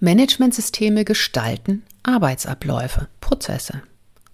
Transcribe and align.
Managementsysteme 0.00 1.04
gestalten 1.04 1.82
Arbeitsabläufe, 2.02 3.08
Prozesse. 3.20 3.82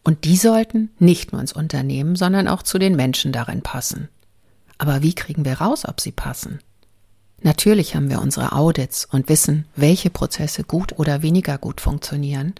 Und 0.04 0.24
die 0.24 0.36
sollten 0.36 0.90
nicht 1.00 1.32
nur 1.32 1.40
ins 1.40 1.52
Unternehmen, 1.52 2.14
sondern 2.14 2.46
auch 2.46 2.62
zu 2.62 2.78
den 2.78 2.94
Menschen 2.94 3.32
darin 3.32 3.62
passen. 3.62 4.08
Aber 4.78 5.02
wie 5.02 5.14
kriegen 5.14 5.44
wir 5.44 5.54
raus, 5.54 5.84
ob 5.84 6.00
sie 6.00 6.12
passen? 6.12 6.60
Natürlich 7.42 7.96
haben 7.96 8.08
wir 8.10 8.22
unsere 8.22 8.52
Audits 8.52 9.06
und 9.06 9.28
wissen, 9.28 9.66
welche 9.74 10.08
Prozesse 10.08 10.62
gut 10.62 10.98
oder 11.00 11.22
weniger 11.22 11.58
gut 11.58 11.80
funktionieren. 11.80 12.54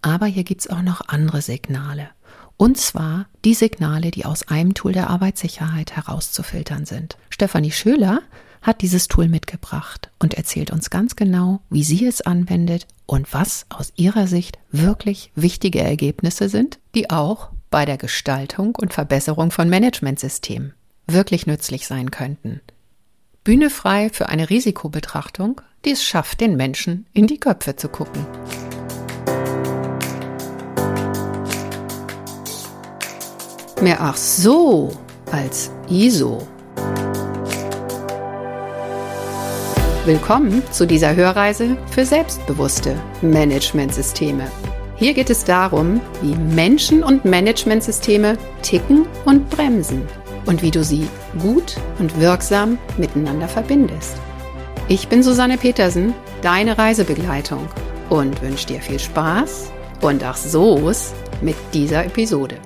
Aber 0.00 0.26
hier 0.26 0.44
gibt's 0.44 0.70
auch 0.70 0.82
noch 0.82 1.08
andere 1.08 1.42
Signale. 1.42 2.08
Und 2.56 2.78
zwar 2.78 3.26
die 3.44 3.54
Signale, 3.54 4.12
die 4.12 4.24
aus 4.24 4.46
einem 4.46 4.74
Tool 4.74 4.92
der 4.92 5.10
Arbeitssicherheit 5.10 5.96
herauszufiltern 5.96 6.86
sind. 6.86 7.16
Stefanie 7.30 7.72
Schöler 7.72 8.22
hat 8.62 8.82
dieses 8.82 9.08
Tool 9.08 9.28
mitgebracht 9.28 10.10
und 10.18 10.34
erzählt 10.34 10.70
uns 10.70 10.90
ganz 10.90 11.16
genau, 11.16 11.60
wie 11.70 11.84
sie 11.84 12.06
es 12.06 12.20
anwendet 12.20 12.86
und 13.06 13.32
was 13.32 13.66
aus 13.68 13.92
ihrer 13.96 14.26
Sicht 14.26 14.58
wirklich 14.70 15.32
wichtige 15.34 15.80
Ergebnisse 15.80 16.48
sind, 16.48 16.78
die 16.94 17.10
auch 17.10 17.50
bei 17.70 17.84
der 17.84 17.96
Gestaltung 17.96 18.74
und 18.76 18.92
Verbesserung 18.92 19.50
von 19.50 19.68
Managementsystemen 19.68 20.74
wirklich 21.06 21.46
nützlich 21.46 21.86
sein 21.86 22.10
könnten. 22.10 22.60
Bühne 23.44 23.70
frei 23.70 24.10
für 24.10 24.28
eine 24.28 24.50
Risikobetrachtung, 24.50 25.62
die 25.84 25.92
es 25.92 26.04
schafft, 26.04 26.40
den 26.40 26.56
Menschen 26.56 27.06
in 27.12 27.26
die 27.26 27.40
Köpfe 27.40 27.76
zu 27.76 27.88
gucken. 27.88 28.26
Mehr 33.80 34.00
ach 34.00 34.16
so 34.16 34.90
als 35.30 35.70
ISO. 35.88 36.46
Willkommen 40.08 40.62
zu 40.70 40.86
dieser 40.86 41.14
Hörreise 41.14 41.76
für 41.90 42.06
selbstbewusste 42.06 42.96
Managementsysteme. 43.20 44.50
Hier 44.96 45.12
geht 45.12 45.28
es 45.28 45.44
darum, 45.44 46.00
wie 46.22 46.34
Menschen 46.34 47.04
und 47.04 47.26
Managementsysteme 47.26 48.38
ticken 48.62 49.06
und 49.26 49.50
bremsen 49.50 50.08
und 50.46 50.62
wie 50.62 50.70
du 50.70 50.82
sie 50.82 51.06
gut 51.42 51.76
und 51.98 52.18
wirksam 52.18 52.78
miteinander 52.96 53.48
verbindest. 53.48 54.16
Ich 54.88 55.08
bin 55.08 55.22
Susanne 55.22 55.58
Petersen, 55.58 56.14
deine 56.40 56.78
Reisebegleitung 56.78 57.68
und 58.08 58.40
wünsche 58.40 58.68
dir 58.68 58.80
viel 58.80 58.98
Spaß 58.98 59.70
und 60.00 60.24
ach 60.24 60.38
so's 60.38 61.12
mit 61.42 61.56
dieser 61.74 62.06
Episode. 62.06 62.56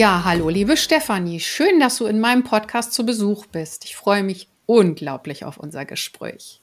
Ja, 0.00 0.24
hallo, 0.24 0.48
liebe 0.48 0.78
Stefanie. 0.78 1.40
Schön, 1.40 1.78
dass 1.78 1.98
du 1.98 2.06
in 2.06 2.20
meinem 2.20 2.42
Podcast 2.42 2.94
zu 2.94 3.04
Besuch 3.04 3.44
bist. 3.44 3.84
Ich 3.84 3.96
freue 3.96 4.22
mich 4.22 4.48
unglaublich 4.64 5.44
auf 5.44 5.58
unser 5.58 5.84
Gespräch. 5.84 6.62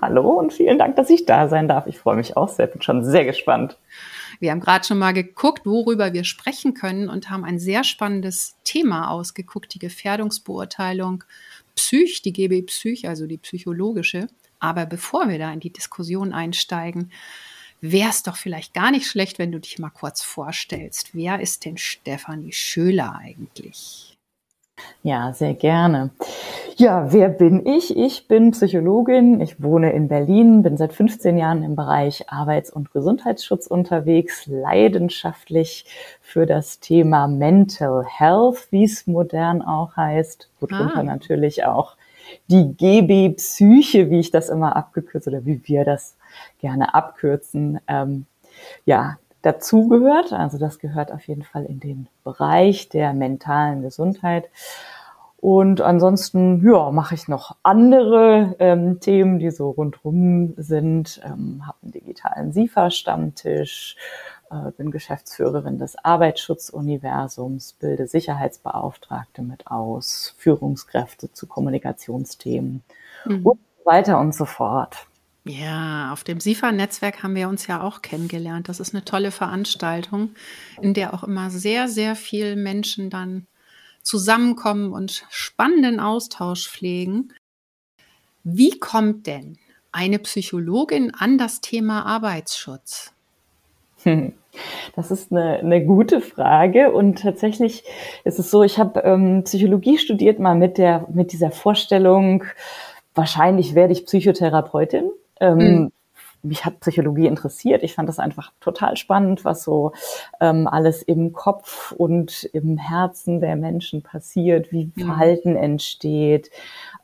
Hallo 0.00 0.38
und 0.38 0.52
vielen 0.52 0.78
Dank, 0.78 0.94
dass 0.94 1.10
ich 1.10 1.26
da 1.26 1.48
sein 1.48 1.66
darf. 1.66 1.88
Ich 1.88 1.98
freue 1.98 2.14
mich 2.14 2.36
auch 2.36 2.48
sehr, 2.48 2.68
bin 2.68 2.82
schon 2.82 3.04
sehr 3.04 3.24
gespannt. 3.24 3.78
Wir 4.38 4.52
haben 4.52 4.60
gerade 4.60 4.86
schon 4.86 5.00
mal 5.00 5.10
geguckt, 5.10 5.66
worüber 5.66 6.12
wir 6.12 6.22
sprechen 6.22 6.72
können 6.72 7.08
und 7.08 7.30
haben 7.30 7.44
ein 7.44 7.58
sehr 7.58 7.82
spannendes 7.82 8.54
Thema 8.62 9.10
ausgeguckt, 9.10 9.74
die 9.74 9.80
Gefährdungsbeurteilung 9.80 11.24
Psych, 11.74 12.22
die 12.22 12.32
GB 12.32 12.62
Psych, 12.62 13.08
also 13.08 13.26
die 13.26 13.38
psychologische. 13.38 14.28
Aber 14.60 14.86
bevor 14.86 15.28
wir 15.28 15.40
da 15.40 15.52
in 15.52 15.58
die 15.58 15.72
Diskussion 15.72 16.32
einsteigen, 16.32 17.10
wäre 17.80 18.10
es 18.10 18.22
doch 18.22 18.36
vielleicht 18.36 18.74
gar 18.74 18.90
nicht 18.90 19.06
schlecht, 19.06 19.38
wenn 19.38 19.52
du 19.52 19.60
dich 19.60 19.78
mal 19.78 19.90
kurz 19.90 20.22
vorstellst. 20.22 21.10
Wer 21.14 21.40
ist 21.40 21.64
denn 21.64 21.76
Stefanie 21.76 22.52
Schöler 22.52 23.18
eigentlich? 23.18 24.10
Ja, 25.02 25.32
sehr 25.32 25.54
gerne. 25.54 26.10
Ja, 26.76 27.12
wer 27.12 27.28
bin 27.28 27.66
ich? 27.66 27.96
Ich 27.96 28.28
bin 28.28 28.52
Psychologin. 28.52 29.40
Ich 29.40 29.62
wohne 29.62 29.92
in 29.92 30.08
Berlin, 30.08 30.62
bin 30.62 30.76
seit 30.76 30.92
15 30.92 31.36
Jahren 31.36 31.62
im 31.62 31.76
Bereich 31.76 32.30
Arbeits- 32.30 32.72
und 32.72 32.92
Gesundheitsschutz 32.92 33.66
unterwegs, 33.66 34.46
leidenschaftlich 34.46 35.84
für 36.20 36.46
das 36.46 36.80
Thema 36.80 37.28
Mental 37.28 38.04
Health, 38.06 38.68
wie 38.70 38.84
es 38.84 39.06
modern 39.06 39.62
auch 39.62 39.96
heißt. 39.96 40.48
Worunter 40.60 40.96
ah. 40.96 41.02
natürlich 41.02 41.64
auch 41.64 41.96
die 42.48 42.74
GB 42.74 43.30
Psyche, 43.30 44.10
wie 44.10 44.20
ich 44.20 44.30
das 44.30 44.48
immer 44.48 44.76
abgekürzt 44.76 45.28
oder 45.28 45.44
wie 45.44 45.60
wir 45.64 45.84
das 45.84 46.16
gerne 46.58 46.94
abkürzen, 46.94 47.80
ähm, 47.88 48.26
ja, 48.84 49.18
dazugehört. 49.42 50.32
Also 50.32 50.58
das 50.58 50.78
gehört 50.78 51.12
auf 51.12 51.26
jeden 51.26 51.42
Fall 51.42 51.64
in 51.64 51.80
den 51.80 52.08
Bereich 52.24 52.88
der 52.88 53.12
mentalen 53.14 53.82
Gesundheit. 53.82 54.48
Und 55.40 55.80
ansonsten, 55.80 56.62
ja, 56.66 56.90
mache 56.90 57.14
ich 57.14 57.26
noch 57.26 57.56
andere 57.62 58.56
ähm, 58.58 59.00
Themen, 59.00 59.38
die 59.38 59.50
so 59.50 59.70
rundrum 59.70 60.52
sind. 60.58 61.22
Ähm, 61.24 61.62
habe 61.66 61.78
einen 61.82 61.92
digitalen 61.92 62.52
SIFA-Stammtisch, 62.52 63.96
äh, 64.50 64.70
bin 64.76 64.90
Geschäftsführerin 64.90 65.78
des 65.78 65.96
Arbeitsschutzuniversums, 66.04 67.72
bilde 67.72 68.06
Sicherheitsbeauftragte 68.06 69.40
mit 69.40 69.66
aus, 69.66 70.34
Führungskräfte 70.36 71.32
zu 71.32 71.46
Kommunikationsthemen 71.46 72.82
mhm. 73.24 73.46
und 73.46 73.60
weiter 73.84 74.20
und 74.20 74.34
so 74.34 74.44
fort. 74.44 75.06
Ja, 75.44 76.12
auf 76.12 76.22
dem 76.22 76.38
SIFA-Netzwerk 76.38 77.22
haben 77.22 77.34
wir 77.34 77.48
uns 77.48 77.66
ja 77.66 77.82
auch 77.82 78.02
kennengelernt. 78.02 78.68
Das 78.68 78.78
ist 78.78 78.94
eine 78.94 79.04
tolle 79.04 79.30
Veranstaltung, 79.30 80.30
in 80.82 80.92
der 80.92 81.14
auch 81.14 81.24
immer 81.24 81.48
sehr, 81.50 81.88
sehr 81.88 82.14
viele 82.14 82.56
Menschen 82.56 83.08
dann 83.08 83.46
zusammenkommen 84.02 84.92
und 84.92 85.24
spannenden 85.30 85.98
Austausch 85.98 86.68
pflegen. 86.68 87.32
Wie 88.44 88.78
kommt 88.78 89.26
denn 89.26 89.56
eine 89.92 90.18
Psychologin 90.18 91.12
an 91.14 91.38
das 91.38 91.60
Thema 91.60 92.04
Arbeitsschutz? 92.06 93.12
Das 94.96 95.12
ist 95.12 95.30
eine, 95.30 95.60
eine 95.60 95.84
gute 95.84 96.20
Frage 96.20 96.90
und 96.90 97.20
tatsächlich 97.22 97.84
ist 98.24 98.40
es 98.40 98.50
so, 98.50 98.64
ich 98.64 98.80
habe 98.80 98.98
ähm, 99.04 99.44
Psychologie 99.44 99.96
studiert 99.96 100.40
mal 100.40 100.56
mit 100.56 100.76
der 100.76 101.06
mit 101.14 101.30
dieser 101.30 101.52
Vorstellung, 101.52 102.42
wahrscheinlich 103.14 103.76
werde 103.76 103.92
ich 103.92 104.06
Psychotherapeutin 104.06 105.12
ähm, 105.40 105.58
mhm. 105.58 105.92
Mich 106.42 106.64
hat 106.64 106.80
Psychologie 106.80 107.26
interessiert. 107.26 107.82
Ich 107.82 107.94
fand 107.94 108.08
das 108.08 108.18
einfach 108.18 108.52
total 108.60 108.96
spannend, 108.96 109.44
was 109.44 109.62
so 109.62 109.92
ähm, 110.40 110.66
alles 110.66 111.02
im 111.02 111.34
Kopf 111.34 111.92
und 111.92 112.44
im 112.54 112.78
Herzen 112.78 113.40
der 113.40 113.56
Menschen 113.56 114.02
passiert, 114.02 114.72
wie 114.72 114.90
mhm. 114.94 115.04
Verhalten 115.04 115.54
entsteht, 115.54 116.50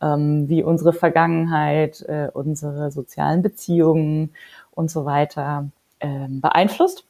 ähm, 0.01 0.49
wie 0.49 0.63
unsere 0.63 0.95
Vergangenheit, 0.95 2.01
äh, 2.09 2.29
unsere 2.33 2.91
sozialen 2.91 3.43
Beziehungen 3.43 4.33
und 4.71 4.91
so 4.91 5.05
weiter 5.05 5.69
ähm, 6.01 6.41
beeinflusst 6.41 7.05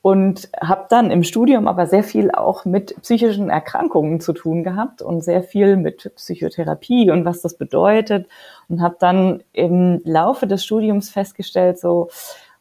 und 0.00 0.48
habe 0.60 0.86
dann 0.88 1.10
im 1.10 1.22
Studium 1.24 1.66
aber 1.66 1.86
sehr 1.86 2.04
viel 2.04 2.30
auch 2.30 2.64
mit 2.64 2.94
psychischen 3.02 3.50
Erkrankungen 3.50 4.20
zu 4.20 4.32
tun 4.32 4.62
gehabt 4.62 5.02
und 5.02 5.22
sehr 5.22 5.42
viel 5.42 5.76
mit 5.76 6.12
Psychotherapie 6.14 7.10
und 7.10 7.24
was 7.24 7.42
das 7.42 7.54
bedeutet 7.54 8.28
und 8.68 8.80
habe 8.80 8.96
dann 8.98 9.42
im 9.52 10.00
Laufe 10.04 10.46
des 10.46 10.64
Studiums 10.64 11.10
festgestellt, 11.10 11.78
so 11.78 12.08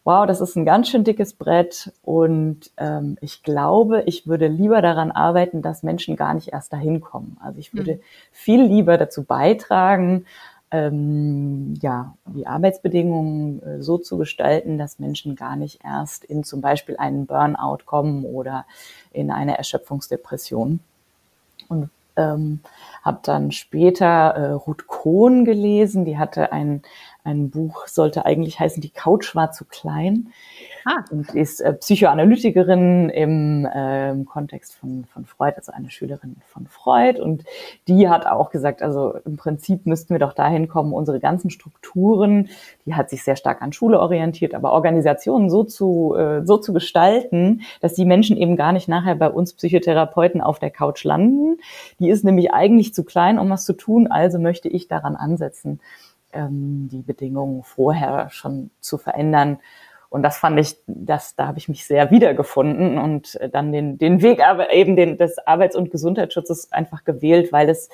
wow, 0.07 0.25
das 0.25 0.39
ist 0.39 0.55
ein 0.55 0.63
ganz 0.63 0.87
schön 0.87 1.03
dickes 1.03 1.33
Brett 1.33 1.91
und 2.01 2.71
ähm, 2.77 3.17
ich 3.19 3.43
glaube, 3.43 4.03
ich 4.05 4.25
würde 4.25 4.47
lieber 4.47 4.81
daran 4.81 5.11
arbeiten, 5.11 5.61
dass 5.61 5.83
Menschen 5.83 6.15
gar 6.15 6.33
nicht 6.33 6.53
erst 6.53 6.71
dahin 6.71 7.01
kommen. 7.01 7.37
Also 7.43 7.59
ich 7.59 7.73
würde 7.73 7.95
mhm. 7.95 7.99
viel 8.31 8.63
lieber 8.63 8.97
dazu 8.97 9.25
beitragen, 9.25 10.25
ähm, 10.71 11.75
ja, 11.81 12.15
die 12.25 12.45
Arbeitsbedingungen 12.45 13.63
äh, 13.63 13.81
so 13.81 13.97
zu 13.97 14.17
gestalten, 14.17 14.77
dass 14.77 14.99
Menschen 14.99 15.35
gar 15.35 15.55
nicht 15.55 15.79
erst 15.83 16.25
in 16.25 16.43
zum 16.43 16.61
Beispiel 16.61 16.97
einen 16.97 17.25
Burnout 17.25 17.79
kommen 17.85 18.25
oder 18.25 18.65
in 19.11 19.31
eine 19.31 19.57
Erschöpfungsdepression. 19.57 20.81
Und 21.69 21.89
ähm, 22.17 22.59
habe 23.03 23.19
dann 23.23 23.51
später 23.51 24.07
äh, 24.07 24.51
Ruth 24.51 24.87
Kohn 24.87 25.45
gelesen, 25.45 26.03
die 26.03 26.17
hatte 26.17 26.51
ein, 26.51 26.81
ein 27.27 27.49
Buch, 27.49 27.87
sollte 27.87 28.25
eigentlich 28.25 28.59
heißen, 28.59 28.81
die 28.81 28.89
Couch 28.89 29.35
war 29.35 29.51
zu 29.51 29.65
klein. 29.65 30.29
Ah. 30.85 31.03
Und 31.11 31.35
ist 31.35 31.59
äh, 31.59 31.73
Psychoanalytikerin 31.73 33.09
im 33.09 33.65
äh, 33.65 34.15
Kontext 34.23 34.75
von, 34.75 35.03
von 35.11 35.25
Freud, 35.25 35.55
also 35.57 35.73
eine 35.73 35.91
Schülerin 35.91 36.37
von 36.47 36.65
Freud. 36.67 37.19
Und 37.19 37.43
die 37.89 38.07
hat 38.07 38.25
auch 38.25 38.51
gesagt, 38.51 38.81
also 38.81 39.15
im 39.25 39.35
Prinzip 39.35 39.85
müssten 39.85 40.13
wir 40.13 40.19
doch 40.19 40.31
dahin 40.31 40.69
kommen, 40.69 40.93
unsere 40.93 41.19
ganzen 41.19 41.49
Strukturen, 41.49 42.47
die 42.85 42.95
hat 42.95 43.09
sich 43.09 43.23
sehr 43.23 43.35
stark 43.35 43.61
an 43.61 43.73
Schule 43.73 43.99
orientiert, 43.99 44.55
aber 44.55 44.71
Organisationen 44.71 45.49
so 45.49 45.65
zu, 45.65 46.15
äh, 46.15 46.45
so 46.45 46.57
zu 46.57 46.71
gestalten, 46.71 47.63
dass 47.81 47.93
die 47.93 48.05
Menschen 48.05 48.37
eben 48.37 48.55
gar 48.55 48.71
nicht 48.71 48.87
nachher 48.87 49.15
bei 49.15 49.29
uns 49.29 49.53
Psychotherapeuten 49.53 50.39
auf 50.39 50.59
der 50.59 50.71
Couch 50.71 51.03
landen. 51.03 51.57
Die 51.99 52.09
ist 52.09 52.23
nämlich 52.23 52.53
eigentlich 52.53 52.93
zu 52.93 53.03
klein, 53.03 53.39
um 53.39 53.49
was 53.49 53.65
zu 53.65 53.73
tun, 53.73 54.07
also 54.07 54.39
möchte 54.39 54.69
ich 54.69 54.87
daran 54.87 55.17
ansetzen, 55.17 55.81
ähm, 56.37 56.87
die 56.91 57.01
Bedingungen 57.01 57.63
vorher 57.63 58.29
schon 58.29 58.69
zu 58.79 58.97
verändern 58.97 59.59
Und 60.09 60.23
das 60.23 60.37
fand 60.37 60.59
ich, 60.59 60.77
das, 60.87 61.35
da 61.35 61.47
habe 61.47 61.57
ich 61.57 61.67
mich 61.67 61.85
sehr 61.85 62.11
wiedergefunden 62.11 62.97
und 62.97 63.35
äh, 63.35 63.49
dann 63.49 63.71
den, 63.71 63.97
den 63.97 64.21
Weg 64.21 64.41
aber 64.45 64.71
eben 64.71 64.95
den, 64.95 65.17
des 65.17 65.37
Arbeits- 65.45 65.75
und 65.75 65.91
Gesundheitsschutzes 65.91 66.71
einfach 66.71 67.03
gewählt, 67.03 67.51
weil 67.51 67.69
es, 67.69 67.89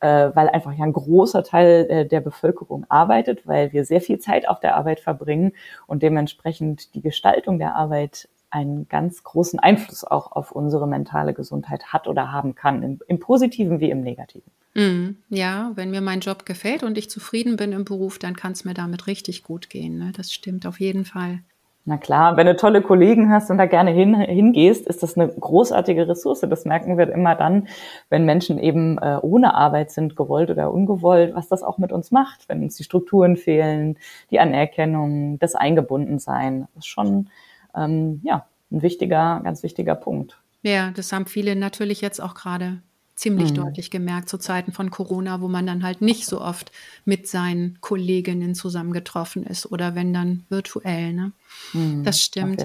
äh, 0.00 0.30
weil 0.34 0.48
einfach 0.48 0.72
ja 0.72 0.84
ein 0.84 0.92
großer 0.92 1.42
Teil 1.42 1.86
äh, 1.90 2.06
der 2.06 2.20
Bevölkerung 2.20 2.86
arbeitet, 2.88 3.46
weil 3.46 3.72
wir 3.72 3.84
sehr 3.84 4.00
viel 4.00 4.18
Zeit 4.20 4.48
auf 4.48 4.60
der 4.60 4.76
Arbeit 4.76 5.00
verbringen 5.00 5.52
und 5.86 6.02
dementsprechend 6.02 6.94
die 6.94 7.02
Gestaltung 7.02 7.58
der 7.58 7.74
Arbeit 7.74 8.28
einen 8.50 8.88
ganz 8.88 9.24
großen 9.24 9.58
Einfluss 9.58 10.04
auch 10.04 10.32
auf 10.32 10.52
unsere 10.52 10.86
mentale 10.86 11.34
Gesundheit 11.34 11.92
hat 11.92 12.06
oder 12.06 12.30
haben 12.32 12.54
kann, 12.54 12.82
im, 12.84 13.00
im 13.08 13.18
positiven 13.18 13.80
wie 13.80 13.90
im 13.90 14.02
negativen. 14.02 14.52
Mm, 14.76 15.16
ja, 15.30 15.72
wenn 15.74 15.90
mir 15.90 16.02
mein 16.02 16.20
Job 16.20 16.44
gefällt 16.44 16.82
und 16.82 16.98
ich 16.98 17.08
zufrieden 17.08 17.56
bin 17.56 17.72
im 17.72 17.86
Beruf, 17.86 18.18
dann 18.18 18.36
kann 18.36 18.52
es 18.52 18.66
mir 18.66 18.74
damit 18.74 19.06
richtig 19.06 19.42
gut 19.42 19.70
gehen. 19.70 19.96
Ne? 19.96 20.12
Das 20.14 20.30
stimmt 20.30 20.66
auf 20.66 20.80
jeden 20.80 21.06
Fall. 21.06 21.40
Na 21.86 21.96
klar, 21.96 22.36
wenn 22.36 22.46
du 22.46 22.54
tolle 22.56 22.82
Kollegen 22.82 23.30
hast 23.30 23.50
und 23.50 23.56
da 23.56 23.64
gerne 23.64 23.90
hin, 23.92 24.14
hingehst, 24.14 24.86
ist 24.86 25.02
das 25.02 25.16
eine 25.16 25.28
großartige 25.28 26.06
Ressource. 26.06 26.40
Das 26.40 26.66
merken 26.66 26.98
wir 26.98 27.10
immer 27.10 27.34
dann, 27.34 27.68
wenn 28.10 28.26
Menschen 28.26 28.58
eben 28.58 28.98
äh, 28.98 29.18
ohne 29.22 29.54
Arbeit 29.54 29.92
sind, 29.92 30.14
gewollt 30.14 30.50
oder 30.50 30.70
ungewollt, 30.70 31.34
was 31.34 31.48
das 31.48 31.62
auch 31.62 31.78
mit 31.78 31.90
uns 31.90 32.10
macht, 32.10 32.46
wenn 32.50 32.62
uns 32.62 32.76
die 32.76 32.84
Strukturen 32.84 33.38
fehlen, 33.38 33.96
die 34.30 34.40
Anerkennung, 34.40 35.38
das 35.38 35.54
Eingebundensein. 35.54 36.68
Das 36.74 36.84
ist 36.84 36.88
schon 36.88 37.30
ähm, 37.74 38.20
ja, 38.24 38.46
ein 38.70 38.82
wichtiger, 38.82 39.40
ganz 39.42 39.62
wichtiger 39.62 39.94
Punkt. 39.94 40.38
Ja, 40.62 40.90
das 40.90 41.12
haben 41.12 41.24
viele 41.24 41.56
natürlich 41.56 42.02
jetzt 42.02 42.20
auch 42.20 42.34
gerade 42.34 42.82
ziemlich 43.16 43.50
mhm. 43.50 43.56
deutlich 43.56 43.90
gemerkt 43.90 44.28
zu 44.28 44.38
Zeiten 44.38 44.72
von 44.72 44.90
Corona, 44.90 45.40
wo 45.40 45.48
man 45.48 45.66
dann 45.66 45.82
halt 45.82 46.02
nicht 46.02 46.26
so 46.26 46.40
oft 46.40 46.70
mit 47.04 47.26
seinen 47.26 47.78
Kolleginnen 47.80 48.54
zusammengetroffen 48.54 49.44
ist 49.44 49.66
oder 49.66 49.94
wenn 49.94 50.12
dann 50.12 50.44
virtuell. 50.48 51.12
Ne? 51.12 51.32
Mhm, 51.72 52.04
das 52.04 52.20
stimmt. 52.20 52.64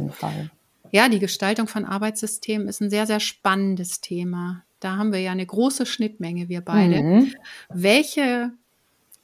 Ja, 0.92 1.07
die 1.07 1.19
Gestaltung 1.19 1.68
von 1.68 1.86
Arbeitssystemen 1.86 2.68
ist 2.68 2.81
ein 2.81 2.89
sehr, 2.89 3.07
sehr 3.07 3.21
spannendes 3.21 4.01
Thema. 4.01 4.63
Da 4.81 4.98
haben 4.98 5.13
wir 5.13 5.19
ja 5.19 5.31
eine 5.31 5.45
große 5.45 5.86
Schnittmenge, 5.86 6.50
wir 6.50 6.62
beide. 6.62 7.01
Mhm. 7.01 7.33
Welche 7.69 8.51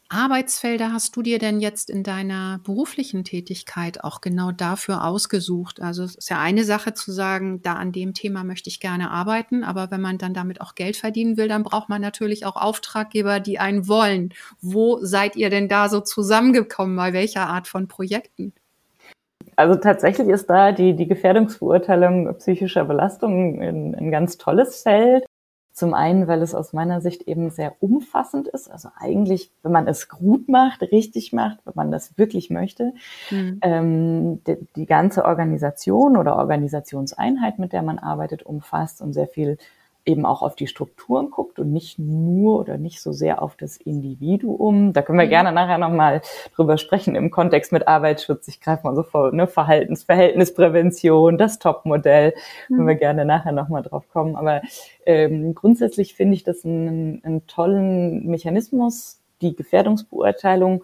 Arbeitsfelder 0.09 0.93
hast 0.93 1.15
du 1.15 1.21
dir 1.21 1.37
denn 1.37 1.59
jetzt 1.59 1.89
in 1.89 2.03
deiner 2.03 2.59
beruflichen 2.63 3.25
Tätigkeit 3.25 4.03
auch 4.03 4.21
genau 4.21 4.51
dafür 4.51 5.03
ausgesucht? 5.03 5.81
Also 5.81 6.03
es 6.03 6.15
ist 6.15 6.29
ja 6.29 6.39
eine 6.39 6.63
Sache 6.63 6.93
zu 6.93 7.11
sagen, 7.11 7.61
da 7.61 7.73
an 7.73 7.91
dem 7.91 8.13
Thema 8.13 8.45
möchte 8.45 8.69
ich 8.69 8.79
gerne 8.79 9.11
arbeiten, 9.11 9.65
aber 9.65 9.91
wenn 9.91 9.99
man 9.99 10.17
dann 10.17 10.33
damit 10.33 10.61
auch 10.61 10.75
Geld 10.75 10.95
verdienen 10.95 11.35
will, 11.35 11.49
dann 11.49 11.63
braucht 11.63 11.89
man 11.89 12.01
natürlich 12.01 12.45
auch 12.45 12.55
Auftraggeber, 12.55 13.41
die 13.41 13.59
einen 13.59 13.87
wollen. 13.89 14.33
Wo 14.61 14.99
seid 15.01 15.35
ihr 15.35 15.49
denn 15.49 15.67
da 15.67 15.89
so 15.89 15.99
zusammengekommen? 15.99 16.95
Bei 16.95 17.11
welcher 17.11 17.47
Art 17.47 17.67
von 17.67 17.89
Projekten? 17.89 18.53
Also 19.57 19.75
tatsächlich 19.75 20.29
ist 20.29 20.49
da 20.49 20.71
die, 20.71 20.95
die 20.95 21.07
Gefährdungsbeurteilung 21.07 22.33
psychischer 22.37 22.85
Belastungen 22.85 23.61
ein, 23.61 23.95
ein 23.95 24.11
ganz 24.11 24.37
tolles 24.37 24.83
Feld. 24.83 25.25
Zum 25.77 25.93
einen, 25.93 26.27
weil 26.27 26.41
es 26.41 26.55
aus 26.55 26.73
meiner 26.73 27.01
Sicht 27.01 27.21
eben 27.27 27.51
sehr 27.51 27.75
umfassend 27.81 28.47
ist. 28.47 28.67
Also 28.67 28.89
eigentlich, 28.97 29.51
wenn 29.61 29.71
man 29.71 29.87
es 29.87 30.09
gut 30.09 30.49
macht, 30.49 30.81
richtig 30.81 31.33
macht, 31.33 31.59
wenn 31.65 31.73
man 31.75 31.91
das 31.91 32.17
wirklich 32.17 32.49
möchte, 32.49 32.93
mhm. 33.29 33.59
ähm, 33.61 34.43
die, 34.45 34.57
die, 34.75 34.87
ganze 34.87 35.23
Organisation 35.23 36.17
oder 36.17 36.37
Organisationseinheit, 36.37 37.59
mit 37.59 37.73
der 37.73 37.83
man 37.83 37.99
arbeitet, 37.99 38.41
umfasst 38.41 39.03
und 39.03 39.13
sehr 39.13 39.27
viel 39.27 39.59
eben 40.07 40.25
auch 40.25 40.41
auf 40.41 40.55
die 40.55 40.67
Strukturen 40.67 41.29
guckt 41.29 41.59
und 41.59 41.71
nicht 41.71 41.99
nur 41.99 42.59
oder 42.59 42.77
nicht 42.77 43.01
so 43.01 43.11
sehr 43.11 43.41
auf 43.41 43.55
das 43.55 43.77
Individuum. 43.77 44.93
Da 44.93 45.01
können 45.01 45.19
wir 45.19 45.25
mhm. 45.25 45.31
gerne 45.31 45.51
nachher 45.51 45.77
nochmal 45.77 46.21
drüber 46.55 46.77
sprechen 46.77 47.15
im 47.15 47.29
Kontext 47.29 47.71
mit 47.71 47.87
Arbeitsschutz. 47.87 48.47
Ich 48.47 48.61
greife 48.61 48.87
mal 48.87 48.95
so 48.95 49.03
vor, 49.03 49.31
ne, 49.31 49.47
Verhaltens, 49.47 50.03
Verhältnisprävention, 50.05 51.37
das 51.37 51.59
Topmodell, 51.59 52.33
mhm. 52.69 52.75
können 52.75 52.87
wir 52.87 52.95
gerne 52.95 53.25
nachher 53.25 53.51
nochmal 53.51 53.83
drauf 53.83 54.05
kommen. 54.11 54.35
Aber 54.35 54.61
ähm, 55.05 55.53
grundsätzlich 55.53 56.15
finde 56.15 56.35
ich 56.35 56.43
das 56.43 56.63
einen, 56.63 57.23
einen 57.23 57.45
tollen 57.47 58.25
Mechanismus, 58.27 59.19
die 59.41 59.55
Gefährdungsbeurteilung 59.55 60.83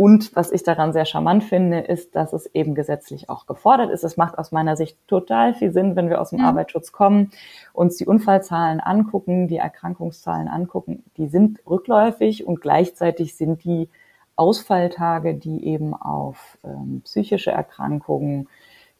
und 0.00 0.34
was 0.34 0.50
ich 0.50 0.62
daran 0.62 0.94
sehr 0.94 1.04
charmant 1.04 1.44
finde, 1.44 1.80
ist, 1.80 2.16
dass 2.16 2.32
es 2.32 2.46
eben 2.54 2.74
gesetzlich 2.74 3.28
auch 3.28 3.44
gefordert 3.44 3.90
ist. 3.90 4.02
Es 4.02 4.16
macht 4.16 4.38
aus 4.38 4.50
meiner 4.50 4.74
Sicht 4.74 4.96
total 5.06 5.52
viel 5.52 5.72
Sinn, 5.72 5.94
wenn 5.94 6.08
wir 6.08 6.22
aus 6.22 6.30
dem 6.30 6.38
ja. 6.38 6.46
Arbeitsschutz 6.46 6.90
kommen, 6.90 7.32
uns 7.74 7.98
die 7.98 8.06
Unfallzahlen 8.06 8.80
angucken, 8.80 9.46
die 9.46 9.58
Erkrankungszahlen 9.58 10.48
angucken. 10.48 11.04
Die 11.18 11.28
sind 11.28 11.58
rückläufig 11.68 12.46
und 12.46 12.62
gleichzeitig 12.62 13.36
sind 13.36 13.62
die 13.62 13.90
Ausfalltage, 14.36 15.34
die 15.34 15.66
eben 15.66 15.92
auf 15.92 16.56
ähm, 16.64 17.02
psychische 17.04 17.50
Erkrankungen 17.50 18.48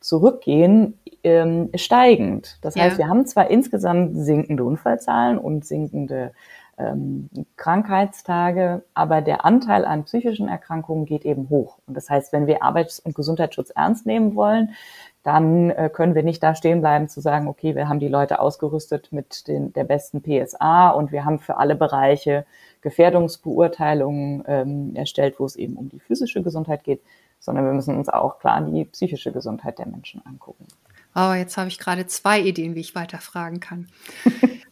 zurückgehen, 0.01 0.99
ähm, 1.25 1.71
steigend. 1.77 2.59
Das 2.61 2.77
heißt, 2.77 2.99
wir 2.99 3.09
haben 3.09 3.25
zwar 3.25 3.51
insgesamt 3.51 4.19
sinkende 4.19 4.65
Unfallzahlen 4.65 5.39
und 5.39 5.65
sinkende 5.65 6.33
ähm, 6.81 7.29
Krankheitstage, 7.57 8.83
aber 8.95 9.21
der 9.21 9.45
Anteil 9.45 9.85
an 9.85 10.05
psychischen 10.05 10.49
Erkrankungen 10.49 11.05
geht 11.05 11.25
eben 11.25 11.49
hoch. 11.51 11.79
Und 11.87 11.97
das 11.97 12.09
heißt, 12.09 12.33
wenn 12.33 12.47
wir 12.47 12.63
Arbeits- 12.63 13.01
und 13.01 13.15
Gesundheitsschutz 13.15 13.71
ernst 13.71 14.07
nehmen 14.07 14.35
wollen, 14.35 14.75
dann 15.23 15.71
äh, 15.71 15.91
können 15.93 16.15
wir 16.15 16.23
nicht 16.23 16.43
da 16.43 16.55
stehen 16.55 16.81
bleiben 16.81 17.09
zu 17.09 17.21
sagen, 17.21 17.47
okay, 17.47 17.75
wir 17.75 17.89
haben 17.89 18.01
die 18.01 18.09
Leute 18.09 18.41
ausgerüstet 18.41 19.13
mit 19.13 19.47
den, 19.49 19.73
der 19.75 19.85
besten 19.85 20.23
PSA 20.23 20.91
und 20.91 21.13
wir 21.13 21.25
haben 21.25 21.39
für 21.39 21.59
alle 21.59 21.75
Bereiche 21.75 22.47
Gefährdungsbeurteilungen 22.81 24.45
ähm, 24.47 24.97
erstellt, 24.97 25.39
wo 25.39 25.45
es 25.45 25.57
eben 25.57 25.77
um 25.77 25.91
die 25.91 26.01
physische 26.01 26.43
Gesundheit 26.43 26.85
geht, 26.85 27.03
sondern 27.39 27.67
wir 27.67 27.73
müssen 27.73 27.97
uns 27.97 28.09
auch 28.09 28.39
klar 28.39 28.61
die 28.63 28.87
psychische 28.87 29.33
Gesundheit 29.33 29.79
der 29.79 29.87
Menschen 29.87 30.25
angucken. 30.25 30.67
Oh, 31.15 31.33
jetzt 31.33 31.57
habe 31.57 31.69
ich 31.69 31.79
gerade 31.79 32.07
zwei 32.07 32.41
Ideen, 32.41 32.75
wie 32.75 32.81
ich 32.81 32.95
weiterfragen 32.95 33.61
kann. 33.61 33.89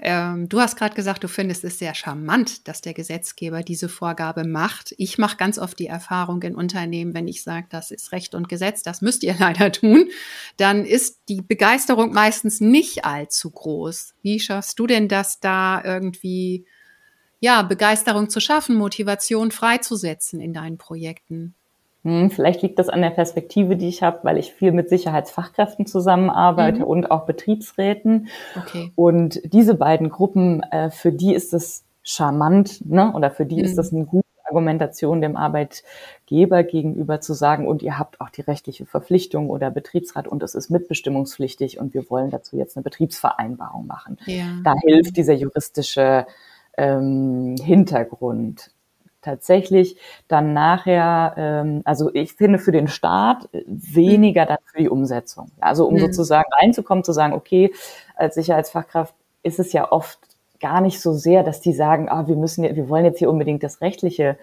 Ähm, 0.00 0.48
du 0.48 0.60
hast 0.60 0.76
gerade 0.76 0.94
gesagt, 0.94 1.24
du 1.24 1.28
findest 1.28 1.64
es 1.64 1.80
sehr 1.80 1.92
charmant, 1.94 2.68
dass 2.68 2.80
der 2.80 2.94
Gesetzgeber 2.94 3.62
diese 3.62 3.88
Vorgabe 3.88 4.44
macht. 4.44 4.94
Ich 4.96 5.18
mache 5.18 5.36
ganz 5.36 5.58
oft 5.58 5.76
die 5.78 5.88
Erfahrung 5.88 6.40
in 6.42 6.54
Unternehmen, 6.54 7.14
wenn 7.14 7.26
ich 7.26 7.42
sage, 7.42 7.66
das 7.68 7.90
ist 7.90 8.12
Recht 8.12 8.36
und 8.36 8.48
Gesetz, 8.48 8.84
das 8.84 9.02
müsst 9.02 9.24
ihr 9.24 9.34
leider 9.38 9.72
tun, 9.72 10.08
dann 10.56 10.84
ist 10.84 11.22
die 11.28 11.42
Begeisterung 11.42 12.12
meistens 12.12 12.60
nicht 12.60 13.04
allzu 13.04 13.50
groß. 13.50 14.14
Wie 14.22 14.38
schaffst 14.38 14.78
du 14.78 14.86
denn 14.86 15.08
das 15.08 15.40
da 15.40 15.82
irgendwie, 15.84 16.64
ja, 17.40 17.62
Begeisterung 17.62 18.30
zu 18.30 18.40
schaffen, 18.40 18.76
Motivation 18.76 19.50
freizusetzen 19.50 20.40
in 20.40 20.54
deinen 20.54 20.78
Projekten? 20.78 21.56
Hm, 22.08 22.30
vielleicht 22.30 22.62
liegt 22.62 22.78
das 22.78 22.88
an 22.88 23.02
der 23.02 23.10
Perspektive, 23.10 23.76
die 23.76 23.88
ich 23.88 24.02
habe, 24.02 24.20
weil 24.22 24.38
ich 24.38 24.54
viel 24.54 24.72
mit 24.72 24.88
Sicherheitsfachkräften 24.88 25.84
zusammenarbeite 25.84 26.78
mhm. 26.78 26.84
und 26.84 27.10
auch 27.10 27.26
Betriebsräten. 27.26 28.28
Okay. 28.56 28.92
Und 28.96 29.40
diese 29.52 29.74
beiden 29.74 30.08
Gruppen, 30.08 30.62
äh, 30.62 30.88
für 30.90 31.12
die 31.12 31.34
ist 31.34 31.52
es 31.52 31.84
charmant, 32.02 32.80
ne? 32.86 33.12
oder 33.12 33.30
für 33.30 33.44
die 33.44 33.56
mhm. 33.56 33.64
ist 33.64 33.76
das 33.76 33.92
eine 33.92 34.06
gute 34.06 34.24
Argumentation 34.44 35.20
dem 35.20 35.36
Arbeitgeber 35.36 36.62
gegenüber 36.62 37.20
zu 37.20 37.34
sagen, 37.34 37.68
und 37.68 37.82
ihr 37.82 37.98
habt 37.98 38.22
auch 38.22 38.30
die 38.30 38.40
rechtliche 38.40 38.86
Verpflichtung 38.86 39.50
oder 39.50 39.70
Betriebsrat 39.70 40.26
und 40.26 40.42
es 40.42 40.54
ist 40.54 40.70
mitbestimmungspflichtig 40.70 41.78
und 41.78 41.92
wir 41.92 42.08
wollen 42.08 42.30
dazu 42.30 42.56
jetzt 42.56 42.78
eine 42.78 42.84
Betriebsvereinbarung 42.84 43.86
machen. 43.86 44.16
Ja. 44.24 44.46
Da 44.64 44.72
hilft 44.82 45.18
dieser 45.18 45.34
juristische 45.34 46.26
ähm, 46.78 47.56
Hintergrund 47.62 48.70
tatsächlich 49.28 49.96
dann 50.26 50.52
nachher, 50.52 51.34
ähm, 51.36 51.82
also 51.84 52.10
ich 52.14 52.32
finde 52.32 52.58
für 52.58 52.72
den 52.72 52.88
Start 52.88 53.48
weniger 53.66 54.46
dann 54.46 54.58
für 54.64 54.78
die 54.78 54.88
Umsetzung. 54.88 55.50
Also 55.60 55.86
um 55.86 55.94
mhm. 55.94 56.00
sozusagen 56.00 56.50
reinzukommen, 56.60 57.04
zu 57.04 57.12
sagen, 57.12 57.34
okay, 57.34 57.72
als 58.16 58.34
Sicherheitsfachkraft 58.34 59.14
ist 59.42 59.58
es 59.58 59.72
ja 59.72 59.92
oft 59.92 60.18
gar 60.60 60.80
nicht 60.80 61.00
so 61.00 61.12
sehr, 61.12 61.42
dass 61.44 61.60
die 61.60 61.72
sagen, 61.72 62.08
ah, 62.08 62.26
wir 62.26 62.36
müssen, 62.36 62.64
wir 62.64 62.88
wollen 62.88 63.04
jetzt 63.04 63.18
hier 63.18 63.30
unbedingt 63.30 63.62
das 63.62 63.80
Rechtliche 63.80 64.38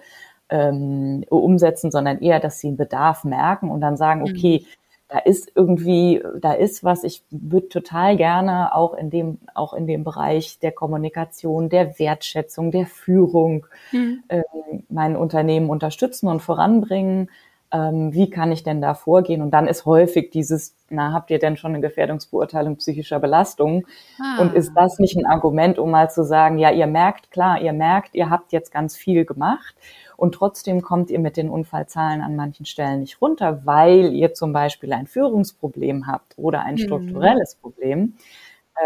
ähm, 0.48 1.24
umsetzen, 1.28 1.90
sondern 1.90 2.20
eher, 2.20 2.40
dass 2.40 2.60
sie 2.60 2.68
einen 2.68 2.76
Bedarf 2.76 3.24
merken 3.24 3.70
und 3.70 3.80
dann 3.80 3.96
sagen, 3.96 4.20
mhm. 4.20 4.30
okay, 4.30 4.60
mhm 4.62 4.85
da 5.08 5.18
ist 5.18 5.52
irgendwie, 5.54 6.20
da 6.40 6.52
ist 6.52 6.82
was, 6.82 7.04
ich 7.04 7.22
würde 7.30 7.68
total 7.68 8.16
gerne 8.16 8.74
auch 8.74 8.94
in 8.94 9.08
dem, 9.10 9.38
auch 9.54 9.72
in 9.72 9.86
dem 9.86 10.02
Bereich 10.02 10.58
der 10.58 10.72
Kommunikation, 10.72 11.68
der 11.68 11.98
Wertschätzung, 11.98 12.72
der 12.72 12.86
Führung 12.86 13.66
mhm. 13.92 14.24
ähm, 14.28 14.42
mein 14.88 15.16
Unternehmen 15.16 15.70
unterstützen 15.70 16.26
und 16.26 16.40
voranbringen. 16.40 17.30
Ähm, 17.76 18.14
wie 18.14 18.30
kann 18.30 18.52
ich 18.52 18.62
denn 18.62 18.80
da 18.80 18.94
vorgehen? 18.94 19.42
Und 19.42 19.50
dann 19.50 19.66
ist 19.66 19.84
häufig 19.84 20.30
dieses, 20.30 20.74
na, 20.88 21.12
habt 21.12 21.30
ihr 21.30 21.38
denn 21.38 21.56
schon 21.56 21.72
eine 21.72 21.80
Gefährdungsbeurteilung 21.80 22.76
psychischer 22.76 23.20
Belastung? 23.20 23.86
Ah. 24.20 24.40
Und 24.40 24.54
ist 24.54 24.72
das 24.74 24.98
nicht 24.98 25.16
ein 25.16 25.26
Argument, 25.26 25.78
um 25.78 25.90
mal 25.90 26.10
zu 26.10 26.24
sagen, 26.24 26.58
ja, 26.58 26.70
ihr 26.70 26.86
merkt, 26.86 27.30
klar, 27.30 27.60
ihr 27.60 27.72
merkt, 27.72 28.14
ihr 28.14 28.30
habt 28.30 28.52
jetzt 28.52 28.72
ganz 28.72 28.96
viel 28.96 29.24
gemacht 29.24 29.74
und 30.16 30.34
trotzdem 30.34 30.80
kommt 30.80 31.10
ihr 31.10 31.18
mit 31.18 31.36
den 31.36 31.50
Unfallzahlen 31.50 32.22
an 32.22 32.36
manchen 32.36 32.64
Stellen 32.64 33.00
nicht 33.00 33.20
runter, 33.20 33.66
weil 33.66 34.12
ihr 34.12 34.32
zum 34.32 34.52
Beispiel 34.52 34.92
ein 34.92 35.06
Führungsproblem 35.06 36.06
habt 36.06 36.34
oder 36.38 36.62
ein 36.62 36.74
mhm. 36.74 36.78
strukturelles 36.78 37.56
mhm. 37.56 37.60
Problem. 37.60 38.14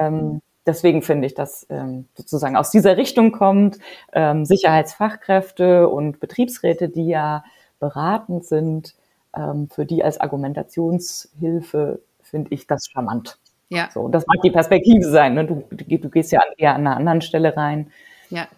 Ähm, 0.00 0.40
deswegen 0.66 1.02
finde 1.02 1.26
ich, 1.26 1.34
dass 1.34 1.66
ähm, 1.70 2.06
sozusagen 2.14 2.56
aus 2.56 2.70
dieser 2.70 2.96
Richtung 2.96 3.30
kommt, 3.30 3.78
ähm, 4.12 4.44
Sicherheitsfachkräfte 4.44 5.88
und 5.88 6.18
Betriebsräte, 6.18 6.88
die 6.88 7.06
ja 7.06 7.44
beratend 7.80 8.44
sind, 8.44 8.94
ähm, 9.36 9.68
für 9.68 9.86
die 9.86 10.04
als 10.04 10.20
Argumentationshilfe 10.20 12.00
finde 12.22 12.54
ich 12.54 12.66
das 12.66 12.88
charmant. 12.88 13.38
Ja. 13.68 13.88
So, 13.92 14.08
das 14.08 14.26
mag 14.26 14.40
die 14.42 14.50
Perspektive 14.50 15.08
sein. 15.08 15.34
Ne? 15.34 15.46
Du, 15.46 15.64
du, 15.70 15.98
du 15.98 16.08
gehst 16.08 16.32
ja 16.32 16.40
eher 16.56 16.74
an 16.74 16.86
einer 16.86 16.96
anderen 16.96 17.22
Stelle 17.22 17.56
rein. 17.56 17.90
Ja. 18.28 18.48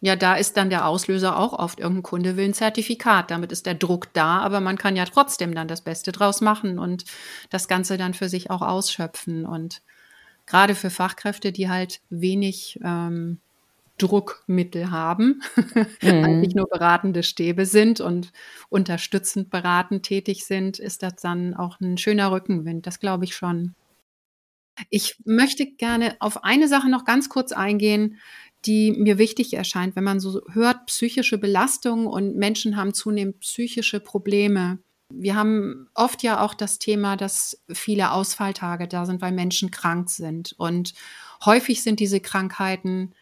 Ja, 0.00 0.14
da 0.14 0.34
ist 0.34 0.56
dann 0.56 0.68
der 0.68 0.86
Auslöser 0.86 1.38
auch 1.38 1.54
oft, 1.54 1.80
irgendein 1.80 2.02
Kunde 2.02 2.36
will 2.36 2.44
ein 2.44 2.54
Zertifikat. 2.54 3.30
Damit 3.30 3.50
ist 3.50 3.66
der 3.66 3.74
Druck 3.74 4.12
da, 4.12 4.40
aber 4.40 4.60
man 4.60 4.76
kann 4.76 4.94
ja 4.94 5.06
trotzdem 5.06 5.54
dann 5.54 5.68
das 5.68 5.80
Beste 5.80 6.12
draus 6.12 6.40
machen 6.40 6.78
und 6.78 7.04
das 7.50 7.66
Ganze 7.66 7.96
dann 7.96 8.12
für 8.12 8.28
sich 8.28 8.50
auch 8.50 8.62
ausschöpfen. 8.62 9.46
Und 9.46 9.82
gerade 10.44 10.74
für 10.74 10.90
Fachkräfte, 10.90 11.50
die 11.50 11.70
halt 11.70 12.00
wenig 12.10 12.78
ähm, 12.84 13.40
Druckmittel 13.98 14.90
haben, 14.90 15.42
mhm. 16.02 16.24
eigentlich 16.24 16.54
nur 16.54 16.68
beratende 16.68 17.22
Stäbe 17.22 17.66
sind 17.66 18.00
und 18.00 18.32
unterstützend 18.68 19.50
beratend 19.50 20.04
tätig 20.04 20.44
sind, 20.44 20.78
ist 20.78 21.02
das 21.02 21.16
dann 21.16 21.54
auch 21.54 21.80
ein 21.80 21.98
schöner 21.98 22.30
Rückenwind. 22.30 22.86
Das 22.86 23.00
glaube 23.00 23.24
ich 23.24 23.34
schon. 23.34 23.74
Ich 24.90 25.16
möchte 25.24 25.66
gerne 25.66 26.16
auf 26.20 26.44
eine 26.44 26.68
Sache 26.68 26.90
noch 26.90 27.06
ganz 27.06 27.30
kurz 27.30 27.52
eingehen, 27.52 28.18
die 28.66 28.92
mir 28.92 29.16
wichtig 29.16 29.54
erscheint, 29.54 29.96
wenn 29.96 30.04
man 30.04 30.20
so 30.20 30.42
hört, 30.52 30.86
psychische 30.86 31.38
Belastung 31.38 32.06
und 32.06 32.36
Menschen 32.36 32.76
haben 32.76 32.92
zunehmend 32.92 33.40
psychische 33.40 34.00
Probleme. 34.00 34.78
Wir 35.08 35.36
haben 35.36 35.88
oft 35.94 36.22
ja 36.22 36.40
auch 36.40 36.52
das 36.52 36.78
Thema, 36.78 37.16
dass 37.16 37.62
viele 37.72 38.10
Ausfalltage 38.10 38.88
da 38.88 39.06
sind, 39.06 39.22
weil 39.22 39.32
Menschen 39.32 39.70
krank 39.70 40.10
sind. 40.10 40.54
Und 40.58 40.94
häufig 41.44 41.82
sind 41.82 42.00
diese 42.00 42.20
Krankheiten 42.20 43.14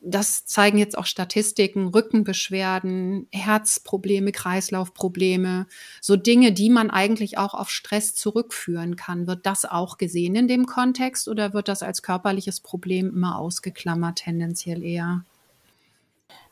das 0.00 0.46
zeigen 0.46 0.78
jetzt 0.78 0.96
auch 0.96 1.06
Statistiken, 1.06 1.88
Rückenbeschwerden, 1.88 3.28
Herzprobleme, 3.32 4.32
Kreislaufprobleme, 4.32 5.66
so 6.00 6.16
Dinge, 6.16 6.52
die 6.52 6.70
man 6.70 6.90
eigentlich 6.90 7.38
auch 7.38 7.54
auf 7.54 7.70
Stress 7.70 8.14
zurückführen 8.14 8.96
kann. 8.96 9.26
Wird 9.26 9.46
das 9.46 9.64
auch 9.64 9.98
gesehen 9.98 10.34
in 10.34 10.48
dem 10.48 10.66
Kontext 10.66 11.28
oder 11.28 11.52
wird 11.52 11.68
das 11.68 11.82
als 11.82 12.02
körperliches 12.02 12.60
Problem 12.60 13.08
immer 13.08 13.38
ausgeklammert, 13.38 14.16
tendenziell 14.16 14.82
eher? 14.82 15.24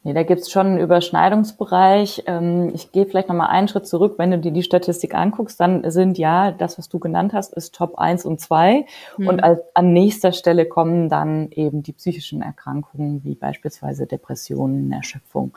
Nee, 0.05 0.15
da 0.15 0.23
gibt's 0.23 0.51
schon 0.51 0.67
einen 0.67 0.79
Überschneidungsbereich. 0.79 2.23
Ähm, 2.27 2.71
ich 2.73 2.93
gehe 2.93 3.05
vielleicht 3.07 3.29
nochmal 3.29 3.49
einen 3.49 3.67
Schritt 3.67 3.87
zurück. 3.87 4.15
Wenn 4.17 4.31
du 4.31 4.39
dir 4.39 4.53
die 4.53 4.63
Statistik 4.63 5.15
anguckst, 5.15 5.59
dann 5.59 5.91
sind 5.91 6.19
ja, 6.19 6.53
das, 6.53 6.79
was 6.79 6.89
du 6.89 6.99
genannt 6.99 7.33
hast, 7.33 7.53
ist 7.53 7.75
Top 7.75 7.99
1 7.99 8.25
und 8.25 8.41
2. 8.41 8.87
Mhm. 9.17 9.29
Und 9.29 9.43
als, 9.43 9.61
an 9.75 9.93
nächster 9.93 10.33
Stelle 10.33 10.67
kommen 10.67 11.09
dann 11.09 11.51
eben 11.51 11.83
die 11.83 11.93
psychischen 11.93 12.43
Erkrankungen, 12.43 13.25
wie 13.25 13.35
beispielsweise 13.35 14.07
Depressionen, 14.07 14.93
Erschöpfung. 14.93 15.53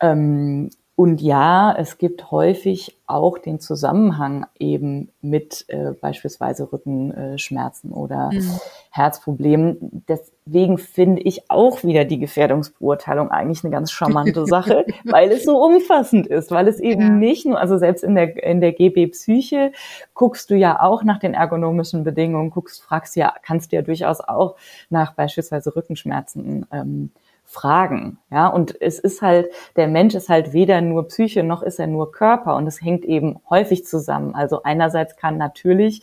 Ähm, 0.00 0.70
und 0.98 1.20
ja, 1.20 1.72
es 1.78 1.96
gibt 1.98 2.32
häufig 2.32 2.98
auch 3.06 3.38
den 3.38 3.60
Zusammenhang 3.60 4.46
eben 4.58 5.12
mit 5.20 5.64
äh, 5.68 5.92
beispielsweise 5.92 6.72
Rückenschmerzen 6.72 7.92
oder 7.92 8.32
mhm. 8.32 8.58
Herzproblemen. 8.90 10.02
Deswegen 10.08 10.76
finde 10.76 11.22
ich 11.22 11.52
auch 11.52 11.84
wieder 11.84 12.04
die 12.04 12.18
Gefährdungsbeurteilung 12.18 13.30
eigentlich 13.30 13.62
eine 13.62 13.70
ganz 13.70 13.92
charmante 13.92 14.44
Sache, 14.48 14.86
weil 15.04 15.30
es 15.30 15.44
so 15.44 15.64
umfassend 15.64 16.26
ist, 16.26 16.50
weil 16.50 16.66
es 16.66 16.80
eben 16.80 17.02
ja. 17.02 17.10
nicht 17.10 17.46
nur, 17.46 17.60
also 17.60 17.78
selbst 17.78 18.02
in 18.02 18.16
der, 18.16 18.42
in 18.42 18.60
der 18.60 18.72
GB 18.72 19.06
Psyche 19.06 19.70
guckst 20.14 20.50
du 20.50 20.56
ja 20.56 20.82
auch 20.82 21.04
nach 21.04 21.20
den 21.20 21.32
ergonomischen 21.32 22.02
Bedingungen, 22.02 22.50
guckst, 22.50 22.82
fragst 22.82 23.14
ja, 23.14 23.32
kannst 23.44 23.70
du 23.70 23.76
ja 23.76 23.82
durchaus 23.82 24.18
auch 24.20 24.56
nach 24.90 25.14
beispielsweise 25.14 25.76
Rückenschmerzen 25.76 26.66
ähm, 26.72 27.12
fragen. 27.48 28.18
Ja, 28.30 28.46
und 28.48 28.80
es 28.80 28.98
ist 28.98 29.22
halt, 29.22 29.50
der 29.74 29.88
Mensch 29.88 30.14
ist 30.14 30.28
halt 30.28 30.52
weder 30.52 30.82
nur 30.82 31.08
Psyche 31.08 31.42
noch 31.42 31.62
ist 31.62 31.80
er 31.80 31.86
nur 31.86 32.12
Körper 32.12 32.54
und 32.56 32.66
es 32.66 32.82
hängt 32.82 33.06
eben 33.06 33.40
häufig 33.48 33.86
zusammen. 33.86 34.34
Also 34.34 34.62
einerseits 34.62 35.16
kann 35.16 35.38
natürlich, 35.38 36.02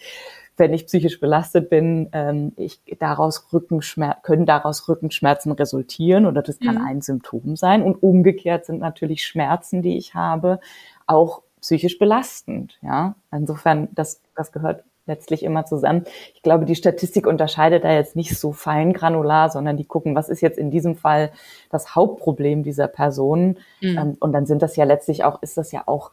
wenn 0.58 0.74
ich 0.74 0.88
psychisch 0.88 1.20
belastet 1.20 1.70
bin, 1.70 2.10
ähm, 2.14 2.54
ich 2.58 2.82
daraus 3.00 3.54
Rückenschmerzen, 3.54 4.24
können 4.24 4.48
daraus 4.48 4.90
Rückenschmerzen 4.90 5.52
resultieren 5.52 6.26
oder 6.26 6.42
das 6.42 6.60
kann 6.60 6.76
mhm. 6.76 6.88
ein 6.88 7.02
Symptom 7.02 7.56
sein. 7.56 7.84
Und 7.84 8.02
umgekehrt 8.02 8.66
sind 8.66 8.80
natürlich 8.80 9.26
Schmerzen, 9.26 9.84
die 9.84 9.98
ich 9.98 10.16
habe, 10.16 10.60
auch 11.06 11.44
psychisch 11.62 12.00
belastend. 12.00 12.80
Ja, 12.82 13.16
insofern, 13.32 13.90
das, 13.94 14.24
das 14.36 14.52
gehört 14.52 14.84
letztlich 15.08 15.44
immer 15.44 15.66
zusammen. 15.66 16.06
Ich 16.34 16.42
glaube, 16.42 16.66
die 16.66 16.76
Statistik 16.76 17.28
unterscheidet 17.28 17.84
da 17.84 17.92
jetzt 17.92 18.16
nicht 18.16 18.38
so 18.38 18.52
fein 18.52 18.94
granular, 18.94 19.50
sondern 19.50 19.78
die 19.78 19.86
gucken, 19.86 20.16
was 20.16 20.30
ist 20.30 20.42
jetzt 20.42 20.58
in 20.58 20.72
diesem 20.72 20.96
Fall 20.96 21.32
das 21.70 21.96
Hauptproblem 21.96 22.64
dieser 22.64 22.88
Person. 22.88 23.58
Mhm. 23.82 23.98
Ähm, 23.98 24.18
und 24.20 24.34
dann 24.34 24.46
sind 24.46 24.62
das 24.62 24.76
ja 24.76 24.86
letztlich 24.86 25.24
auch, 25.24 25.42
ist 25.42 25.58
das 25.58 25.72
ja 25.72 25.84
auch, 25.86 26.12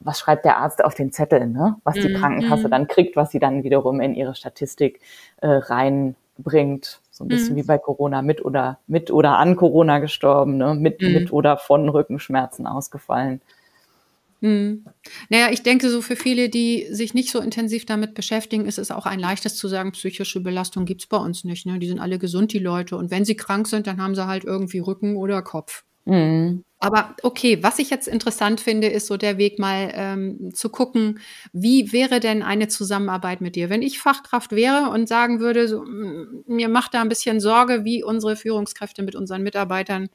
was 0.00 0.18
schreibt 0.18 0.44
der 0.44 0.58
Arzt 0.58 0.84
auf 0.84 0.94
den 0.94 1.12
Zettel, 1.12 1.46
ne? 1.46 1.76
was 1.84 1.94
die 1.94 2.08
mhm. 2.08 2.16
Krankenkasse 2.16 2.66
mhm. 2.66 2.70
dann 2.70 2.88
kriegt, 2.88 3.16
was 3.16 3.30
sie 3.30 3.38
dann 3.38 3.64
wiederum 3.64 4.00
in 4.00 4.14
ihre 4.14 4.34
Statistik 4.34 5.00
äh, 5.40 5.48
reinbringt. 5.48 7.00
So 7.10 7.24
ein 7.24 7.28
bisschen 7.28 7.54
mhm. 7.54 7.58
wie 7.58 7.62
bei 7.64 7.78
Corona, 7.78 8.22
mit 8.22 8.44
oder 8.44 8.78
mit 8.86 9.10
oder 9.10 9.38
an 9.38 9.56
Corona 9.56 9.98
gestorben, 9.98 10.56
ne? 10.56 10.74
mit, 10.74 11.02
mhm. 11.02 11.12
mit 11.12 11.32
oder 11.32 11.56
von 11.56 11.88
Rückenschmerzen 11.88 12.66
ausgefallen. 12.66 13.40
Hm. 14.40 14.86
Naja, 15.28 15.50
ich 15.52 15.62
denke, 15.62 15.90
so 15.90 16.00
für 16.00 16.16
viele, 16.16 16.48
die 16.48 16.86
sich 16.90 17.12
nicht 17.12 17.30
so 17.30 17.40
intensiv 17.40 17.84
damit 17.84 18.14
beschäftigen, 18.14 18.64
ist 18.64 18.78
es 18.78 18.90
auch 18.90 19.06
ein 19.06 19.20
leichtes 19.20 19.56
zu 19.56 19.68
sagen, 19.68 19.92
psychische 19.92 20.40
Belastung 20.40 20.86
gibt's 20.86 21.06
bei 21.06 21.18
uns 21.18 21.44
nicht. 21.44 21.66
Ne? 21.66 21.78
Die 21.78 21.88
sind 21.88 21.98
alle 21.98 22.18
gesund, 22.18 22.52
die 22.52 22.58
Leute. 22.58 22.96
Und 22.96 23.10
wenn 23.10 23.24
sie 23.24 23.36
krank 23.36 23.68
sind, 23.68 23.86
dann 23.86 24.00
haben 24.00 24.14
sie 24.14 24.26
halt 24.26 24.44
irgendwie 24.44 24.78
Rücken 24.78 25.16
oder 25.16 25.42
Kopf. 25.42 25.84
Mhm. 26.06 26.64
Aber 26.82 27.14
okay, 27.22 27.62
was 27.62 27.78
ich 27.78 27.90
jetzt 27.90 28.08
interessant 28.08 28.58
finde, 28.58 28.86
ist 28.86 29.06
so 29.06 29.18
der 29.18 29.36
Weg 29.36 29.58
mal 29.58 29.92
ähm, 29.94 30.50
zu 30.54 30.70
gucken, 30.70 31.20
wie 31.52 31.92
wäre 31.92 32.20
denn 32.20 32.42
eine 32.42 32.68
Zusammenarbeit 32.68 33.42
mit 33.42 33.54
dir? 33.54 33.68
Wenn 33.68 33.82
ich 33.82 33.98
Fachkraft 33.98 34.52
wäre 34.52 34.88
und 34.88 35.06
sagen 35.06 35.40
würde, 35.40 35.68
so, 35.68 35.84
mir 35.84 36.70
macht 36.70 36.94
da 36.94 37.02
ein 37.02 37.10
bisschen 37.10 37.38
Sorge, 37.38 37.84
wie 37.84 38.02
unsere 38.02 38.34
Führungskräfte 38.34 39.02
mit 39.02 39.14
unseren 39.14 39.42
Mitarbeitern 39.42 40.08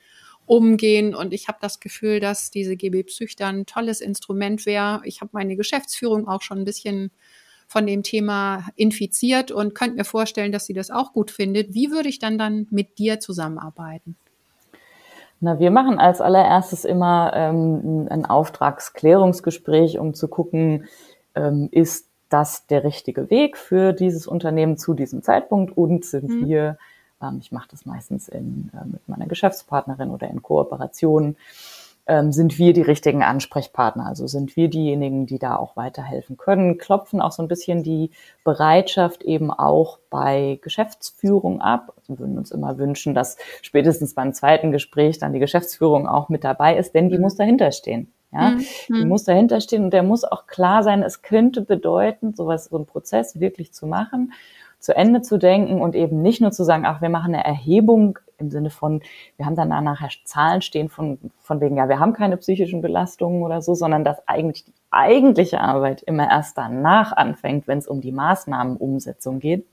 umgehen. 0.46 1.16
Und 1.16 1.34
ich 1.34 1.48
habe 1.48 1.58
das 1.62 1.80
Gefühl, 1.80 2.20
dass 2.20 2.52
diese 2.52 2.76
GB 2.76 3.04
Psych 3.04 3.36
dann 3.36 3.62
ein 3.62 3.66
tolles 3.66 4.02
Instrument 4.02 4.66
wäre. 4.66 5.02
Ich 5.06 5.22
habe 5.22 5.32
meine 5.34 5.56
Geschäftsführung 5.56 6.28
auch 6.28 6.42
schon 6.42 6.60
ein 6.60 6.66
bisschen 6.66 7.12
von 7.68 7.88
dem 7.88 8.04
Thema 8.04 8.66
infiziert 8.76 9.52
und 9.52 9.74
könnte 9.74 9.98
mir 9.98 10.06
vorstellen, 10.06 10.52
dass 10.52 10.66
sie 10.66 10.74
das 10.74 10.92
auch 10.92 11.14
gut 11.14 11.32
findet. 11.32 11.74
Wie 11.74 11.92
würde 11.92 12.10
ich 12.10 12.20
dann 12.20 12.38
dann 12.38 12.68
mit 12.70 13.00
dir 13.00 13.20
zusammenarbeiten? 13.20 14.16
Na, 15.42 15.60
wir 15.60 15.72
machen 15.72 16.00
als 16.00 16.22
allererstes 16.22 16.86
immer 16.86 17.32
ähm, 17.36 18.08
ein 18.10 18.26
Auftragsklärungsgespräch, 18.26 20.00
um 20.00 20.14
zu 20.14 20.28
gucken, 20.28 20.86
ähm, 21.36 21.70
ist 21.72 22.08
das 22.30 22.68
der 22.68 22.84
richtige 22.84 23.30
Weg 23.30 23.58
für 23.58 23.94
dieses 23.94 24.28
Unternehmen 24.28 24.78
zu 24.78 24.94
diesem 24.94 25.22
Zeitpunkt 25.22 25.78
und 25.78 26.06
sind 26.06 26.30
mhm. 26.30 26.48
wir 26.48 26.78
ich 27.40 27.52
mache 27.52 27.68
das 27.72 27.86
meistens 27.86 28.28
in, 28.28 28.72
äh, 28.74 28.86
mit 28.86 29.08
meiner 29.08 29.28
Geschäftspartnerin 29.28 30.12
oder 30.12 30.28
in 30.30 30.42
Kooperation. 30.42 31.36
Ähm, 32.08 32.32
sind 32.32 32.60
wir 32.60 32.74
die 32.74 32.84
richtigen 32.84 33.24
Ansprechpartner? 33.24 34.06
Also 34.06 34.28
sind 34.28 34.56
wir 34.56 34.70
diejenigen, 34.70 35.26
die 35.26 35.40
da 35.40 35.56
auch 35.56 35.76
weiterhelfen 35.76 36.38
können, 36.38 36.78
klopfen 36.78 37.20
auch 37.20 37.32
so 37.32 37.42
ein 37.42 37.48
bisschen 37.48 37.82
die 37.82 38.12
Bereitschaft 38.44 39.24
eben 39.24 39.50
auch 39.50 39.98
bei 40.12 40.60
Geschäftsführung 40.62 41.62
ab. 41.62 41.94
Also 41.98 42.14
wir 42.14 42.20
würden 42.20 42.38
uns 42.38 42.52
immer 42.52 42.78
wünschen, 42.78 43.16
dass 43.16 43.38
spätestens 43.64 44.14
beim 44.14 44.34
zweiten 44.34 44.72
Gespräch 44.72 45.18
dann 45.18 45.34
die 45.34 45.40
Geschäftsführung 45.40 46.08
auch 46.08 46.30
mit 46.30 46.44
dabei 46.44 46.78
ist, 46.78 46.94
denn 46.94 47.10
die 47.10 47.16
mhm. 47.16 47.24
muss 47.24 47.36
dahinter 47.36 47.72
stehen. 47.72 48.12
Ja, 48.32 48.52
mhm. 48.52 48.66
die 48.90 49.06
muss 49.06 49.24
dahinter 49.24 49.60
stehen 49.62 49.86
und 49.86 49.92
der 49.92 50.04
muss 50.04 50.26
auch 50.26 50.46
klar 50.46 50.84
sein, 50.84 51.02
es 51.02 51.22
könnte 51.22 51.62
bedeuten, 51.62 52.36
sowas, 52.36 52.66
so 52.66 52.76
einen 52.76 52.86
Prozess 52.86 53.40
wirklich 53.40 53.74
zu 53.74 53.88
machen 53.88 54.34
zu 54.80 54.96
Ende 54.96 55.22
zu 55.22 55.38
denken 55.38 55.82
und 55.82 55.96
eben 55.96 56.22
nicht 56.22 56.42
nur 56.42 56.52
zu 56.52 56.64
sagen, 56.64 56.86
ach, 56.86 57.02
wir 57.02 57.10
machen 57.10 57.34
eine 57.34 57.44
Erhebung 57.44 58.20
im 58.38 58.50
Sinne 58.50 58.70
von, 58.70 59.02
wir 59.38 59.46
haben 59.46 59.56
dann 59.56 59.70
nachher 59.70 60.10
Zahlen 60.26 60.62
stehen 60.62 60.90
von, 60.90 61.20
von 61.42 61.62
wegen, 61.62 61.78
ja, 61.78 61.90
wir 61.90 62.00
haben 62.00 62.14
keine 62.14 62.38
psychischen 62.38 62.82
Belastungen 62.82 63.44
oder 63.44 63.62
so, 63.62 63.74
sondern 63.74 64.04
dass 64.04 64.28
eigentlich 64.28 64.66
die 64.66 64.74
eigentliche 64.92 65.62
Arbeit 65.62 66.04
immer 66.04 66.30
erst 66.30 66.58
danach 66.58 67.12
anfängt, 67.14 67.68
wenn 67.68 67.80
es 67.80 67.88
um 67.88 68.02
die 68.02 68.12
Maßnahmenumsetzung 68.12 69.40
geht. 69.40 69.66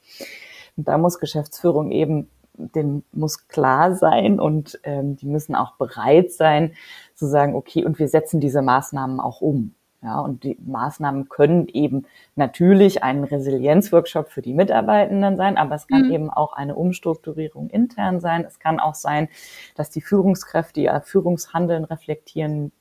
Und 0.76 0.88
da 0.88 0.98
muss 0.98 1.18
Geschäftsführung 1.18 1.90
eben, 1.90 2.30
den 2.54 3.04
muss 3.12 3.48
klar 3.48 3.94
sein 3.94 4.38
und 4.38 4.78
ähm, 4.84 5.16
die 5.16 5.26
müssen 5.26 5.54
auch 5.54 5.76
bereit 5.76 6.32
sein 6.32 6.74
zu 7.14 7.26
sagen, 7.26 7.54
okay, 7.54 7.84
und 7.84 7.98
wir 7.98 8.08
setzen 8.08 8.40
diese 8.40 8.62
Maßnahmen 8.62 9.20
auch 9.20 9.40
um. 9.40 9.74
Ja, 10.02 10.18
und 10.18 10.42
die 10.42 10.58
Maßnahmen 10.60 11.28
können 11.28 11.68
eben 11.68 12.06
natürlich 12.34 13.04
ein 13.04 13.22
Resilienzworkshop 13.22 14.30
für 14.30 14.42
die 14.42 14.52
Mitarbeitenden 14.52 15.36
sein, 15.36 15.56
aber 15.56 15.76
es 15.76 15.86
kann 15.86 16.06
mhm. 16.08 16.12
eben 16.12 16.30
auch 16.30 16.54
eine 16.54 16.74
Umstrukturierung 16.74 17.70
intern 17.70 18.18
sein. 18.18 18.44
Es 18.44 18.58
kann 18.58 18.80
auch 18.80 18.96
sein, 18.96 19.28
dass 19.76 19.90
die 19.90 20.00
Führungskräfte 20.00 20.80
ihr 20.80 21.00
Führungshandeln 21.02 21.84
reflektieren 21.84 22.72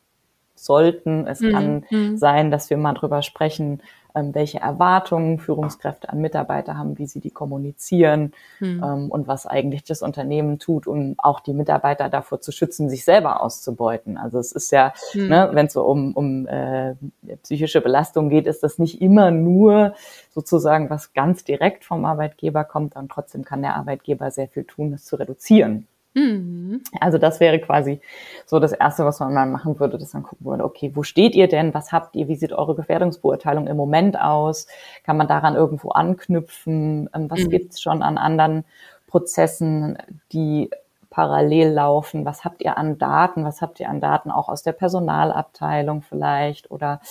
sollten. 0.63 1.27
Es 1.27 1.39
mhm. 1.41 1.51
kann 1.51 1.85
mhm. 1.89 2.17
sein, 2.17 2.51
dass 2.51 2.69
wir 2.69 2.77
mal 2.77 2.93
drüber 2.93 3.21
sprechen, 3.21 3.81
ähm, 4.13 4.35
welche 4.35 4.59
Erwartungen 4.59 5.39
Führungskräfte 5.39 6.09
an 6.09 6.19
Mitarbeiter 6.19 6.77
haben, 6.77 6.97
wie 6.97 7.05
sie 7.05 7.19
die 7.19 7.31
kommunizieren 7.31 8.33
mhm. 8.59 8.83
ähm, 8.83 9.09
und 9.09 9.27
was 9.27 9.45
eigentlich 9.45 9.83
das 9.83 10.01
Unternehmen 10.01 10.59
tut, 10.59 10.87
um 10.87 11.15
auch 11.17 11.39
die 11.39 11.53
Mitarbeiter 11.53 12.09
davor 12.09 12.41
zu 12.41 12.51
schützen, 12.51 12.89
sich 12.89 13.05
selber 13.05 13.41
auszubeuten. 13.41 14.17
Also 14.17 14.39
es 14.39 14.51
ist 14.51 14.71
ja, 14.71 14.93
mhm. 15.13 15.27
ne, 15.27 15.49
wenn 15.53 15.67
es 15.67 15.73
so 15.73 15.83
um, 15.83 16.13
um 16.13 16.47
äh, 16.47 16.95
psychische 17.43 17.81
Belastung 17.81 18.29
geht, 18.29 18.47
ist 18.47 18.63
das 18.63 18.79
nicht 18.79 19.01
immer 19.01 19.31
nur 19.31 19.93
sozusagen, 20.29 20.89
was 20.89 21.13
ganz 21.13 21.43
direkt 21.43 21.85
vom 21.85 22.03
Arbeitgeber 22.05 22.63
kommt, 22.63 22.95
und 22.95 23.09
trotzdem 23.09 23.45
kann 23.45 23.61
der 23.61 23.75
Arbeitgeber 23.75 24.31
sehr 24.31 24.47
viel 24.47 24.65
tun, 24.65 24.91
das 24.91 25.05
zu 25.05 25.15
reduzieren. 25.15 25.87
Mhm. 26.13 26.81
Also 26.99 27.17
das 27.17 27.39
wäre 27.39 27.59
quasi 27.59 28.01
so 28.45 28.59
das 28.59 28.73
Erste, 28.73 29.05
was 29.05 29.19
man 29.19 29.33
mal 29.33 29.45
machen 29.45 29.79
würde, 29.79 29.97
dass 29.97 30.13
man 30.13 30.23
gucken 30.23 30.45
würde, 30.45 30.65
okay, 30.65 30.91
wo 30.93 31.03
steht 31.03 31.35
ihr 31.35 31.47
denn? 31.47 31.73
Was 31.73 31.91
habt 31.91 32.15
ihr? 32.15 32.27
Wie 32.27 32.35
sieht 32.35 32.51
eure 32.51 32.75
Gefährdungsbeurteilung 32.75 33.67
im 33.67 33.77
Moment 33.77 34.19
aus? 34.19 34.67
Kann 35.05 35.17
man 35.17 35.27
daran 35.27 35.55
irgendwo 35.55 35.89
anknüpfen? 35.89 37.09
Ähm, 37.13 37.29
was 37.29 37.41
mhm. 37.41 37.49
gibt's 37.49 37.81
schon 37.81 38.01
an 38.01 38.17
anderen 38.17 38.65
Prozessen, 39.07 39.97
die 40.33 40.69
parallel 41.09 41.69
laufen? 41.71 42.25
Was 42.25 42.43
habt 42.43 42.61
ihr 42.61 42.77
an 42.77 42.97
Daten? 42.97 43.45
Was 43.45 43.61
habt 43.61 43.79
ihr 43.79 43.89
an 43.89 44.01
Daten 44.01 44.31
auch 44.31 44.49
aus 44.49 44.63
der 44.63 44.73
Personalabteilung 44.73 46.01
vielleicht 46.01 46.71
oder 46.71 47.01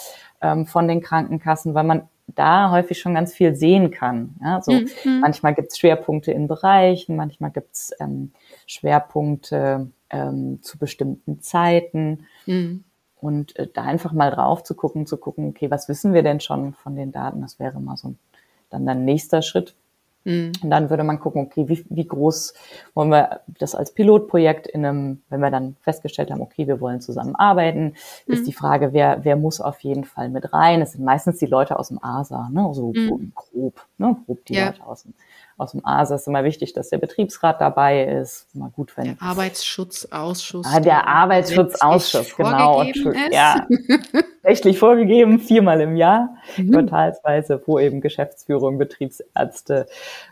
ähm, 0.43 0.67
von 0.67 0.89
den 0.89 1.01
Krankenkassen? 1.01 1.75
Weil 1.75 1.85
man 1.85 2.09
da 2.35 2.71
häufig 2.71 2.99
schon 2.99 3.15
ganz 3.15 3.35
viel 3.35 3.55
sehen 3.55 3.91
kann. 3.91 4.37
Ja, 4.43 4.61
so 4.61 4.73
mhm. 4.73 5.21
manchmal 5.21 5.55
gibt 5.55 5.73
es 5.73 5.79
Schwerpunkte 5.79 6.33
in 6.33 6.49
Bereichen, 6.49 7.17
manchmal 7.17 7.51
gibt 7.51 7.75
es 7.75 7.93
ähm, 8.01 8.33
Schwerpunkte 8.71 9.91
ähm, 10.11 10.63
zu 10.63 10.79
bestimmten 10.79 11.41
Zeiten. 11.41 12.27
Mhm. 12.47 12.85
Und 13.21 13.57
äh, 13.57 13.67
da 13.73 13.83
einfach 13.83 14.13
mal 14.13 14.31
drauf 14.31 14.63
zu 14.63 14.75
gucken, 14.75 15.07
zu 15.07 15.17
gucken, 15.17 15.49
okay, 15.49 15.71
was 15.71 15.89
wissen 15.89 16.15
wir 16.15 16.23
denn 16.23 16.41
schon 16.41 16.73
von 16.75 16.97
den 16.97 17.13
Daten? 17.13 17.43
Das 17.43 17.59
wäre 17.59 17.81
mal 17.81 17.97
so 17.97 18.15
dann 18.71 18.87
der 18.87 18.95
nächster 18.95 19.43
Schritt. 19.43 19.75
Mhm. 20.25 20.53
Und 20.63 20.71
dann 20.71 20.89
würde 20.89 21.03
man 21.03 21.19
gucken, 21.19 21.43
okay, 21.43 21.69
wie, 21.69 21.85
wie 21.89 22.07
groß 22.07 22.55
wollen 22.95 23.11
wir 23.11 23.41
das 23.59 23.75
als 23.75 23.93
Pilotprojekt 23.93 24.67
in 24.69 24.85
einem, 24.85 25.23
wenn 25.31 25.41
wir 25.41 25.51
dann 25.51 25.77
festgestellt 25.81 26.31
haben, 26.31 26.41
okay, 26.41 26.67
wir 26.69 26.81
wollen 26.81 27.01
zusammenarbeiten, 27.01 27.95
mhm. 28.27 28.35
ist 28.35 28.47
die 28.47 28.53
Frage, 28.53 28.93
wer, 28.93 29.25
wer 29.25 29.37
muss 29.37 29.61
auf 29.61 29.81
jeden 29.81 30.05
Fall 30.05 30.29
mit 30.29 30.53
rein? 30.53 30.81
Es 30.81 30.93
sind 30.93 31.05
meistens 31.05 31.39
die 31.39 31.47
Leute 31.47 31.79
aus 31.79 31.89
dem 31.89 32.03
ASA, 32.03 32.49
ne, 32.53 32.71
so 32.73 32.93
mhm. 32.95 33.33
grob, 33.35 33.87
ne, 33.99 34.17
grob 34.27 34.45
die 34.45 34.55
ja. 34.55 34.67
Leute 34.67 34.87
aus 34.87 35.03
dem 35.03 35.15
aus 35.61 35.73
dem 35.73 35.85
ASA 35.85 36.15
ist 36.15 36.27
immer 36.27 36.45
wichtig, 36.45 36.73
dass 36.73 36.89
der 36.89 36.99
Betriebsrat 36.99 37.61
dabei 37.61 38.05
ist. 38.05 38.47
Mal 38.55 38.71
gut, 38.71 38.97
wenn. 38.97 39.05
Der 39.05 39.17
Arbeitsschutzausschuss. 39.21 40.67
Ah, 40.69 40.81
der 40.81 41.07
Arbeitsschutzausschuss, 41.07 42.35
genau. 42.37 42.83
Ja, 43.31 43.67
rechtlich 44.45 44.79
vorgegeben, 44.79 45.39
viermal 45.39 45.81
im 45.81 45.97
Jahr, 45.97 46.37
mhm. 46.57 46.73
quartalsweise, 46.73 47.63
wo 47.67 47.79
eben 47.79 48.01
Geschäftsführung, 48.01 48.79
Betriebsärzte, 48.79 49.87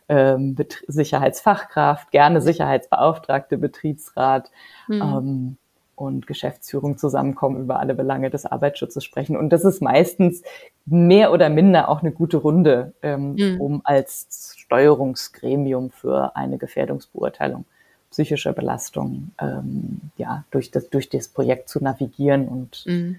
ähm, 0.09 0.55
Bet 0.55 0.83
Sicherheitsfachkraft, 0.87 2.11
gerne 2.11 2.41
Sicherheitsbeauftragte, 2.41 3.59
Betriebsrat, 3.59 4.51
mhm. 4.89 5.03
ähm, 5.03 5.57
und 5.99 6.27
Geschäftsführung 6.29 6.97
zusammenkommen, 6.97 7.61
über 7.61 7.81
alle 7.81 7.95
Belange 7.95 8.31
des 8.31 8.47
Arbeitsschutzes 8.47 9.05
sprechen. 9.05 9.37
Und 9.37 9.51
das 9.51 9.65
ist 9.65 9.83
meistens 9.83 10.43
mehr 10.91 11.33
oder 11.33 11.49
minder 11.49 11.89
auch 11.89 12.03
eine 12.03 12.13
gute 12.13 12.39
Runde, 12.39 12.93
ähm, 13.03 13.35
mhm. 13.35 13.61
um 13.61 13.81
als 13.85 14.55
Steuerungsgremium 14.57 15.91
für 15.91 16.37
eine 16.37 16.59
Gefährdungsbeurteilung 16.59 17.65
psychischer 18.11 18.53
Belastung 18.53 19.33
ähm, 19.41 20.01
ja, 20.17 20.45
durch, 20.51 20.71
das, 20.71 20.89
durch 20.89 21.09
das 21.09 21.29
Projekt 21.29 21.69
zu 21.69 21.83
navigieren 21.83 22.49
und 22.49 22.85
mhm. 22.87 23.17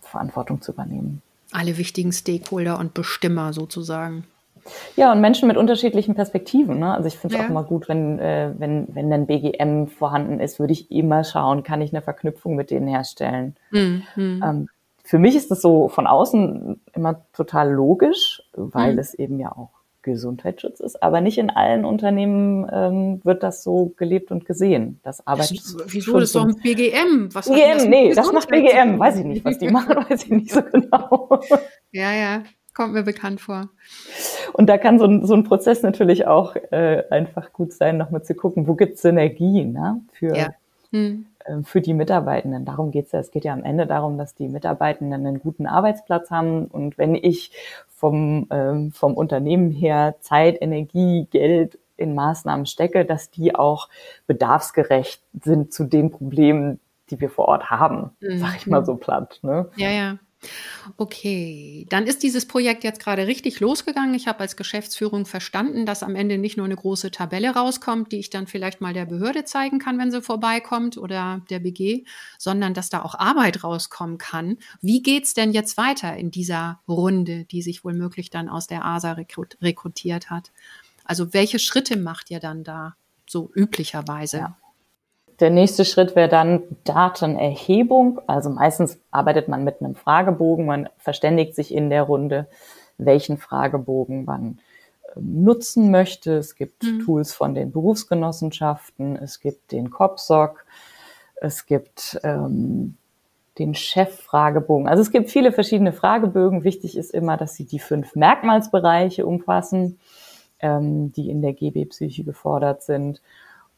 Verantwortung 0.00 0.62
zu 0.62 0.72
übernehmen. 0.72 1.22
Alle 1.52 1.76
wichtigen 1.76 2.12
Stakeholder 2.12 2.78
und 2.78 2.94
Bestimmer 2.94 3.52
sozusagen. 3.52 4.24
Ja, 4.96 5.12
und 5.12 5.20
Menschen 5.20 5.48
mit 5.48 5.56
unterschiedlichen 5.56 6.14
Perspektiven. 6.14 6.78
Ne? 6.78 6.92
Also 6.92 7.08
ich 7.08 7.16
finde 7.16 7.34
es 7.34 7.40
ja. 7.40 7.46
auch 7.46 7.50
immer 7.50 7.64
gut, 7.64 7.88
wenn, 7.88 8.18
äh, 8.18 8.52
wenn, 8.58 8.86
wenn 8.94 9.12
ein 9.12 9.26
BGM 9.26 9.86
vorhanden 9.86 10.40
ist, 10.40 10.58
würde 10.58 10.72
ich 10.72 10.90
immer 10.90 11.24
schauen, 11.24 11.62
kann 11.62 11.80
ich 11.80 11.92
eine 11.92 12.02
Verknüpfung 12.02 12.54
mit 12.54 12.70
denen 12.70 12.86
herstellen. 12.86 13.56
Mhm. 13.70 14.02
Ähm, 14.16 14.68
für 15.08 15.18
mich 15.18 15.36
ist 15.36 15.50
das 15.50 15.62
so 15.62 15.88
von 15.88 16.06
außen 16.06 16.82
immer 16.92 17.24
total 17.32 17.72
logisch, 17.72 18.42
weil 18.52 18.92
mhm. 18.92 18.98
es 18.98 19.14
eben 19.14 19.40
ja 19.40 19.50
auch 19.50 19.70
Gesundheitsschutz 20.02 20.80
ist, 20.80 21.02
aber 21.02 21.22
nicht 21.22 21.38
in 21.38 21.48
allen 21.48 21.86
Unternehmen 21.86 22.68
ähm, 22.70 23.20
wird 23.24 23.42
das 23.42 23.62
so 23.62 23.94
gelebt 23.96 24.30
und 24.30 24.44
gesehen. 24.44 25.00
Das 25.04 25.26
Arbeitsschutz. 25.26 25.78
Wieso? 25.86 26.12
Das 26.12 26.24
ist 26.24 26.34
doch 26.34 26.44
ein 26.44 26.56
BGM. 26.56 27.34
Was 27.34 27.48
BGM, 27.48 27.88
nee, 27.88 28.12
das 28.12 28.30
macht 28.32 28.50
BGM. 28.50 28.98
Weiß 28.98 29.16
ich 29.16 29.24
nicht, 29.24 29.46
was 29.46 29.56
die 29.56 29.70
machen, 29.70 29.96
weiß 30.10 30.24
ich 30.24 30.30
nicht 30.30 30.50
so 30.50 30.60
genau. 30.60 31.40
Ja, 31.90 32.12
ja. 32.12 32.42
Kommt 32.74 32.92
mir 32.92 33.02
bekannt 33.02 33.40
vor. 33.40 33.70
Und 34.52 34.66
da 34.66 34.76
kann 34.76 34.98
so 34.98 35.06
ein, 35.06 35.26
so 35.26 35.32
ein 35.32 35.44
Prozess 35.44 35.82
natürlich 35.82 36.26
auch 36.26 36.54
äh, 36.54 37.04
einfach 37.08 37.54
gut 37.54 37.72
sein, 37.72 37.96
nochmal 37.96 38.24
zu 38.24 38.34
gucken, 38.34 38.68
wo 38.68 38.74
gibt 38.74 38.96
es 38.96 39.02
Synergien 39.02 39.72
ne, 39.72 40.02
für, 40.12 40.36
ja. 40.36 40.48
hm. 40.92 41.24
Äh, 41.48 41.62
für 41.62 41.80
die 41.80 41.94
Mitarbeitenden. 41.94 42.64
Darum 42.64 42.90
geht 42.90 43.06
es 43.06 43.12
ja. 43.12 43.20
Es 43.20 43.30
geht 43.30 43.44
ja 43.44 43.52
am 43.52 43.64
Ende 43.64 43.86
darum, 43.86 44.18
dass 44.18 44.34
die 44.34 44.48
Mitarbeitenden 44.48 45.26
einen 45.26 45.40
guten 45.40 45.66
Arbeitsplatz 45.66 46.30
haben. 46.30 46.66
Und 46.66 46.98
wenn 46.98 47.14
ich 47.14 47.52
vom, 47.88 48.46
ähm, 48.50 48.92
vom 48.92 49.14
Unternehmen 49.14 49.70
her 49.70 50.16
Zeit, 50.20 50.60
Energie, 50.60 51.26
Geld 51.30 51.78
in 51.96 52.14
Maßnahmen 52.14 52.66
stecke, 52.66 53.04
dass 53.04 53.30
die 53.30 53.54
auch 53.54 53.88
bedarfsgerecht 54.26 55.22
sind 55.42 55.72
zu 55.72 55.84
den 55.84 56.10
Problemen, 56.10 56.80
die 57.10 57.20
wir 57.20 57.30
vor 57.30 57.46
Ort 57.48 57.70
haben, 57.70 58.10
mhm. 58.20 58.38
sag 58.38 58.56
ich 58.56 58.66
mal 58.66 58.84
so 58.84 58.96
platt. 58.96 59.40
Ne? 59.42 59.68
Ja, 59.76 59.90
ja. 59.90 60.18
Okay, 60.96 61.86
dann 61.90 62.06
ist 62.06 62.22
dieses 62.22 62.46
Projekt 62.46 62.84
jetzt 62.84 63.00
gerade 63.00 63.26
richtig 63.26 63.58
losgegangen. 63.60 64.14
Ich 64.14 64.28
habe 64.28 64.40
als 64.40 64.56
Geschäftsführung 64.56 65.26
verstanden, 65.26 65.84
dass 65.84 66.02
am 66.02 66.14
Ende 66.14 66.38
nicht 66.38 66.56
nur 66.56 66.66
eine 66.66 66.76
große 66.76 67.10
Tabelle 67.10 67.50
rauskommt, 67.50 68.12
die 68.12 68.18
ich 68.18 68.30
dann 68.30 68.46
vielleicht 68.46 68.80
mal 68.80 68.94
der 68.94 69.06
Behörde 69.06 69.44
zeigen 69.44 69.78
kann, 69.80 69.98
wenn 69.98 70.12
sie 70.12 70.22
vorbeikommt 70.22 70.96
oder 70.96 71.42
der 71.50 71.58
BG, 71.58 72.04
sondern 72.38 72.72
dass 72.72 72.88
da 72.88 73.02
auch 73.02 73.16
Arbeit 73.16 73.64
rauskommen 73.64 74.18
kann. 74.18 74.58
Wie 74.80 75.02
geht's 75.02 75.34
denn 75.34 75.52
jetzt 75.52 75.76
weiter 75.76 76.16
in 76.16 76.30
dieser 76.30 76.80
Runde, 76.86 77.44
die 77.44 77.62
sich 77.62 77.84
wohl 77.84 77.94
möglich 77.94 78.30
dann 78.30 78.48
aus 78.48 78.68
der 78.68 78.84
ASA 78.84 79.16
rekrutiert 79.60 80.30
hat? 80.30 80.52
Also 81.04 81.32
welche 81.34 81.58
Schritte 81.58 81.96
macht 81.96 82.30
ihr 82.30 82.38
dann 82.38 82.62
da 82.62 82.94
so 83.26 83.50
üblicherweise? 83.54 84.38
Ja. 84.38 84.56
Der 85.40 85.50
nächste 85.50 85.84
Schritt 85.84 86.16
wäre 86.16 86.28
dann 86.28 86.62
Datenerhebung. 86.84 88.20
Also 88.26 88.50
meistens 88.50 88.98
arbeitet 89.10 89.48
man 89.48 89.62
mit 89.62 89.80
einem 89.80 89.94
Fragebogen. 89.94 90.66
Man 90.66 90.88
verständigt 90.98 91.54
sich 91.54 91.72
in 91.72 91.90
der 91.90 92.02
Runde, 92.02 92.48
welchen 92.96 93.38
Fragebogen 93.38 94.24
man 94.24 94.58
ähm, 95.16 95.44
nutzen 95.44 95.90
möchte. 95.90 96.38
Es 96.38 96.56
gibt 96.56 96.82
mhm. 96.82 97.04
Tools 97.04 97.32
von 97.32 97.54
den 97.54 97.70
Berufsgenossenschaften. 97.70 99.16
Es 99.16 99.38
gibt 99.38 99.70
den 99.70 99.90
COPSOC. 99.90 100.64
Es 101.40 101.66
gibt 101.66 102.18
ähm, 102.24 102.96
den 103.60 103.74
Chef-Fragebogen. 103.74 104.88
Also 104.88 105.02
es 105.02 105.12
gibt 105.12 105.30
viele 105.30 105.52
verschiedene 105.52 105.92
Fragebögen. 105.92 106.64
Wichtig 106.64 106.96
ist 106.96 107.12
immer, 107.12 107.36
dass 107.36 107.54
sie 107.54 107.64
die 107.64 107.78
fünf 107.78 108.16
Merkmalsbereiche 108.16 109.24
umfassen, 109.24 109.98
ähm, 110.58 111.12
die 111.12 111.30
in 111.30 111.42
der 111.42 111.52
GB-Psyche 111.52 112.24
gefordert 112.24 112.82
sind. 112.82 113.20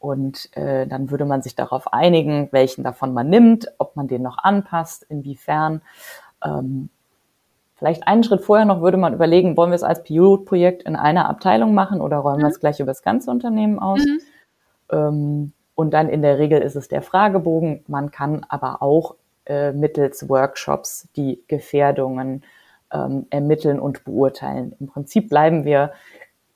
Und 0.00 0.48
äh, 0.56 0.86
dann 0.86 1.10
würde 1.10 1.26
man 1.26 1.42
sich 1.42 1.54
darauf 1.54 1.92
einigen, 1.92 2.48
welchen 2.52 2.82
davon 2.82 3.12
man 3.12 3.28
nimmt, 3.28 3.70
ob 3.78 3.96
man 3.96 4.08
den 4.08 4.22
noch 4.22 4.38
anpasst, 4.38 5.04
inwiefern. 5.08 5.82
Ähm, 6.42 6.88
vielleicht 7.76 8.08
einen 8.08 8.24
Schritt 8.24 8.40
vorher 8.40 8.64
noch 8.64 8.80
würde 8.80 8.96
man 8.96 9.12
überlegen, 9.12 9.58
wollen 9.58 9.70
wir 9.70 9.76
es 9.76 9.82
als 9.82 10.02
Pilotprojekt 10.02 10.82
in 10.84 10.96
einer 10.96 11.28
Abteilung 11.28 11.74
machen 11.74 12.00
oder 12.00 12.16
räumen 12.16 12.38
mhm. 12.38 12.42
wir 12.44 12.48
es 12.48 12.60
gleich 12.60 12.80
über 12.80 12.90
das 12.90 13.02
ganze 13.02 13.30
Unternehmen 13.30 13.78
aus? 13.78 14.00
Mhm. 14.00 14.20
Ähm, 14.90 15.52
und 15.74 15.92
dann 15.92 16.08
in 16.08 16.22
der 16.22 16.38
Regel 16.38 16.60
ist 16.60 16.76
es 16.76 16.88
der 16.88 17.02
Fragebogen. 17.02 17.84
Man 17.86 18.10
kann 18.10 18.44
aber 18.48 18.82
auch 18.82 19.16
äh, 19.46 19.72
mittels 19.72 20.28
Workshops 20.28 21.08
die 21.16 21.42
Gefährdungen 21.46 22.42
ähm, 22.92 23.26
ermitteln 23.30 23.80
und 23.80 24.04
beurteilen. 24.04 24.74
Im 24.80 24.86
Prinzip 24.86 25.28
bleiben 25.28 25.64
wir 25.64 25.92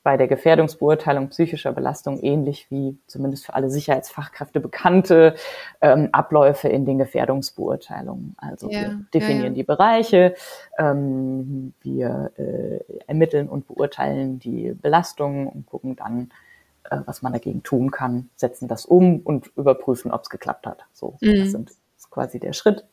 bei 0.04 0.18
der 0.18 0.28
Gefährdungsbeurteilung 0.28 1.30
psychischer 1.30 1.72
Belastung 1.72 2.20
ähnlich 2.20 2.70
wie 2.70 2.98
zumindest 3.06 3.46
für 3.46 3.54
alle 3.54 3.70
Sicherheitsfachkräfte 3.70 4.60
bekannte 4.60 5.34
ähm, 5.80 6.10
Abläufe 6.12 6.68
in 6.68 6.84
den 6.84 6.98
Gefährdungsbeurteilungen. 6.98 8.36
Also 8.36 8.70
ja, 8.70 8.82
wir 8.82 9.00
definieren 9.14 9.42
ja, 9.42 9.48
ja. 9.48 9.54
die 9.54 9.62
Bereiche, 9.64 10.34
ähm, 10.78 11.72
wir 11.80 12.32
äh, 12.36 12.80
ermitteln 13.06 13.48
und 13.48 13.66
beurteilen 13.66 14.38
die 14.38 14.74
Belastungen 14.74 15.48
und 15.48 15.64
gucken 15.64 15.96
dann, 15.96 16.28
äh, 16.90 16.98
was 17.06 17.22
man 17.22 17.32
dagegen 17.32 17.62
tun 17.62 17.90
kann, 17.90 18.28
setzen 18.36 18.68
das 18.68 18.84
um 18.84 19.20
und 19.20 19.50
überprüfen, 19.56 20.12
ob 20.12 20.22
es 20.22 20.28
geklappt 20.28 20.66
hat. 20.66 20.84
So, 20.92 21.16
mhm. 21.22 21.40
das 21.40 21.50
sind 21.50 21.70
das 21.70 21.78
ist 21.96 22.10
quasi 22.10 22.38
der 22.38 22.52
Schritt. 22.52 22.84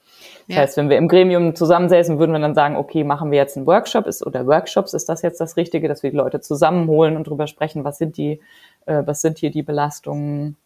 Das 0.47 0.55
ja. 0.55 0.61
heißt, 0.61 0.77
wenn 0.77 0.89
wir 0.89 0.97
im 0.97 1.07
Gremium 1.07 1.55
zusammensäßen, 1.55 2.19
würden 2.19 2.31
wir 2.31 2.39
dann 2.39 2.55
sagen, 2.55 2.75
okay, 2.75 3.03
machen 3.03 3.31
wir 3.31 3.37
jetzt 3.37 3.57
einen 3.57 3.65
Workshop 3.67 4.07
ist, 4.07 4.25
oder 4.25 4.45
Workshops, 4.47 4.93
ist 4.93 5.09
das 5.09 5.21
jetzt 5.21 5.41
das 5.41 5.57
Richtige, 5.57 5.87
dass 5.87 6.03
wir 6.03 6.11
die 6.11 6.17
Leute 6.17 6.41
zusammenholen 6.41 7.17
und 7.17 7.27
drüber 7.27 7.47
sprechen, 7.47 7.83
was 7.83 7.97
sind 7.97 8.17
die, 8.17 8.39
äh, 8.85 9.03
was 9.05 9.21
sind 9.21 9.37
hier 9.37 9.51
die 9.51 9.63
Belastungen 9.63 10.57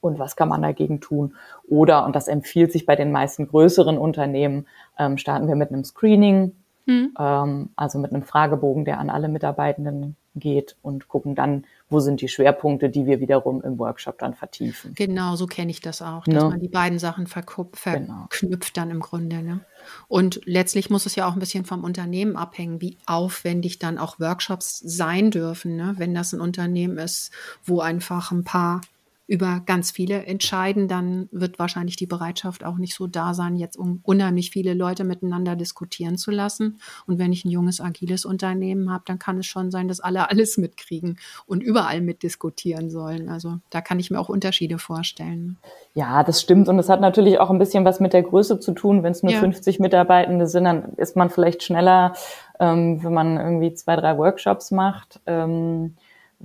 und 0.00 0.18
was 0.18 0.36
kann 0.36 0.48
man 0.48 0.62
dagegen 0.62 1.00
tun. 1.00 1.34
Oder, 1.68 2.04
und 2.04 2.14
das 2.14 2.28
empfiehlt 2.28 2.72
sich 2.72 2.86
bei 2.86 2.96
den 2.96 3.10
meisten 3.10 3.48
größeren 3.48 3.98
Unternehmen, 3.98 4.66
ähm, 4.98 5.18
starten 5.18 5.48
wir 5.48 5.56
mit 5.56 5.70
einem 5.70 5.84
Screening, 5.84 6.52
mhm. 6.86 7.14
ähm, 7.18 7.70
also 7.76 7.98
mit 7.98 8.12
einem 8.12 8.22
Fragebogen, 8.22 8.84
der 8.84 8.98
an 8.98 9.10
alle 9.10 9.28
Mitarbeitenden 9.28 10.16
geht 10.34 10.76
und 10.82 11.08
gucken 11.08 11.34
dann, 11.34 11.64
wo 11.90 12.00
sind 12.00 12.20
die 12.20 12.28
Schwerpunkte, 12.28 12.88
die 12.88 13.06
wir 13.06 13.20
wiederum 13.20 13.62
im 13.62 13.78
Workshop 13.78 14.18
dann 14.18 14.34
vertiefen. 14.34 14.92
Genau, 14.94 15.36
so 15.36 15.46
kenne 15.46 15.70
ich 15.70 15.80
das 15.80 16.02
auch, 16.02 16.24
dass 16.24 16.42
ne? 16.42 16.50
man 16.50 16.60
die 16.60 16.68
beiden 16.68 16.98
Sachen 16.98 17.24
genau. 17.26 17.70
verknüpft 17.72 18.74
genau. 18.74 18.84
dann 18.84 18.90
im 18.90 19.00
Grunde. 19.00 19.42
Ne? 19.42 19.60
Und 20.08 20.40
letztlich 20.44 20.90
muss 20.90 21.06
es 21.06 21.14
ja 21.14 21.28
auch 21.28 21.34
ein 21.34 21.40
bisschen 21.40 21.64
vom 21.64 21.84
Unternehmen 21.84 22.36
abhängen, 22.36 22.80
wie 22.80 22.98
aufwendig 23.06 23.78
dann 23.78 23.98
auch 23.98 24.18
Workshops 24.18 24.78
sein 24.78 25.30
dürfen. 25.30 25.76
Ne? 25.76 25.94
Wenn 25.98 26.14
das 26.14 26.32
ein 26.32 26.40
Unternehmen 26.40 26.98
ist, 26.98 27.30
wo 27.64 27.80
einfach 27.80 28.32
ein 28.32 28.44
paar 28.44 28.80
über 29.26 29.62
ganz 29.64 29.90
viele 29.90 30.26
entscheiden, 30.26 30.86
dann 30.86 31.28
wird 31.32 31.58
wahrscheinlich 31.58 31.96
die 31.96 32.06
Bereitschaft 32.06 32.62
auch 32.62 32.76
nicht 32.76 32.94
so 32.94 33.06
da 33.06 33.32
sein, 33.32 33.56
jetzt 33.56 33.76
um 33.76 34.00
unheimlich 34.02 34.50
viele 34.50 34.74
Leute 34.74 35.04
miteinander 35.04 35.56
diskutieren 35.56 36.18
zu 36.18 36.30
lassen. 36.30 36.78
Und 37.06 37.18
wenn 37.18 37.32
ich 37.32 37.44
ein 37.44 37.50
junges, 37.50 37.80
agiles 37.80 38.26
Unternehmen 38.26 38.92
habe, 38.92 39.04
dann 39.06 39.18
kann 39.18 39.38
es 39.38 39.46
schon 39.46 39.70
sein, 39.70 39.88
dass 39.88 40.00
alle 40.00 40.28
alles 40.30 40.58
mitkriegen 40.58 41.18
und 41.46 41.62
überall 41.62 42.02
mitdiskutieren 42.02 42.90
sollen. 42.90 43.30
Also 43.30 43.58
da 43.70 43.80
kann 43.80 43.98
ich 43.98 44.10
mir 44.10 44.20
auch 44.20 44.28
Unterschiede 44.28 44.78
vorstellen. 44.78 45.56
Ja, 45.94 46.22
das 46.22 46.42
stimmt. 46.42 46.68
Und 46.68 46.78
es 46.78 46.90
hat 46.90 47.00
natürlich 47.00 47.38
auch 47.38 47.50
ein 47.50 47.58
bisschen 47.58 47.86
was 47.86 48.00
mit 48.00 48.12
der 48.12 48.22
Größe 48.22 48.60
zu 48.60 48.72
tun. 48.72 49.02
Wenn 49.02 49.12
es 49.12 49.22
nur 49.22 49.32
ja. 49.32 49.40
50 49.40 49.80
Mitarbeitende 49.80 50.46
sind, 50.46 50.64
dann 50.64 50.92
ist 50.96 51.16
man 51.16 51.30
vielleicht 51.30 51.62
schneller, 51.62 52.12
ähm, 52.60 53.02
wenn 53.02 53.14
man 53.14 53.38
irgendwie 53.38 53.72
zwei, 53.72 53.96
drei 53.96 54.18
Workshops 54.18 54.70
macht. 54.70 55.20
Ähm, 55.26 55.94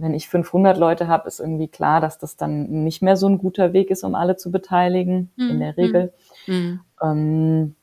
wenn 0.01 0.13
ich 0.13 0.29
500 0.29 0.77
Leute 0.77 1.07
habe, 1.07 1.27
ist 1.27 1.39
irgendwie 1.39 1.67
klar, 1.67 2.01
dass 2.01 2.17
das 2.17 2.37
dann 2.37 2.83
nicht 2.83 3.01
mehr 3.01 3.17
so 3.17 3.27
ein 3.27 3.37
guter 3.37 3.73
Weg 3.73 3.89
ist, 3.91 4.03
um 4.03 4.15
alle 4.15 4.35
zu 4.35 4.51
beteiligen, 4.51 5.31
mhm. 5.35 5.49
in 5.49 5.59
der 5.59 5.77
Regel. 5.77 6.13
Mhm. 6.47 6.79
Ähm, 7.01 7.75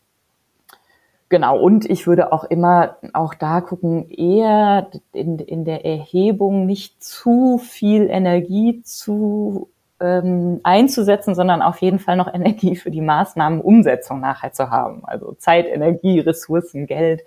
genau, 1.28 1.58
und 1.58 1.88
ich 1.88 2.06
würde 2.06 2.32
auch 2.32 2.44
immer 2.44 2.96
auch 3.12 3.34
da 3.34 3.60
gucken, 3.60 4.08
eher 4.10 4.90
in, 5.12 5.38
in 5.38 5.64
der 5.64 5.84
Erhebung 5.84 6.66
nicht 6.66 7.02
zu 7.02 7.58
viel 7.58 8.08
Energie 8.10 8.82
zu 8.82 9.70
ähm, 10.00 10.60
einzusetzen, 10.62 11.34
sondern 11.34 11.62
auf 11.62 11.80
jeden 11.80 11.98
Fall 11.98 12.16
noch 12.16 12.32
Energie 12.32 12.76
für 12.76 12.90
die 12.90 13.00
Maßnahmenumsetzung 13.00 14.20
nachher 14.20 14.52
zu 14.52 14.70
haben. 14.70 15.04
Also 15.04 15.32
Zeit, 15.32 15.66
Energie, 15.66 16.20
Ressourcen, 16.20 16.86
Geld 16.86 17.22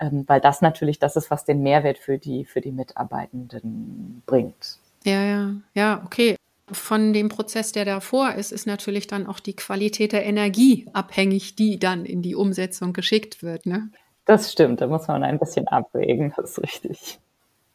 ähm, 0.00 0.24
weil 0.26 0.40
das 0.40 0.62
natürlich 0.62 0.98
das 0.98 1.16
ist, 1.16 1.30
was 1.30 1.44
den 1.44 1.62
Mehrwert 1.62 1.98
für 1.98 2.18
die, 2.18 2.44
für 2.44 2.60
die 2.60 2.72
Mitarbeitenden 2.72 4.22
bringt. 4.26 4.78
Ja, 5.04 5.22
ja, 5.22 5.54
ja, 5.74 6.02
okay. 6.04 6.36
Von 6.72 7.12
dem 7.12 7.28
Prozess, 7.28 7.72
der 7.72 7.84
davor 7.84 8.34
ist, 8.34 8.52
ist 8.52 8.66
natürlich 8.66 9.06
dann 9.06 9.26
auch 9.26 9.40
die 9.40 9.56
Qualität 9.56 10.12
der 10.12 10.24
Energie 10.24 10.86
abhängig, 10.92 11.56
die 11.56 11.78
dann 11.78 12.04
in 12.04 12.22
die 12.22 12.36
Umsetzung 12.36 12.92
geschickt 12.92 13.42
wird. 13.42 13.66
Ne? 13.66 13.90
Das 14.24 14.52
stimmt, 14.52 14.80
da 14.80 14.86
muss 14.86 15.08
man 15.08 15.24
ein 15.24 15.38
bisschen 15.38 15.66
abwägen, 15.66 16.32
das 16.36 16.50
ist 16.50 16.62
richtig. 16.62 17.20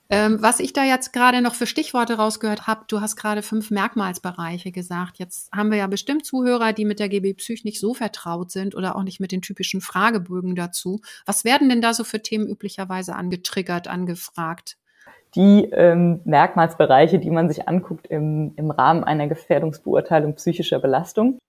Ähm, 0.09 0.37
was 0.39 0.59
ich 0.59 0.71
da 0.71 0.83
jetzt 0.83 1.13
gerade 1.13 1.41
noch 1.41 1.55
für 1.55 1.65
Stichworte 1.65 2.17
rausgehört 2.17 2.67
habe, 2.67 2.81
du 2.87 3.01
hast 3.01 3.15
gerade 3.15 3.41
fünf 3.41 3.71
Merkmalsbereiche 3.71 4.71
gesagt. 4.71 5.17
Jetzt 5.17 5.51
haben 5.51 5.71
wir 5.71 5.79
ja 5.79 5.87
bestimmt 5.87 6.25
Zuhörer, 6.25 6.73
die 6.73 6.85
mit 6.85 6.99
der 6.99 7.09
GB 7.09 7.33
Psych 7.33 7.65
nicht 7.65 7.79
so 7.79 7.95
vertraut 7.95 8.51
sind 8.51 8.75
oder 8.75 8.95
auch 8.95 9.03
nicht 9.03 9.19
mit 9.19 9.31
den 9.31 9.41
typischen 9.41 9.81
Fragebögen 9.81 10.55
dazu. 10.55 11.01
Was 11.25 11.43
werden 11.43 11.69
denn 11.69 11.81
da 11.81 11.93
so 11.93 12.03
für 12.03 12.21
Themen 12.21 12.47
üblicherweise 12.47 13.15
angetriggert, 13.15 13.87
angefragt? 13.87 14.77
Die 15.33 15.65
ähm, 15.71 16.21
Merkmalsbereiche, 16.23 17.17
die 17.17 17.31
man 17.31 17.49
sich 17.49 17.67
anguckt 17.67 18.07
im, 18.07 18.53
im 18.57 18.69
Rahmen 18.69 19.03
einer 19.03 19.27
Gefährdungsbeurteilung 19.27 20.35
psychischer 20.35 20.79
Belastung, 20.79 21.39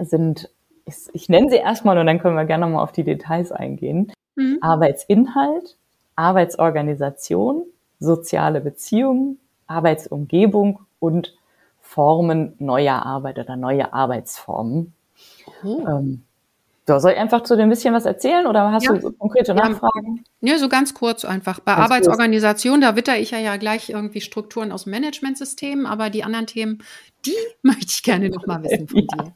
sind, 0.00 0.50
ich, 0.84 0.96
ich 1.12 1.28
nenne 1.28 1.48
sie 1.48 1.56
erstmal 1.56 1.96
und 1.96 2.06
dann 2.06 2.18
können 2.18 2.36
wir 2.36 2.44
gerne 2.44 2.66
mal 2.66 2.82
auf 2.82 2.92
die 2.92 3.04
Details 3.04 3.52
eingehen. 3.52 4.12
Mhm. 4.34 4.58
Arbeitsinhalt, 4.60 5.76
Arbeitsorganisation, 6.16 7.64
soziale 7.98 8.60
Beziehungen, 8.60 9.38
Arbeitsumgebung 9.66 10.80
und 10.98 11.34
Formen 11.80 12.54
neuer 12.58 13.04
Arbeit 13.04 13.38
oder 13.38 13.56
neue 13.56 13.92
Arbeitsformen. 13.92 14.94
Oh. 15.62 15.86
Ähm, 15.86 16.24
so, 16.86 16.98
soll 16.98 17.12
ich 17.12 17.18
einfach 17.18 17.42
zu 17.42 17.56
dem 17.56 17.70
bisschen 17.70 17.94
was 17.94 18.04
erzählen 18.04 18.46
oder 18.46 18.70
hast 18.70 18.84
ja. 18.84 18.92
du 18.92 19.00
so 19.00 19.12
konkrete 19.12 19.54
Nachfragen? 19.54 20.22
Ja, 20.42 20.58
so 20.58 20.68
ganz 20.68 20.92
kurz 20.92 21.24
einfach. 21.24 21.60
Bei 21.60 21.76
ganz 21.76 21.90
Arbeitsorganisation, 21.90 22.80
kurz. 22.80 22.90
da 22.90 22.96
witter 22.96 23.18
ich 23.18 23.30
ja, 23.30 23.38
ja 23.38 23.56
gleich 23.56 23.88
irgendwie 23.88 24.20
Strukturen 24.20 24.70
aus 24.70 24.84
dem 24.84 24.90
Managementsystemen, 24.90 25.86
aber 25.86 26.10
die 26.10 26.24
anderen 26.24 26.46
Themen, 26.46 26.82
die 27.24 27.32
möchte 27.62 27.86
ich 27.88 28.02
gerne 28.02 28.28
noch 28.28 28.46
mal 28.46 28.62
wissen 28.62 28.86
von 28.86 28.98
ja. 29.10 29.24
dir. 29.24 29.32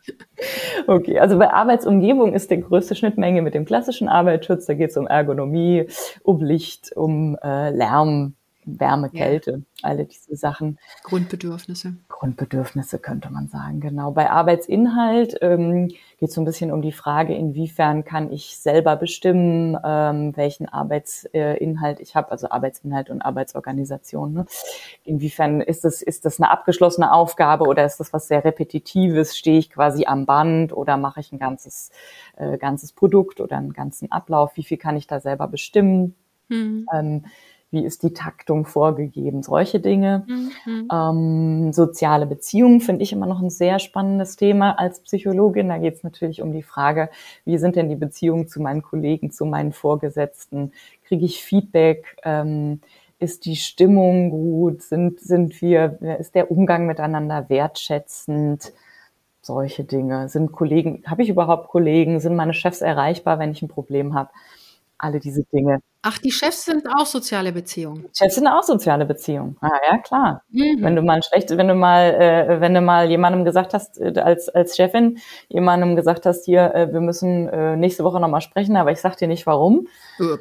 Okay, 0.87 1.19
also 1.19 1.39
bei 1.39 1.51
Arbeitsumgebung 1.51 2.35
ist 2.35 2.51
die 2.51 2.61
größte 2.61 2.95
Schnittmenge 2.95 3.41
mit 3.41 3.55
dem 3.55 3.65
klassischen 3.65 4.09
Arbeitsschutz. 4.09 4.67
Da 4.67 4.75
geht 4.75 4.91
es 4.91 4.97
um 4.99 5.07
Ergonomie, 5.07 5.87
um 6.23 6.43
Licht, 6.43 6.93
um 6.95 7.39
äh, 7.43 7.71
Lärm, 7.71 8.35
Wärme, 8.79 9.11
Kälte, 9.11 9.51
ja. 9.51 9.89
alle 9.89 10.05
diese 10.05 10.37
Sachen. 10.37 10.79
Grundbedürfnisse. 11.05 11.95
Grundbedürfnisse 12.09 12.99
könnte 12.99 13.31
man 13.31 13.49
sagen, 13.49 13.81
genau. 13.81 14.11
Bei 14.11 14.31
Arbeitsinhalt 14.31 15.37
ähm, 15.41 15.89
geht 16.19 16.29
es 16.29 16.35
so 16.35 16.41
ein 16.41 16.45
bisschen 16.45 16.73
um 16.73 16.83
die 16.83 16.93
Frage, 16.93 17.35
inwiefern 17.35 18.05
kann 18.05 18.33
ich 18.33 18.59
selber 18.59 18.97
bestimmen, 18.97 19.79
ähm, 19.85 20.37
welchen 20.37 20.69
Arbeitsinhalt 20.69 22.01
ich 22.01 22.17
habe, 22.17 22.31
also 22.33 22.51
Arbeitsinhalt 22.51 23.09
und 23.11 23.23
Arbeitsorganisation. 23.23 24.33
Ne? 24.33 24.47
Inwiefern 25.05 25.61
ist 25.61 25.85
das, 25.85 26.03
ist 26.03 26.25
das 26.25 26.41
eine 26.41 26.51
abgeschlossene 26.51 27.13
Aufgabe 27.13 27.65
oder 27.65 27.85
ist 27.85 27.99
das 27.99 28.13
was 28.13 28.29
sehr 28.29 28.45
Repetitives? 28.45 29.37
Stehe 29.37 29.59
ich 29.59 29.71
quasi 29.71 30.07
am 30.07 30.27
Band 30.27 30.73
oder 30.73 30.97
mache 30.97 31.21
ich 31.21 31.33
ein 31.33 31.39
ganzes, 31.39 31.91
äh, 32.37 32.59
ganzes 32.59 32.93
Produkt 32.93 33.41
oder 33.41 33.57
einen 33.57 33.73
ganzen 33.73 34.11
Ablauf? 34.11 34.57
Wie 34.57 34.65
viel 34.65 34.77
kann 34.79 34.97
ich 34.97 35.07
da 35.07 35.21
selber 35.21 35.47
bestimmen? 35.47 36.15
Mhm. 36.49 36.87
Ähm, 36.93 37.25
wie 37.71 37.85
ist 37.85 38.03
die 38.03 38.15
Taktung 38.15 38.65
vorgegeben, 38.65 39.43
solche 39.43 39.79
Dinge. 39.81 40.25
Mhm. 40.27 40.89
Ähm, 40.91 41.73
soziale 41.73 42.27
Beziehungen 42.27 42.81
finde 42.81 43.03
ich 43.03 43.13
immer 43.13 43.27
noch 43.27 43.43
ein 43.43 43.51
sehr 43.51 43.79
spannendes 43.79 44.37
Thema 44.37 44.79
als 44.79 45.01
Psychologin. 45.01 45.69
Da 45.69 45.79
geht 45.79 45.95
es 45.95 46.03
natürlich 46.03 46.41
um 46.41 46.53
die 46.53 46.63
Frage, 46.63 47.11
wie 47.45 47.59
sind 47.59 47.77
denn 47.77 47.89
die 47.89 47.97
Beziehungen 47.97 48.49
zu 48.49 48.63
meinen 48.63 48.83
Kollegen, 48.83 49.31
zu 49.31 49.45
meinen 49.45 49.73
Vorgesetzten? 49.73 50.73
Kriege 51.05 51.27
ich 51.27 51.45
Feedback? 51.45 52.17
Ähm, 52.25 52.81
ist 53.19 53.45
die 53.45 53.57
Stimmung 53.57 54.31
gut? 54.31 54.83
Sind, 54.83 55.21
sind 55.21 55.61
wir, 55.61 55.99
ist 56.19 56.35
der 56.35 56.51
Umgang 56.51 56.87
miteinander 56.87 57.49
wertschätzend? 57.49 58.73
Solche 59.43 59.85
Dinge. 59.85 60.29
Sind 60.29 60.53
Kollegen, 60.53 61.03
habe 61.07 61.23
ich 61.23 61.29
überhaupt 61.29 61.69
Kollegen? 61.69 62.21
Sind 62.21 62.37
meine 62.37 62.55
Chefs 62.55 62.81
erreichbar, 62.81 63.39
wenn 63.39 63.51
ich 63.51 63.63
ein 63.63 63.69
Problem 63.69 64.15
habe? 64.15 64.31
Alle 64.99 65.21
diese 65.21 65.45
Dinge. 65.45 65.81
Ach, 66.03 66.19
die 66.19 66.31
Chefs 66.33 66.65
sind 66.65 66.87
auch 66.97 67.07
soziale 67.07 67.53
Beziehungen. 67.53 68.09
Chefs 68.17 68.35
sind 68.35 68.49
auch 68.49 68.63
soziale 68.63 69.05
Beziehungen. 69.05 69.57
Ah, 69.61 69.71
ja, 69.91 69.99
klar. 69.99 70.43
Mhm. 70.51 70.79
Wenn 70.81 70.97
du 70.97 71.03
mal 71.03 71.23
schlecht, 71.23 71.57
wenn 71.57 71.69
du 71.69 71.75
mal, 71.75 72.15
äh, 72.15 72.61
wenn 72.61 72.75
du 72.75 72.81
mal 72.81 73.09
jemandem 73.09 73.45
gesagt 73.45 73.75
hast, 73.75 74.01
äh, 74.01 74.19
als, 74.19 74.49
als 74.49 74.77
Chefin, 74.77 75.19
jemandem 75.49 75.97
gesagt 75.97 76.27
hast, 76.27 76.45
hier, 76.45 76.75
äh, 76.75 76.93
wir 76.93 77.01
müssen 77.01 77.49
äh, 77.49 77.77
nächste 77.77 78.05
Woche 78.05 78.21
nochmal 78.21 78.41
sprechen, 78.41 78.77
aber 78.77 78.91
ich 78.91 79.01
sag 79.01 79.17
dir 79.17 79.29
nicht 79.29 79.47
warum. 79.47 79.87
Üb. 80.19 80.41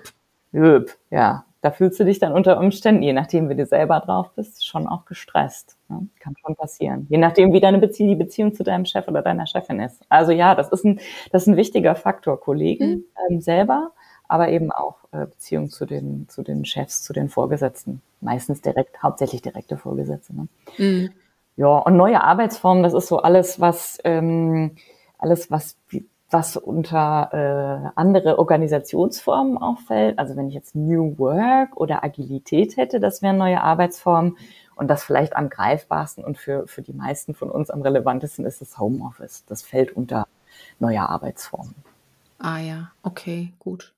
Üb, 0.53 0.97
ja. 1.11 1.43
Da 1.61 1.71
fühlst 1.71 1.99
du 1.99 2.05
dich 2.05 2.19
dann 2.19 2.33
unter 2.33 2.59
Umständen, 2.59 3.01
je 3.01 3.13
nachdem, 3.13 3.49
wie 3.49 3.55
du 3.55 3.65
selber 3.65 3.99
drauf 3.99 4.31
bist, 4.35 4.65
schon 4.65 4.87
auch 4.87 5.05
gestresst. 5.05 5.75
Ne? 5.89 6.07
Kann 6.19 6.35
schon 6.39 6.55
passieren. 6.55 7.07
Je 7.09 7.17
nachdem, 7.17 7.51
wie 7.51 7.59
deine 7.59 7.79
Bezie 7.79 8.07
die 8.07 8.15
Beziehung 8.15 8.53
zu 8.53 8.63
deinem 8.63 8.85
Chef 8.85 9.07
oder 9.07 9.23
deiner 9.23 9.47
Chefin 9.47 9.79
ist. 9.79 10.03
Also 10.07 10.31
ja, 10.31 10.53
das 10.53 10.69
ist 10.69 10.85
ein, 10.85 10.99
das 11.31 11.41
ist 11.41 11.47
ein 11.47 11.57
wichtiger 11.57 11.95
Faktor. 11.95 12.39
Kollegen 12.39 12.89
mhm. 12.89 13.03
ähm, 13.29 13.41
selber 13.41 13.91
aber 14.27 14.49
eben 14.49 14.71
auch 14.71 14.97
äh, 15.11 15.25
Beziehung 15.25 15.69
zu 15.69 15.85
den, 15.85 16.27
zu 16.29 16.43
den 16.43 16.65
Chefs, 16.65 17.03
zu 17.03 17.13
den 17.13 17.29
Vorgesetzten. 17.29 18.01
Meistens 18.21 18.61
direkt, 18.61 19.01
hauptsächlich 19.03 19.41
direkte 19.41 19.77
Vorgesetzte. 19.77 20.35
Ne? 20.35 20.47
Mhm. 20.77 21.09
Ja, 21.55 21.77
und 21.79 21.97
neue 21.97 22.23
Arbeitsformen, 22.23 22.83
das 22.83 22.93
ist 22.93 23.07
so 23.07 23.19
alles, 23.19 23.59
was 23.59 23.99
ähm, 24.03 24.75
alles, 25.17 25.49
was 25.49 25.77
was 26.29 26.57
unter 26.57 27.29
äh, 27.31 27.91
andere 27.95 28.37
Organisationsformen 28.37 29.57
auffällt. 29.57 30.19
Also 30.19 30.35
wenn 30.35 30.49
ich 30.49 30.53
jetzt 30.53 30.75
New 30.75 31.17
Work 31.17 31.77
oder 31.77 32.03
Agilität 32.03 32.75
hätte, 32.75 32.99
das 32.99 33.21
wären 33.21 33.37
neue 33.37 33.61
Arbeitsformen. 33.61 34.37
Und 34.75 34.89
das 34.89 35.03
vielleicht 35.03 35.35
am 35.35 35.49
greifbarsten 35.49 36.23
und 36.23 36.37
für, 36.37 36.67
für 36.67 36.83
die 36.83 36.93
meisten 36.93 37.33
von 37.33 37.49
uns 37.49 37.71
am 37.71 37.81
relevantesten 37.81 38.45
ist 38.45 38.61
das 38.61 38.77
Homeoffice. 38.77 39.43
Das 39.47 39.63
fällt 39.63 39.95
unter 39.95 40.27
neue 40.79 41.01
Arbeitsformen. 41.01 41.73
Ah 42.37 42.59
ja, 42.59 42.91
okay, 43.01 43.53
gut. 43.57 43.93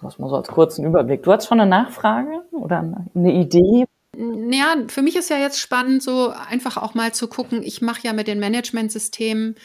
Das 0.00 0.18
mal 0.18 0.28
so 0.28 0.36
als 0.36 0.48
kurzen 0.48 0.84
Überblick. 0.84 1.22
Du 1.22 1.32
hast 1.32 1.46
schon 1.46 1.60
eine 1.60 1.68
Nachfrage 1.68 2.42
oder 2.52 3.06
eine 3.14 3.32
Idee? 3.32 3.86
Ja, 4.50 4.76
für 4.88 5.02
mich 5.02 5.14
ist 5.16 5.28
ja 5.28 5.36
jetzt 5.38 5.60
spannend, 5.60 6.02
so 6.02 6.30
einfach 6.30 6.78
auch 6.78 6.94
mal 6.94 7.12
zu 7.12 7.28
gucken. 7.28 7.62
Ich 7.62 7.82
mache 7.82 8.00
ja 8.02 8.14
mit 8.14 8.28
den 8.28 8.40
Managementsystemen, 8.40 9.56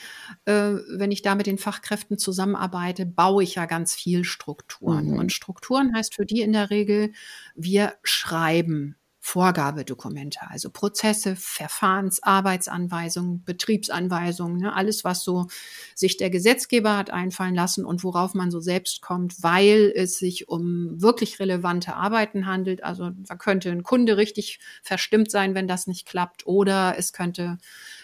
äh, 0.45 0.73
wenn 0.89 1.11
ich 1.11 1.21
da 1.21 1.35
mit 1.35 1.47
den 1.47 1.57
Fachkräften 1.57 2.17
zusammenarbeite, 2.17 3.05
baue 3.05 3.43
ich 3.43 3.55
ja 3.55 3.65
ganz 3.65 3.95
viel 3.95 4.25
Strukturen. 4.25 5.11
Mhm. 5.11 5.19
Und 5.19 5.31
Strukturen 5.31 5.95
heißt 5.95 6.15
für 6.15 6.25
die 6.25 6.41
in 6.41 6.51
der 6.51 6.69
Regel, 6.69 7.13
wir 7.55 7.93
schreiben 8.03 8.97
Vorgabedokumente, 9.31 10.39
also 10.49 10.69
Prozesse, 10.69 11.37
Verfahrens-, 11.37 12.21
Arbeitsanweisungen, 12.21 13.45
Betriebsanweisungen, 13.45 14.57
ne, 14.57 14.75
alles, 14.75 15.05
was 15.05 15.23
so 15.23 15.47
sich 15.95 16.17
der 16.17 16.29
Gesetzgeber 16.29 16.97
hat 16.97 17.11
einfallen 17.11 17.55
lassen 17.55 17.85
und 17.85 18.03
worauf 18.03 18.33
man 18.33 18.51
so 18.51 18.59
selbst 18.59 19.01
kommt, 19.01 19.41
weil 19.41 19.93
es 19.95 20.19
sich 20.19 20.49
um 20.49 21.01
wirklich 21.01 21.39
relevante 21.39 21.95
Arbeiten 21.95 22.45
handelt. 22.45 22.83
Also 22.83 23.11
da 23.15 23.35
könnte 23.35 23.71
ein 23.71 23.83
Kunde 23.83 24.17
richtig 24.17 24.59
verstimmt 24.83 25.31
sein, 25.31 25.55
wenn 25.55 25.65
das 25.65 25.87
nicht 25.87 26.05
klappt, 26.05 26.45
oder 26.45 26.95
es 26.97 27.13
könnte 27.13 27.57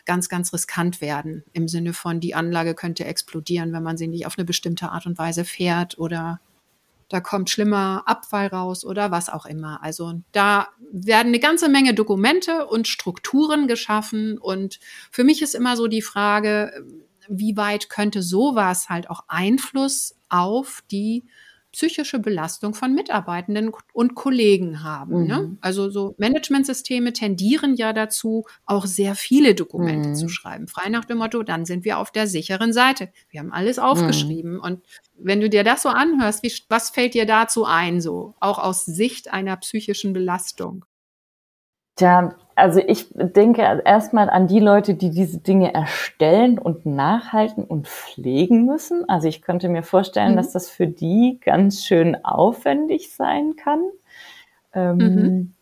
ganz, 0.06 0.30
ganz 0.30 0.54
riskant 0.54 1.02
werden 1.02 1.44
im 1.52 1.68
Sinne 1.68 1.92
von, 1.92 2.22
die 2.22 2.36
Anlage 2.36 2.74
könnte 2.74 3.04
explodieren, 3.04 3.74
wenn 3.74 3.84
man 3.84 3.98
sie 3.98 4.08
nicht 4.08 4.28
auf 4.28 4.38
eine 4.38 4.46
bestimmte 4.46 4.92
Art 4.92 5.06
und 5.06 5.18
Weise 5.18 5.44
fährt 5.44 5.98
oder 5.98 6.40
da 7.10 7.22
kommt 7.22 7.50
schlimmer 7.50 8.04
Abfall 8.06 8.48
raus 8.48 8.84
oder 8.84 9.12
was 9.12 9.30
auch 9.30 9.46
immer. 9.46 9.82
Also 9.82 10.22
da 10.32 10.68
werden 10.92 11.30
eine 11.30 11.40
ganze 11.40 11.70
Menge 11.70 11.94
Dokumente 11.94 12.68
und 12.68 12.88
Strukturen 12.88 13.68
geschaffen 13.68 14.38
und 14.38 14.80
für 15.12 15.24
mich 15.24 15.42
ist 15.42 15.56
immer 15.56 15.78
so 15.78 15.88
die 15.88 16.02
Frage, 16.02 16.72
wie 17.30 17.58
weit 17.58 17.90
könnte 17.90 18.22
sowas 18.22 18.90
halt 18.90 19.10
auch 19.10 19.26
Einfluss 19.28 20.16
auf 20.30 20.82
die 20.92 21.26
psychische 21.78 22.18
Belastung 22.18 22.74
von 22.74 22.96
Mitarbeitenden 22.96 23.72
und 23.94 24.16
Kollegen 24.16 24.84
haben. 24.84 25.28
Ne? 25.28 25.38
Mhm. 25.38 25.50
Ne? 25.50 25.58
Also 25.62 25.92
so 25.92 26.16
Managementsysteme 26.18 27.14
tendieren 27.14 27.76
ja 27.76 27.94
dazu, 27.94 28.46
auch 28.66 28.88
sehr 28.88 29.14
viele 29.14 29.54
Dokumente 29.54 30.10
mhm. 30.10 30.16
zu 30.16 30.28
schreiben. 30.28 30.68
Frei 30.68 30.90
nach 30.90 31.06
dem 31.06 31.20
Motto, 31.20 31.44
dann 31.44 31.66
sind 31.66 31.86
wir 31.86 32.00
auf 32.00 32.10
der 32.10 32.26
sicheren 32.26 32.74
Seite. 32.74 33.10
Wir 33.30 33.42
haben 33.42 33.54
alles 33.54 33.78
aufgeschrieben. 33.78 34.54
Mhm. 34.54 34.60
Und 34.60 34.86
wenn 35.20 35.40
du 35.40 35.50
dir 35.50 35.64
das 35.64 35.84
so 35.84 35.90
anhörst, 35.90 36.42
wie, 36.42 36.52
was 36.68 36.90
fällt 36.90 37.14
dir 37.14 37.28
dazu 37.28 37.64
ein, 37.66 38.02
so 38.02 38.34
auch 38.40 38.58
aus 38.58 38.84
Sicht 38.84 39.32
einer 39.32 39.56
psychischen 39.58 40.14
Belastung? 40.14 40.84
Tja, 41.96 42.36
also 42.58 42.82
ich 42.86 43.06
denke 43.14 43.84
erstmal 43.86 44.32
an 44.32 44.48
die 44.48 44.60
Leute, 44.60 44.96
die 44.96 45.12
diese 45.12 45.38
Dinge 45.38 45.76
erstellen 45.76 46.58
und 46.58 46.88
nachhalten 46.88 47.64
und 47.64 47.88
pflegen 47.88 48.66
müssen. 48.66 49.08
Also 49.08 49.28
ich 49.28 49.44
könnte 49.44 49.70
mir 49.70 49.84
vorstellen, 49.84 50.32
mhm. 50.32 50.38
dass 50.38 50.54
das 50.54 50.68
für 50.68 50.88
die 50.88 51.40
ganz 51.46 51.86
schön 51.86 52.26
aufwendig 52.26 53.14
sein 53.14 53.56
kann. 53.58 53.84
Ähm, 54.74 54.98
mhm. 54.98 55.54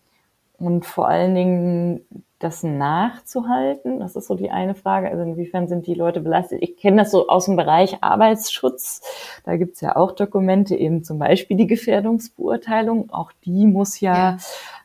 Und 0.57 0.85
vor 0.85 1.09
allen 1.09 1.35
Dingen 1.35 2.01
das 2.45 2.61
nachzuhalten, 2.61 3.99
das 3.99 4.15
ist 4.15 4.27
so 4.27 4.35
die 4.35 4.51
eine 4.51 4.75
Frage. 4.75 5.09
Also 5.09 5.23
inwiefern 5.23 5.67
sind 5.67 5.87
die 5.87 5.95
Leute 5.95 6.21
belastet? 6.21 6.61
Ich 6.61 6.77
kenne 6.77 6.97
das 6.97 7.09
so 7.09 7.27
aus 7.27 7.45
dem 7.45 7.55
Bereich 7.55 7.97
Arbeitsschutz. 8.01 9.01
Da 9.43 9.57
gibt's 9.57 9.81
ja 9.81 9.95
auch 9.95 10.11
Dokumente, 10.11 10.75
eben 10.75 11.03
zum 11.03 11.17
Beispiel 11.17 11.57
die 11.57 11.65
Gefährdungsbeurteilung. 11.65 13.09
Auch 13.11 13.31
die 13.43 13.65
muss 13.65 13.99
ja, 13.99 14.13
ja 14.13 14.37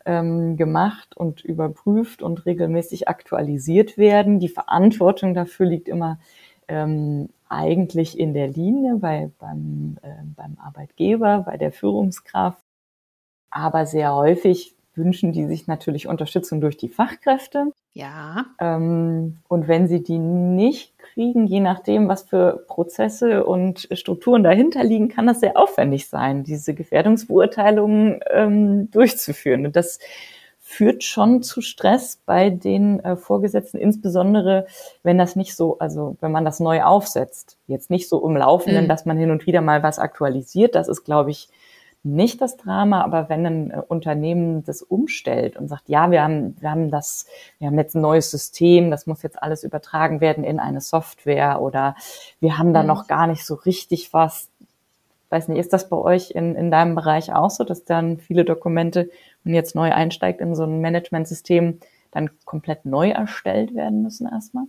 ähm, 0.06 0.56
gemacht 0.56 1.14
und 1.16 1.44
überprüft 1.44 2.22
und 2.22 2.46
regelmäßig 2.46 3.08
aktualisiert 3.08 3.98
werden. 3.98 4.40
Die 4.40 4.48
Verantwortung 4.48 5.34
dafür 5.34 5.66
liegt 5.66 5.86
immer 5.86 6.18
ähm, 6.66 7.28
eigentlich 7.50 8.18
in 8.18 8.32
der 8.32 8.48
Linie 8.48 8.96
bei, 8.96 9.30
beim, 9.38 9.98
äh, 10.00 10.08
beim 10.34 10.56
Arbeitgeber, 10.58 11.40
bei 11.40 11.58
der 11.58 11.72
Führungskraft. 11.72 12.62
Aber 13.50 13.84
sehr 13.84 14.14
häufig 14.14 14.74
wünschen 14.94 15.32
die 15.32 15.46
sich 15.46 15.66
natürlich 15.66 16.08
Unterstützung 16.08 16.60
durch 16.60 16.76
die 16.76 16.88
Fachkräfte. 16.88 17.72
Ja. 17.92 18.46
Ähm, 18.60 19.38
und 19.48 19.68
wenn 19.68 19.88
sie 19.88 20.02
die 20.02 20.18
nicht 20.18 20.98
kriegen, 20.98 21.46
je 21.46 21.60
nachdem, 21.60 22.08
was 22.08 22.22
für 22.22 22.64
Prozesse 22.68 23.44
und 23.44 23.88
Strukturen 23.92 24.42
dahinter 24.42 24.84
liegen, 24.84 25.08
kann 25.08 25.26
das 25.26 25.40
sehr 25.40 25.56
aufwendig 25.56 26.08
sein, 26.08 26.44
diese 26.44 26.74
Gefährdungsbeurteilungen 26.74 28.20
ähm, 28.30 28.90
durchzuführen. 28.90 29.66
Und 29.66 29.76
das 29.76 29.98
führt 30.70 31.02
schon 31.02 31.42
zu 31.42 31.62
Stress 31.62 32.20
bei 32.24 32.48
den 32.48 33.00
äh, 33.00 33.16
Vorgesetzten, 33.16 33.78
insbesondere 33.78 34.66
wenn 35.02 35.18
das 35.18 35.34
nicht 35.34 35.56
so, 35.56 35.78
also 35.80 36.16
wenn 36.20 36.30
man 36.30 36.44
das 36.44 36.60
neu 36.60 36.84
aufsetzt. 36.84 37.56
Jetzt 37.66 37.90
nicht 37.90 38.08
so 38.08 38.24
im 38.24 38.36
Laufenden, 38.36 38.84
mhm. 38.84 38.88
dass 38.88 39.04
man 39.04 39.18
hin 39.18 39.32
und 39.32 39.46
wieder 39.46 39.62
mal 39.62 39.82
was 39.82 39.98
aktualisiert. 39.98 40.76
Das 40.76 40.86
ist, 40.86 41.02
glaube 41.02 41.32
ich, 41.32 41.48
nicht 42.02 42.40
das 42.40 42.56
Drama, 42.56 43.02
aber 43.02 43.28
wenn 43.28 43.46
ein 43.46 43.70
äh, 43.70 43.82
Unternehmen 43.86 44.64
das 44.64 44.82
umstellt 44.82 45.56
und 45.56 45.68
sagt, 45.68 45.88
ja, 45.88 46.10
wir 46.10 46.22
haben, 46.22 46.56
wir 46.60 46.70
haben 46.70 46.90
das, 46.90 47.26
wir 47.58 47.68
haben 47.68 47.78
jetzt 47.78 47.94
ein 47.94 48.00
neues 48.00 48.30
System, 48.30 48.90
das 48.90 49.06
muss 49.06 49.22
jetzt 49.22 49.42
alles 49.42 49.64
übertragen 49.64 50.20
werden 50.20 50.44
in 50.44 50.60
eine 50.60 50.80
Software 50.80 51.60
oder 51.60 51.94
wir 52.40 52.56
haben 52.56 52.72
da 52.72 52.82
mhm. 52.82 52.88
noch 52.88 53.06
gar 53.06 53.26
nicht 53.26 53.44
so 53.44 53.54
richtig 53.54 54.12
was. 54.14 54.48
Weiß 55.28 55.48
nicht, 55.48 55.58
ist 55.58 55.72
das 55.72 55.88
bei 55.88 55.96
euch 55.96 56.32
in, 56.32 56.56
in 56.56 56.70
deinem 56.70 56.94
Bereich 56.94 57.32
auch 57.32 57.50
so, 57.50 57.64
dass 57.64 57.84
dann 57.84 58.18
viele 58.18 58.44
Dokumente, 58.44 59.10
wenn 59.44 59.54
jetzt 59.54 59.76
neu 59.76 59.92
einsteigt 59.92 60.40
in 60.40 60.56
so 60.56 60.64
ein 60.64 60.80
Managementsystem, 60.80 61.78
dann 62.10 62.30
komplett 62.44 62.84
neu 62.84 63.10
erstellt 63.10 63.74
werden 63.74 64.02
müssen 64.02 64.26
erstmal? 64.26 64.64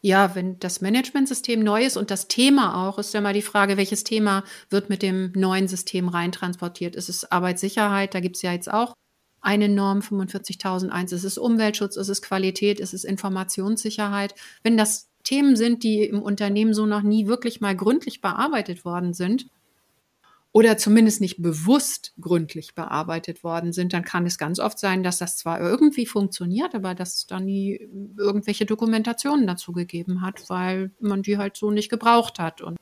Ja, 0.00 0.36
wenn 0.36 0.58
das 0.60 0.80
Managementsystem 0.80 1.60
neu 1.60 1.84
ist 1.84 1.96
und 1.96 2.10
das 2.12 2.28
Thema 2.28 2.86
auch, 2.86 2.98
ist 2.98 3.14
ja 3.14 3.20
mal 3.20 3.34
die 3.34 3.42
Frage, 3.42 3.76
welches 3.76 4.04
Thema 4.04 4.44
wird 4.70 4.88
mit 4.88 5.02
dem 5.02 5.32
neuen 5.34 5.66
System 5.66 6.08
reintransportiert? 6.08 6.94
Ist 6.94 7.08
es 7.08 7.30
Arbeitssicherheit? 7.30 8.14
Da 8.14 8.20
gibt 8.20 8.36
es 8.36 8.42
ja 8.42 8.52
jetzt 8.52 8.72
auch 8.72 8.94
eine 9.40 9.68
Norm 9.68 9.98
45.001. 9.98 11.14
Ist 11.14 11.24
es 11.24 11.38
Umweltschutz? 11.38 11.96
Ist 11.96 12.08
es 12.08 12.22
Qualität? 12.22 12.78
Ist 12.78 12.94
es 12.94 13.02
Informationssicherheit? 13.04 14.34
Wenn 14.62 14.76
das 14.76 15.08
Themen 15.24 15.56
sind, 15.56 15.82
die 15.82 16.04
im 16.04 16.22
Unternehmen 16.22 16.74
so 16.74 16.86
noch 16.86 17.02
nie 17.02 17.26
wirklich 17.26 17.60
mal 17.60 17.76
gründlich 17.76 18.20
bearbeitet 18.20 18.84
worden 18.84 19.14
sind, 19.14 19.48
oder 20.52 20.76
zumindest 20.76 21.20
nicht 21.20 21.42
bewusst 21.42 22.14
gründlich 22.20 22.74
bearbeitet 22.74 23.44
worden 23.44 23.72
sind, 23.72 23.92
dann 23.92 24.04
kann 24.04 24.26
es 24.26 24.38
ganz 24.38 24.58
oft 24.58 24.78
sein, 24.78 25.02
dass 25.02 25.18
das 25.18 25.36
zwar 25.36 25.60
irgendwie 25.60 26.06
funktioniert, 26.06 26.74
aber 26.74 26.94
dass 26.94 27.14
es 27.14 27.26
da 27.26 27.38
nie 27.38 27.88
irgendwelche 28.16 28.64
Dokumentationen 28.64 29.46
dazu 29.46 29.72
gegeben 29.72 30.22
hat, 30.22 30.48
weil 30.48 30.90
man 31.00 31.22
die 31.22 31.38
halt 31.38 31.56
so 31.56 31.70
nicht 31.70 31.90
gebraucht 31.90 32.38
hat. 32.38 32.62
Und 32.62 32.78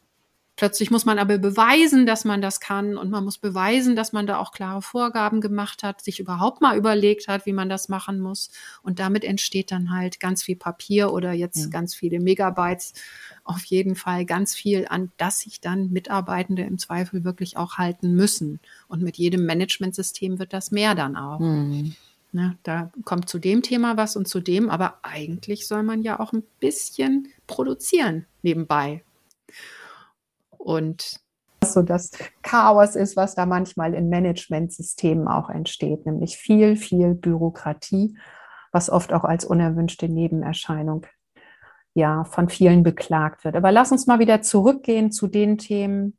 Plötzlich 0.56 0.90
muss 0.90 1.04
man 1.04 1.18
aber 1.18 1.36
beweisen, 1.36 2.06
dass 2.06 2.24
man 2.24 2.40
das 2.40 2.60
kann 2.60 2.96
und 2.96 3.10
man 3.10 3.24
muss 3.24 3.36
beweisen, 3.36 3.94
dass 3.94 4.14
man 4.14 4.26
da 4.26 4.38
auch 4.38 4.52
klare 4.52 4.80
Vorgaben 4.80 5.42
gemacht 5.42 5.82
hat, 5.82 6.00
sich 6.00 6.18
überhaupt 6.18 6.62
mal 6.62 6.78
überlegt 6.78 7.28
hat, 7.28 7.44
wie 7.44 7.52
man 7.52 7.68
das 7.68 7.90
machen 7.90 8.20
muss. 8.20 8.50
Und 8.82 8.98
damit 8.98 9.22
entsteht 9.22 9.70
dann 9.70 9.90
halt 9.90 10.18
ganz 10.18 10.42
viel 10.42 10.56
Papier 10.56 11.12
oder 11.12 11.32
jetzt 11.32 11.64
ja. 11.64 11.68
ganz 11.68 11.94
viele 11.94 12.20
Megabytes. 12.20 12.94
Auf 13.44 13.64
jeden 13.64 13.96
Fall 13.96 14.24
ganz 14.24 14.54
viel, 14.54 14.86
an 14.88 15.12
das 15.18 15.40
sich 15.40 15.60
dann 15.60 15.90
Mitarbeitende 15.92 16.62
im 16.62 16.78
Zweifel 16.78 17.22
wirklich 17.22 17.58
auch 17.58 17.74
halten 17.74 18.14
müssen. 18.14 18.58
Und 18.88 19.02
mit 19.02 19.18
jedem 19.18 19.44
Managementsystem 19.44 20.38
wird 20.38 20.54
das 20.54 20.70
mehr 20.70 20.94
dann 20.94 21.16
auch. 21.16 21.40
Mhm. 21.40 21.94
Ne, 22.32 22.56
da 22.62 22.90
kommt 23.04 23.28
zu 23.28 23.38
dem 23.38 23.62
Thema 23.62 23.96
was 23.98 24.16
und 24.16 24.26
zu 24.26 24.40
dem, 24.40 24.68
aber 24.68 24.98
eigentlich 25.02 25.66
soll 25.66 25.82
man 25.82 26.02
ja 26.02 26.18
auch 26.18 26.32
ein 26.32 26.42
bisschen 26.60 27.28
produzieren 27.46 28.26
nebenbei 28.42 29.02
und 30.66 31.20
so 31.64 31.80
das 31.82 32.10
Chaos 32.42 32.96
ist, 32.96 33.16
was 33.16 33.36
da 33.36 33.46
manchmal 33.46 33.94
in 33.94 34.08
Managementsystemen 34.08 35.28
auch 35.28 35.48
entsteht, 35.48 36.06
nämlich 36.06 36.36
viel, 36.36 36.76
viel 36.76 37.14
Bürokratie, 37.14 38.18
was 38.72 38.90
oft 38.90 39.12
auch 39.12 39.22
als 39.22 39.44
unerwünschte 39.44 40.08
Nebenerscheinung 40.08 41.06
ja 41.94 42.24
von 42.24 42.48
vielen 42.48 42.82
beklagt 42.82 43.44
wird. 43.44 43.54
Aber 43.54 43.70
lass 43.70 43.92
uns 43.92 44.08
mal 44.08 44.18
wieder 44.18 44.42
zurückgehen 44.42 45.12
zu 45.12 45.28
den 45.28 45.56
Themen, 45.56 46.18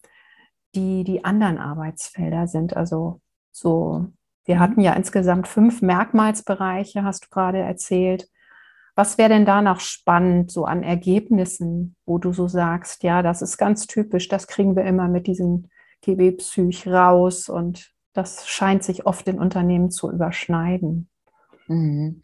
die 0.75 1.03
die 1.03 1.25
anderen 1.25 1.57
Arbeitsfelder 1.57 2.47
sind. 2.47 2.75
Also 2.75 3.19
so, 3.51 4.07
wir 4.45 4.59
hatten 4.59 4.79
ja 4.79 4.93
insgesamt 4.93 5.49
fünf 5.49 5.81
Merkmalsbereiche, 5.81 7.03
hast 7.03 7.25
du 7.25 7.29
gerade 7.29 7.59
erzählt. 7.59 8.29
Was 8.97 9.19
wäre 9.19 9.29
denn 9.29 9.45
da 9.45 9.61
noch 9.61 9.79
spannend, 9.79 10.49
so 10.49 10.65
an 10.65 10.81
Ergebnissen, 10.81 11.95
wo 12.07 12.17
du 12.17 12.33
so 12.33 12.47
sagst, 12.47 13.03
ja, 13.03 13.21
das 13.21 13.43
ist 13.43 13.59
ganz 13.59 13.85
typisch, 13.85 14.27
das 14.27 14.47
kriegen 14.47 14.75
wir 14.75 14.85
immer 14.85 15.07
mit 15.07 15.27
diesem 15.27 15.69
GB-Psych 16.01 16.87
raus 16.87 17.47
und 17.47 17.93
das 18.13 18.47
scheint 18.47 18.83
sich 18.83 19.05
oft 19.05 19.27
in 19.27 19.37
Unternehmen 19.37 19.91
zu 19.91 20.11
überschneiden. 20.11 21.09
Mhm. 21.67 22.23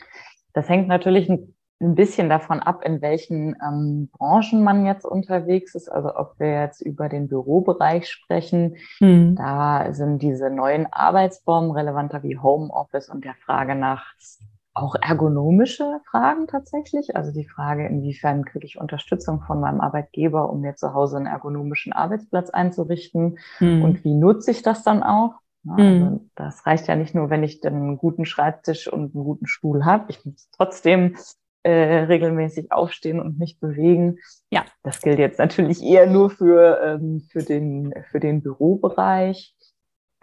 Das 0.53 0.67
hängt 0.67 0.87
natürlich 0.87 1.29
ein, 1.29 1.53
bisschen 1.79 2.29
davon 2.29 2.61
ab, 2.61 2.81
in 2.85 3.01
welchen 3.01 3.57
ähm, 3.61 4.09
Branchen 4.17 4.63
man 4.63 4.85
jetzt 4.85 5.05
unterwegs 5.05 5.75
ist. 5.75 5.89
Also 5.89 6.15
ob 6.15 6.39
wir 6.39 6.61
jetzt 6.61 6.79
über 6.79 7.09
den 7.09 7.27
Bürobereich 7.27 8.09
sprechen, 8.09 8.77
mhm. 9.01 9.35
da 9.35 9.93
sind 9.93 10.21
diese 10.21 10.49
neuen 10.49 10.87
Arbeitsformen 10.91 11.71
relevanter 11.71 12.23
wie 12.23 12.39
Homeoffice 12.39 13.09
und 13.09 13.25
der 13.25 13.35
Frage 13.35 13.75
nach 13.75 14.05
auch 14.73 14.95
ergonomische 14.99 15.99
Fragen 16.09 16.47
tatsächlich. 16.47 17.15
Also 17.15 17.31
die 17.31 17.47
Frage, 17.47 17.85
inwiefern 17.85 18.43
kriege 18.43 18.65
ich 18.65 18.79
Unterstützung 18.79 19.41
von 19.41 19.59
meinem 19.59 19.81
Arbeitgeber, 19.81 20.49
um 20.49 20.61
mir 20.61 20.75
zu 20.75 20.93
Hause 20.93 21.17
einen 21.17 21.27
ergonomischen 21.27 21.93
Arbeitsplatz 21.93 22.49
einzurichten 22.49 23.37
hm. 23.57 23.83
und 23.83 24.03
wie 24.03 24.15
nutze 24.15 24.51
ich 24.51 24.63
das 24.63 24.83
dann 24.83 25.03
auch? 25.03 25.35
Ja, 25.63 25.77
hm. 25.77 26.03
also 26.03 26.29
das 26.35 26.65
reicht 26.65 26.87
ja 26.87 26.95
nicht 26.95 27.13
nur, 27.13 27.29
wenn 27.29 27.43
ich 27.43 27.61
dann 27.61 27.75
einen 27.75 27.97
guten 27.97 28.25
Schreibtisch 28.25 28.91
und 28.91 29.15
einen 29.15 29.23
guten 29.23 29.45
Stuhl 29.45 29.85
habe. 29.85 30.05
Ich 30.09 30.25
muss 30.25 30.49
trotzdem 30.51 31.17
äh, 31.61 31.71
regelmäßig 31.71 32.71
aufstehen 32.71 33.19
und 33.19 33.37
mich 33.37 33.59
bewegen. 33.59 34.17
Ja, 34.49 34.65
das 34.81 35.01
gilt 35.01 35.19
jetzt 35.19 35.39
natürlich 35.39 35.83
eher 35.83 36.07
nur 36.07 36.29
für, 36.31 36.81
ähm, 36.83 37.27
für, 37.31 37.43
den, 37.43 37.93
für 38.09 38.19
den 38.19 38.41
Bürobereich. 38.41 39.55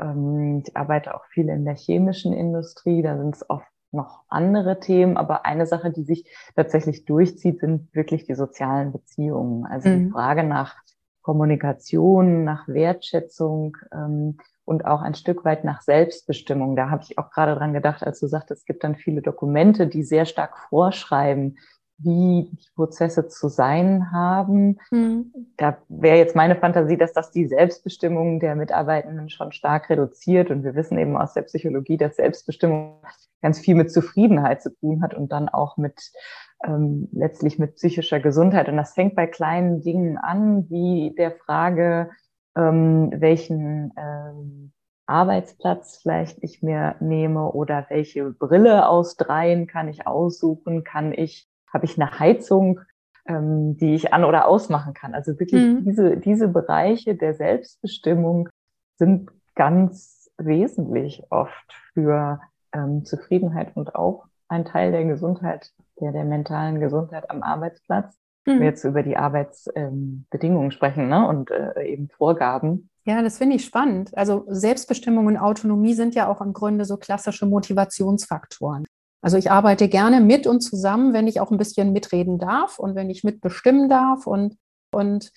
ähm, 0.01 0.65
ich 0.67 0.77
arbeite 0.77 1.15
auch 1.15 1.25
viel 1.27 1.49
in 1.49 1.65
der 1.65 1.77
chemischen 1.77 2.33
Industrie, 2.33 3.01
da 3.01 3.17
sind 3.17 3.37
es 3.37 3.49
oft 3.49 3.65
noch 3.93 4.25
andere 4.29 4.81
Themen, 4.81 5.17
aber 5.17 5.47
eine 5.47 5.67
Sache, 5.67 5.91
die 5.91 6.05
sich 6.05 6.25
tatsächlich 6.55 7.05
durchzieht, 7.05 7.61
sind 7.61 7.95
wirklich 7.95 8.25
die 8.25 8.35
sozialen 8.35 8.93
Beziehungen. 8.93 9.67
Also 9.67 9.89
mhm. 9.89 10.07
die 10.07 10.11
Frage 10.11 10.45
nach 10.45 10.77
Kommunikation, 11.23 12.45
nach 12.45 12.67
Wertschätzung 12.69 13.77
ähm, 13.93 14.39
und 14.65 14.85
auch 14.85 15.03
ein 15.03 15.15
Stück 15.15 15.45
weit 15.45 15.65
nach 15.65 15.83
Selbstbestimmung. 15.83 16.77
Da 16.77 16.91
habe 16.91 17.03
ich 17.03 17.19
auch 17.19 17.31
gerade 17.31 17.55
dran 17.55 17.73
gedacht, 17.73 18.03
als 18.03 18.21
du 18.21 18.27
sagst, 18.27 18.51
es 18.51 18.65
gibt 18.65 18.85
dann 18.85 18.97
viele 18.97 19.23
Dokumente, 19.23 19.87
die 19.87 20.03
sehr 20.03 20.27
stark 20.27 20.57
vorschreiben, 20.69 21.59
wie 22.03 22.49
die 22.53 22.69
Prozesse 22.75 23.29
zu 23.29 23.49
sein 23.49 24.11
haben. 24.11 24.79
Mhm. 24.91 25.33
Da 25.57 25.79
wäre 25.89 26.17
jetzt 26.17 26.35
meine 26.35 26.57
Fantasie, 26.57 26.97
dass 26.97 27.13
das 27.13 27.31
die 27.31 27.47
Selbstbestimmung 27.47 28.41
der 28.41 28.57
Mitarbeitenden 28.57 29.29
schon 29.29 29.53
stark 29.53 29.91
reduziert. 29.91 30.51
Und 30.51 30.65
wir 30.65 30.75
wissen 30.75 30.99
eben 30.99 31.17
aus 31.17 31.35
der 31.35 31.43
Psychologie, 31.43 31.99
dass 31.99 32.17
Selbstbestimmung 32.17 33.03
ganz 33.43 33.59
viel 33.59 33.75
mit 33.75 33.93
Zufriedenheit 33.93 34.63
zu 34.63 34.71
tun 34.77 35.03
hat 35.03 35.15
und 35.15 35.33
dann 35.33 35.49
auch 35.49 35.77
mit 35.77 36.13
ähm, 36.65 37.09
letztlich 37.13 37.59
mit 37.59 37.77
psychischer 37.77 38.21
Gesundheit. 38.21 38.69
Und 38.69 38.77
das 38.77 38.95
fängt 38.95 39.15
bei 39.15 39.27
kleinen 39.27 39.81
Dingen 39.83 40.19
an, 40.19 40.69
wie 40.69 41.15
der 41.17 41.33
Frage, 41.33 42.11
ähm, 42.57 43.13
welchen 43.17 43.93
ähm, 43.97 44.73
Arbeitsplatz 45.07 45.99
vielleicht 46.03 46.39
ich 46.43 46.63
mir 46.63 46.97
nehme 47.01 47.51
oder 47.53 47.87
welche 47.89 48.31
Brille 48.31 48.89
aus 48.89 49.17
dreien 49.17 49.67
kann 49.67 49.89
ich 49.89 50.07
aussuchen, 50.07 50.85
kann 50.85 51.13
ich, 51.13 51.49
habe 51.73 51.85
ich 51.85 52.01
eine 52.01 52.19
Heizung, 52.19 52.81
ähm, 53.27 53.77
die 53.77 53.95
ich 53.95 54.13
an 54.13 54.25
oder 54.25 54.47
ausmachen 54.47 54.95
kann. 54.95 55.15
Also 55.15 55.39
wirklich 55.39 55.63
mhm. 55.63 55.85
diese, 55.85 56.17
diese 56.17 56.49
Bereiche 56.49 57.17
der 57.17 57.35
Selbstbestimmung 57.35 58.49
sind 58.97 59.31
ganz 59.55 60.31
wesentlich 60.39 61.25
oft 61.31 61.73
für 61.93 62.41
ähm, 62.73 63.05
Zufriedenheit 63.05 63.77
und 63.77 63.95
auch 63.95 64.27
ein 64.49 64.65
Teil 64.65 64.93
der 64.93 65.05
Gesundheit, 65.05 65.71
der, 66.01 66.13
der 66.13 66.25
mentalen 66.25 66.81
Gesundheit 66.81 67.31
am 67.31 67.43
Arbeitsplatz. 67.43 68.17
Mhm. 68.47 68.61
Wir 68.61 68.67
jetzt 68.67 68.85
über 68.85 69.03
die 69.03 69.17
Arbeitsbedingungen 69.17 70.65
ähm, 70.67 70.71
sprechen 70.71 71.09
ne? 71.09 71.27
und 71.27 71.51
äh, 71.51 71.83
eben 71.85 72.09
Vorgaben. 72.09 72.91
Ja, 73.05 73.23
das 73.23 73.39
finde 73.39 73.57
ich 73.57 73.65
spannend. 73.65 74.17
Also 74.17 74.45
Selbstbestimmung 74.49 75.27
und 75.27 75.37
Autonomie 75.37 75.95
sind 75.95 76.15
ja 76.15 76.29
auch 76.29 76.41
im 76.41 76.53
Grunde 76.53 76.85
so 76.85 76.97
klassische 76.97 77.47
Motivationsfaktoren. 77.47 78.85
Also 79.23 79.37
ich 79.37 79.51
arbeite 79.51 79.89
gerne 79.89 80.21
mit 80.21 80.47
und 80.47 80.61
zusammen, 80.61 81.13
wenn 81.13 81.29
ich 81.29 81.41
auch 81.41 81.51
ein 81.51 81.59
bisschen 81.59 81.93
mitreden 81.93 82.39
darf 82.39 82.79
und 82.79 82.95
wenn 82.95 83.11
ich 83.11 83.25
mitbestimmen 83.25 83.89
darf 83.89 84.27
und, 84.27 84.57
und 84.93 85.31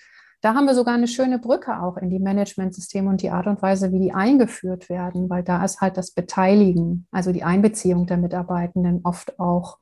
da 0.44 0.56
haben 0.56 0.66
wir 0.66 0.76
sogar 0.76 0.94
eine 0.94 1.08
schöne 1.08 1.40
Brücke 1.40 1.82
auch 1.82 1.96
in 1.96 2.10
die 2.10 2.20
Managementsysteme 2.20 3.10
und 3.10 3.22
die 3.22 3.30
Art 3.30 3.48
und 3.48 3.62
Weise, 3.62 3.94
wie 3.94 4.00
die 4.00 4.14
eingeführt 4.14 4.90
werden, 4.90 5.30
weil 5.30 5.42
da 5.42 5.64
ist 5.64 5.80
halt 5.80 5.96
das 5.96 6.12
Beteiligen, 6.12 7.08
also 7.12 7.32
die 7.32 7.46
Einbeziehung 7.46 8.08
der 8.08 8.18
Mitarbeitenden 8.18 9.00
oft 9.06 9.40
auch 9.40 9.78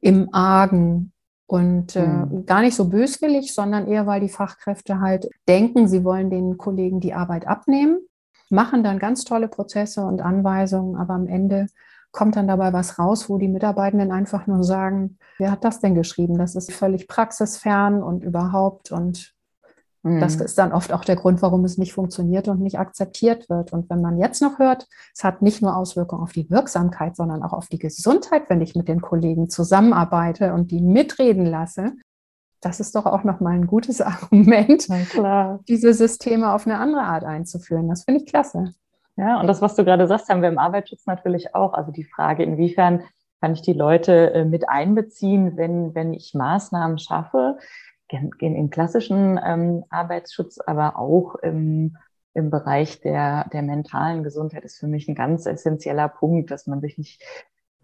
im 0.00 0.32
Argen 0.32 1.12
und 1.46 1.96
äh, 1.96 2.06
mhm. 2.06 2.46
gar 2.46 2.60
nicht 2.60 2.76
so 2.76 2.88
böswillig, 2.88 3.52
sondern 3.52 3.88
eher, 3.88 4.06
weil 4.06 4.20
die 4.20 4.28
Fachkräfte 4.28 5.00
halt 5.00 5.28
denken, 5.48 5.88
sie 5.88 6.04
wollen 6.04 6.30
den 6.30 6.58
Kollegen 6.58 7.00
die 7.00 7.12
Arbeit 7.14 7.48
abnehmen, 7.48 7.98
machen 8.50 8.84
dann 8.84 9.00
ganz 9.00 9.24
tolle 9.24 9.48
Prozesse 9.48 10.04
und 10.04 10.22
Anweisungen, 10.22 10.94
aber 10.94 11.14
am 11.14 11.26
Ende 11.26 11.66
kommt 12.12 12.36
dann 12.36 12.46
dabei 12.46 12.72
was 12.72 13.00
raus, 13.00 13.28
wo 13.28 13.38
die 13.38 13.48
Mitarbeitenden 13.48 14.12
einfach 14.12 14.46
nur 14.46 14.62
sagen, 14.62 15.18
wer 15.38 15.50
hat 15.50 15.64
das 15.64 15.80
denn 15.80 15.96
geschrieben? 15.96 16.38
Das 16.38 16.54
ist 16.54 16.72
völlig 16.72 17.08
praxisfern 17.08 18.00
und 18.00 18.22
überhaupt 18.22 18.92
und 18.92 19.33
das 20.04 20.36
mhm. 20.36 20.44
ist 20.44 20.58
dann 20.58 20.72
oft 20.72 20.92
auch 20.92 21.02
der 21.02 21.16
Grund, 21.16 21.40
warum 21.40 21.64
es 21.64 21.78
nicht 21.78 21.94
funktioniert 21.94 22.46
und 22.48 22.60
nicht 22.60 22.78
akzeptiert 22.78 23.48
wird. 23.48 23.72
Und 23.72 23.88
wenn 23.88 24.02
man 24.02 24.18
jetzt 24.18 24.42
noch 24.42 24.58
hört, 24.58 24.86
es 25.14 25.24
hat 25.24 25.40
nicht 25.40 25.62
nur 25.62 25.74
Auswirkungen 25.74 26.22
auf 26.22 26.32
die 26.32 26.50
Wirksamkeit, 26.50 27.16
sondern 27.16 27.42
auch 27.42 27.54
auf 27.54 27.68
die 27.68 27.78
Gesundheit, 27.78 28.50
wenn 28.50 28.60
ich 28.60 28.74
mit 28.74 28.86
den 28.86 29.00
Kollegen 29.00 29.48
zusammenarbeite 29.48 30.52
und 30.52 30.70
die 30.70 30.82
mitreden 30.82 31.46
lasse, 31.46 31.94
das 32.60 32.80
ist 32.80 32.94
doch 32.94 33.06
auch 33.06 33.24
nochmal 33.24 33.54
ein 33.54 33.66
gutes 33.66 34.00
Argument, 34.02 34.88
diese 35.68 35.94
Systeme 35.94 36.52
auf 36.52 36.66
eine 36.66 36.78
andere 36.78 37.04
Art 37.04 37.24
einzuführen. 37.24 37.88
Das 37.88 38.04
finde 38.04 38.20
ich 38.20 38.26
klasse. 38.26 38.74
Ja, 39.16 39.40
und 39.40 39.46
das, 39.46 39.62
was 39.62 39.74
du 39.74 39.84
gerade 39.84 40.06
sagst, 40.06 40.28
haben 40.28 40.42
wir 40.42 40.50
im 40.50 40.58
Arbeitsschutz 40.58 41.06
natürlich 41.06 41.54
auch. 41.54 41.72
Also 41.72 41.92
die 41.92 42.04
Frage, 42.04 42.42
inwiefern 42.42 43.04
kann 43.40 43.52
ich 43.52 43.62
die 43.62 43.72
Leute 43.72 44.32
äh, 44.34 44.44
mit 44.44 44.68
einbeziehen, 44.68 45.56
wenn, 45.56 45.94
wenn 45.94 46.12
ich 46.12 46.34
Maßnahmen 46.34 46.98
schaffe, 46.98 47.58
im 48.08 48.70
klassischen 48.70 49.40
ähm, 49.44 49.84
Arbeitsschutz, 49.88 50.58
aber 50.58 50.98
auch 50.98 51.36
im, 51.36 51.96
im 52.34 52.50
Bereich 52.50 53.00
der, 53.00 53.48
der 53.52 53.62
mentalen 53.62 54.22
Gesundheit 54.22 54.64
ist 54.64 54.78
für 54.78 54.86
mich 54.86 55.08
ein 55.08 55.14
ganz 55.14 55.46
essentieller 55.46 56.08
Punkt, 56.08 56.50
dass 56.50 56.66
man 56.66 56.80
sich 56.80 56.98
nicht 56.98 57.22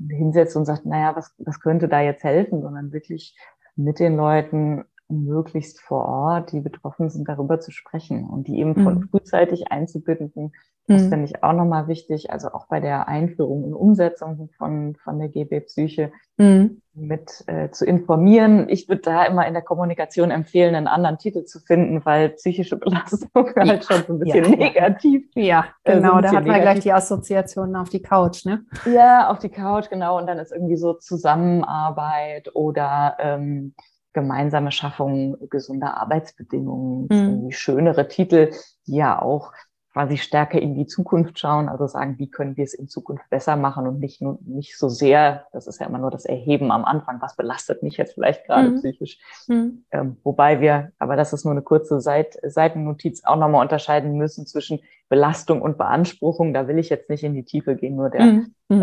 hinsetzt 0.08 0.56
und 0.56 0.64
sagt, 0.64 0.86
naja, 0.86 1.14
was, 1.16 1.34
was 1.38 1.60
könnte 1.60 1.88
da 1.88 2.00
jetzt 2.00 2.24
helfen, 2.24 2.62
sondern 2.62 2.92
wirklich 2.92 3.36
mit 3.76 3.98
den 3.98 4.16
Leuten 4.16 4.84
möglichst 5.10 5.80
vor 5.80 6.04
Ort, 6.06 6.52
die 6.52 6.60
betroffen 6.60 7.10
sind, 7.10 7.28
darüber 7.28 7.60
zu 7.60 7.70
sprechen 7.70 8.28
und 8.28 8.48
die 8.48 8.58
eben 8.58 8.74
von 8.74 8.94
mhm. 8.94 9.08
frühzeitig 9.08 9.70
einzubinden. 9.70 10.52
Das 10.90 11.04
mhm. 11.04 11.08
finde 11.08 11.24
ich 11.26 11.44
auch 11.44 11.52
nochmal 11.52 11.86
wichtig, 11.86 12.32
also 12.32 12.48
auch 12.48 12.66
bei 12.66 12.80
der 12.80 13.06
Einführung 13.06 13.62
und 13.62 13.74
Umsetzung 13.74 14.50
von, 14.58 14.96
von 14.96 15.20
der 15.20 15.28
GB 15.28 15.60
Psyche 15.60 16.10
mhm. 16.36 16.82
mit 16.94 17.44
äh, 17.46 17.70
zu 17.70 17.84
informieren. 17.84 18.68
Ich 18.68 18.88
würde 18.88 19.02
da 19.02 19.24
immer 19.24 19.46
in 19.46 19.52
der 19.52 19.62
Kommunikation 19.62 20.32
empfehlen, 20.32 20.74
einen 20.74 20.88
anderen 20.88 21.18
Titel 21.18 21.44
zu 21.44 21.60
finden, 21.60 22.04
weil 22.04 22.30
psychische 22.30 22.76
Belastung 22.76 23.30
ja. 23.34 23.54
halt 23.68 23.84
schon 23.84 24.02
so 24.04 24.14
ein 24.14 24.18
bisschen 24.18 24.44
ja, 24.44 24.56
negativ. 24.56 25.30
Ja, 25.36 25.66
äh, 25.84 25.94
genau, 25.94 26.18
äh, 26.18 26.22
da 26.22 26.28
hat 26.28 26.34
man 26.34 26.44
negativ. 26.44 26.62
gleich 26.62 26.80
die 26.80 26.92
Assoziationen 26.92 27.76
auf 27.76 27.88
die 27.88 28.02
Couch, 28.02 28.44
ne? 28.44 28.64
Ja, 28.84 29.30
auf 29.30 29.38
die 29.38 29.50
Couch, 29.50 29.90
genau. 29.90 30.18
Und 30.18 30.26
dann 30.26 30.40
ist 30.40 30.50
irgendwie 30.50 30.76
so 30.76 30.94
Zusammenarbeit 30.94 32.50
oder 32.56 33.16
ähm, 33.20 33.74
gemeinsame 34.12 34.72
Schaffung 34.72 35.36
gesunder 35.50 35.96
Arbeitsbedingungen, 35.96 37.08
mhm. 37.10 37.50
schönere 37.52 38.08
Titel, 38.08 38.50
die 38.86 38.96
ja 38.96 39.20
auch 39.20 39.52
quasi 39.92 40.18
stärker 40.18 40.60
in 40.60 40.74
die 40.74 40.86
Zukunft 40.86 41.38
schauen, 41.38 41.68
also 41.68 41.86
sagen, 41.86 42.16
wie 42.18 42.30
können 42.30 42.56
wir 42.56 42.64
es 42.64 42.74
in 42.74 42.88
Zukunft 42.88 43.28
besser 43.28 43.56
machen 43.56 43.88
und 43.88 43.98
nicht 43.98 44.22
nur 44.22 44.38
nicht 44.46 44.78
so 44.78 44.88
sehr, 44.88 45.46
das 45.52 45.66
ist 45.66 45.80
ja 45.80 45.86
immer 45.86 45.98
nur 45.98 46.12
das 46.12 46.24
Erheben 46.24 46.70
am 46.70 46.84
Anfang, 46.84 47.20
was 47.20 47.34
belastet 47.34 47.82
mich 47.82 47.96
jetzt 47.96 48.14
vielleicht 48.14 48.46
gerade 48.46 48.70
mhm. 48.70 48.76
psychisch. 48.76 49.18
Mhm. 49.48 49.84
Ähm, 49.90 50.16
wobei 50.22 50.60
wir, 50.60 50.92
aber 50.98 51.16
das 51.16 51.32
ist 51.32 51.44
nur 51.44 51.52
eine 51.52 51.62
kurze 51.62 52.00
Seit 52.00 52.38
Seitennotiz, 52.42 53.24
auch 53.24 53.36
nochmal 53.36 53.62
unterscheiden 53.62 54.12
müssen 54.16 54.46
zwischen 54.46 54.78
Belastung 55.08 55.60
und 55.60 55.76
Beanspruchung. 55.76 56.54
Da 56.54 56.68
will 56.68 56.78
ich 56.78 56.88
jetzt 56.88 57.10
nicht 57.10 57.24
in 57.24 57.34
die 57.34 57.44
Tiefe 57.44 57.74
gehen, 57.74 57.96
nur 57.96 58.10
der, 58.10 58.22
mhm. 58.22 58.54
mhm. 58.68 58.82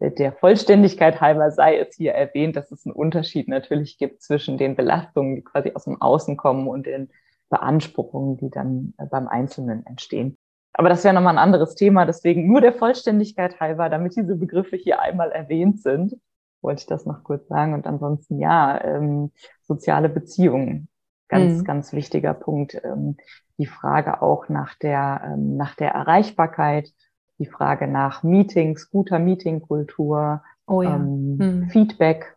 ähm, 0.00 0.14
der 0.18 0.32
Vollständigkeit 0.32 1.20
halber 1.20 1.52
sei 1.52 1.78
es 1.78 1.94
hier 1.94 2.12
erwähnt, 2.12 2.56
dass 2.56 2.72
es 2.72 2.84
einen 2.84 2.94
Unterschied 2.94 3.46
natürlich 3.46 3.98
gibt 3.98 4.20
zwischen 4.20 4.58
den 4.58 4.74
Belastungen, 4.74 5.36
die 5.36 5.42
quasi 5.42 5.70
aus 5.74 5.84
dem 5.84 6.02
Außen 6.02 6.36
kommen 6.36 6.66
und 6.66 6.86
den 6.86 7.10
Beanspruchungen, 7.50 8.36
die 8.36 8.50
dann 8.50 8.94
äh, 8.98 9.06
beim 9.06 9.28
Einzelnen 9.28 9.86
entstehen. 9.86 10.38
Aber 10.72 10.88
das 10.88 11.04
wäre 11.04 11.14
nochmal 11.14 11.34
ein 11.34 11.42
anderes 11.42 11.76
Thema. 11.76 12.04
Deswegen 12.04 12.48
nur 12.48 12.60
der 12.60 12.72
Vollständigkeit 12.72 13.60
halber, 13.60 13.88
damit 13.88 14.16
diese 14.16 14.36
Begriffe 14.36 14.76
hier 14.76 15.00
einmal 15.00 15.30
erwähnt 15.30 15.80
sind, 15.80 16.16
wollte 16.62 16.80
ich 16.80 16.86
das 16.86 17.06
noch 17.06 17.22
kurz 17.22 17.46
sagen. 17.46 17.74
Und 17.74 17.86
ansonsten 17.86 18.40
ja, 18.40 18.82
ähm, 18.82 19.30
soziale 19.62 20.08
Beziehungen, 20.08 20.88
ganz, 21.28 21.60
mhm. 21.60 21.64
ganz 21.64 21.92
wichtiger 21.92 22.34
Punkt. 22.34 22.80
Ähm, 22.82 23.16
die 23.58 23.66
Frage 23.66 24.20
auch 24.20 24.48
nach 24.48 24.74
der, 24.74 25.22
ähm, 25.24 25.56
nach 25.56 25.76
der 25.76 25.92
Erreichbarkeit, 25.92 26.90
die 27.38 27.46
Frage 27.46 27.86
nach 27.86 28.24
Meetings, 28.24 28.90
guter 28.90 29.20
Meetingkultur, 29.20 30.42
oh 30.66 30.82
ja. 30.82 30.96
ähm, 30.96 31.36
mhm. 31.36 31.68
Feedback, 31.68 32.36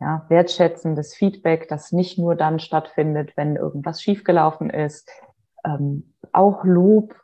ja, 0.00 0.24
wertschätzendes 0.28 1.14
Feedback, 1.14 1.68
das 1.68 1.92
nicht 1.92 2.18
nur 2.18 2.36
dann 2.36 2.60
stattfindet, 2.60 3.36
wenn 3.36 3.56
irgendwas 3.56 4.00
schiefgelaufen 4.00 4.70
ist. 4.70 5.10
Ähm, 5.64 6.14
auch 6.32 6.64
Lob, 6.64 7.14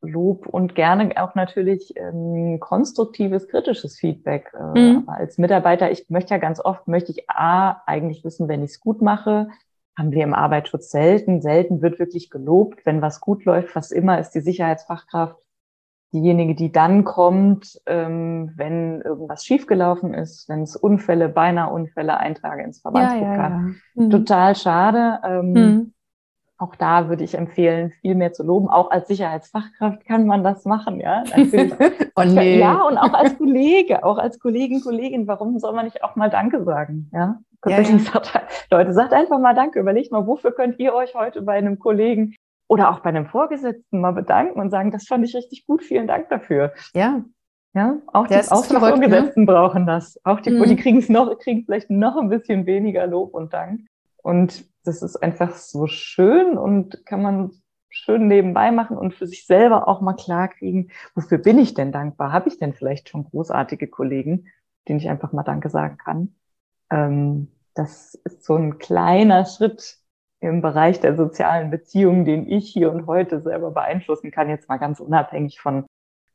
Lob 0.00 0.46
und 0.46 0.74
gerne 0.74 1.12
auch 1.22 1.34
natürlich 1.34 1.94
ähm, 1.96 2.58
konstruktives, 2.60 3.48
kritisches 3.48 3.98
Feedback. 3.98 4.52
Äh, 4.54 4.78
mhm. 4.78 5.08
Als 5.08 5.38
Mitarbeiter, 5.38 5.90
ich 5.90 6.08
möchte 6.10 6.34
ja 6.34 6.38
ganz 6.38 6.60
oft, 6.60 6.86
möchte 6.86 7.12
ich 7.12 7.28
A, 7.28 7.82
eigentlich 7.86 8.24
wissen, 8.24 8.48
wenn 8.48 8.62
ich 8.62 8.72
es 8.72 8.80
gut 8.80 9.02
mache, 9.02 9.48
haben 9.96 10.12
wir 10.12 10.24
im 10.24 10.34
Arbeitsschutz 10.34 10.90
selten. 10.90 11.42
Selten 11.42 11.82
wird 11.82 11.98
wirklich 11.98 12.30
gelobt, 12.30 12.86
wenn 12.86 13.02
was 13.02 13.20
gut 13.20 13.44
läuft. 13.44 13.74
Was 13.74 13.90
immer 13.90 14.18
ist 14.18 14.30
die 14.30 14.40
Sicherheitsfachkraft 14.40 15.41
diejenige, 16.12 16.54
die 16.54 16.72
dann 16.72 17.04
kommt, 17.04 17.80
ähm, 17.86 18.52
wenn 18.56 19.00
irgendwas 19.00 19.44
schiefgelaufen 19.44 20.14
ist, 20.14 20.48
wenn 20.48 20.62
es 20.62 20.76
Unfälle, 20.76 21.28
beinahe 21.28 21.72
Unfälle 21.72 22.18
eintrage 22.18 22.62
ins 22.62 22.80
Verbandsprogramm. 22.80 23.32
Ja, 23.34 23.48
ja, 23.48 23.74
ja. 23.94 24.04
Mhm. 24.06 24.10
Total 24.10 24.54
schade. 24.54 25.20
Ähm, 25.24 25.52
mhm. 25.52 25.94
Auch 26.58 26.76
da 26.76 27.08
würde 27.08 27.24
ich 27.24 27.34
empfehlen, 27.34 27.90
viel 28.02 28.14
mehr 28.14 28.32
zu 28.32 28.44
loben. 28.44 28.68
Auch 28.68 28.90
als 28.90 29.08
Sicherheitsfachkraft 29.08 30.04
kann 30.06 30.26
man 30.26 30.44
das 30.44 30.64
machen, 30.64 31.00
ja. 31.00 31.24
oh, 32.14 32.22
nee. 32.24 32.60
Ja, 32.60 32.82
und 32.82 32.98
auch 32.98 33.14
als 33.14 33.36
Kollege, 33.36 34.04
auch 34.04 34.18
als 34.18 34.38
Kollegin, 34.38 34.80
Kollegin, 34.80 35.26
warum 35.26 35.58
soll 35.58 35.72
man 35.72 35.86
nicht 35.86 36.04
auch 36.04 36.14
mal 36.14 36.30
Danke 36.30 36.62
sagen, 36.62 37.10
ja? 37.12 37.40
Leute, 38.70 38.92
sagt 38.92 39.12
einfach 39.12 39.38
mal 39.38 39.54
Danke. 39.54 39.80
Überlegt 39.80 40.12
mal, 40.12 40.26
wofür 40.26 40.52
könnt 40.52 40.78
ihr 40.78 40.94
euch 40.94 41.14
heute 41.14 41.42
bei 41.42 41.54
einem 41.54 41.78
Kollegen 41.78 42.34
Oder 42.72 42.90
auch 42.90 43.00
bei 43.00 43.10
einem 43.10 43.26
Vorgesetzten 43.26 44.00
mal 44.00 44.12
bedanken 44.12 44.58
und 44.58 44.70
sagen, 44.70 44.92
das 44.92 45.06
fand 45.06 45.26
ich 45.26 45.34
richtig 45.36 45.66
gut, 45.66 45.84
vielen 45.84 46.06
Dank 46.06 46.30
dafür. 46.30 46.72
Ja. 46.94 47.22
Ja, 47.74 47.98
auch 48.06 48.26
die, 48.26 48.34
auch 48.34 48.66
die 48.66 48.72
ne? 48.72 48.80
Vorgesetzten 48.80 49.40
ne? 49.40 49.46
brauchen 49.46 49.86
das. 49.86 50.18
Auch 50.24 50.40
die, 50.40 50.52
mhm. 50.52 50.64
die 50.64 50.76
kriegen 50.76 50.96
es 50.96 51.10
noch, 51.10 51.38
kriegen 51.38 51.66
vielleicht 51.66 51.90
noch 51.90 52.16
ein 52.16 52.30
bisschen 52.30 52.64
weniger 52.64 53.06
Lob 53.06 53.34
und 53.34 53.52
Dank. 53.52 53.82
Und 54.22 54.64
das 54.84 55.02
ist 55.02 55.16
einfach 55.16 55.54
so 55.54 55.86
schön 55.86 56.56
und 56.56 57.04
kann 57.04 57.20
man 57.20 57.50
schön 57.90 58.26
nebenbei 58.26 58.70
machen 58.72 58.96
und 58.96 59.12
für 59.12 59.26
sich 59.26 59.44
selber 59.44 59.86
auch 59.86 60.00
mal 60.00 60.14
klar 60.14 60.48
kriegen, 60.48 60.88
wofür 61.14 61.36
bin 61.36 61.58
ich 61.58 61.74
denn 61.74 61.92
dankbar? 61.92 62.32
Habe 62.32 62.48
ich 62.48 62.58
denn 62.58 62.72
vielleicht 62.72 63.10
schon 63.10 63.24
großartige 63.24 63.86
Kollegen, 63.86 64.46
denen 64.88 64.98
ich 64.98 65.10
einfach 65.10 65.34
mal 65.34 65.42
Danke 65.42 65.68
sagen 65.68 65.98
kann? 65.98 66.34
Ähm, 66.90 67.48
das 67.74 68.14
ist 68.24 68.44
so 68.44 68.54
ein 68.54 68.78
kleiner 68.78 69.44
Schritt 69.44 70.01
im 70.42 70.60
Bereich 70.60 71.00
der 71.00 71.16
sozialen 71.16 71.70
Beziehungen, 71.70 72.24
den 72.24 72.48
ich 72.48 72.68
hier 72.68 72.92
und 72.92 73.06
heute 73.06 73.40
selber 73.40 73.70
beeinflussen 73.70 74.30
kann, 74.30 74.48
jetzt 74.48 74.68
mal 74.68 74.78
ganz 74.78 75.00
unabhängig 75.00 75.60
von 75.60 75.84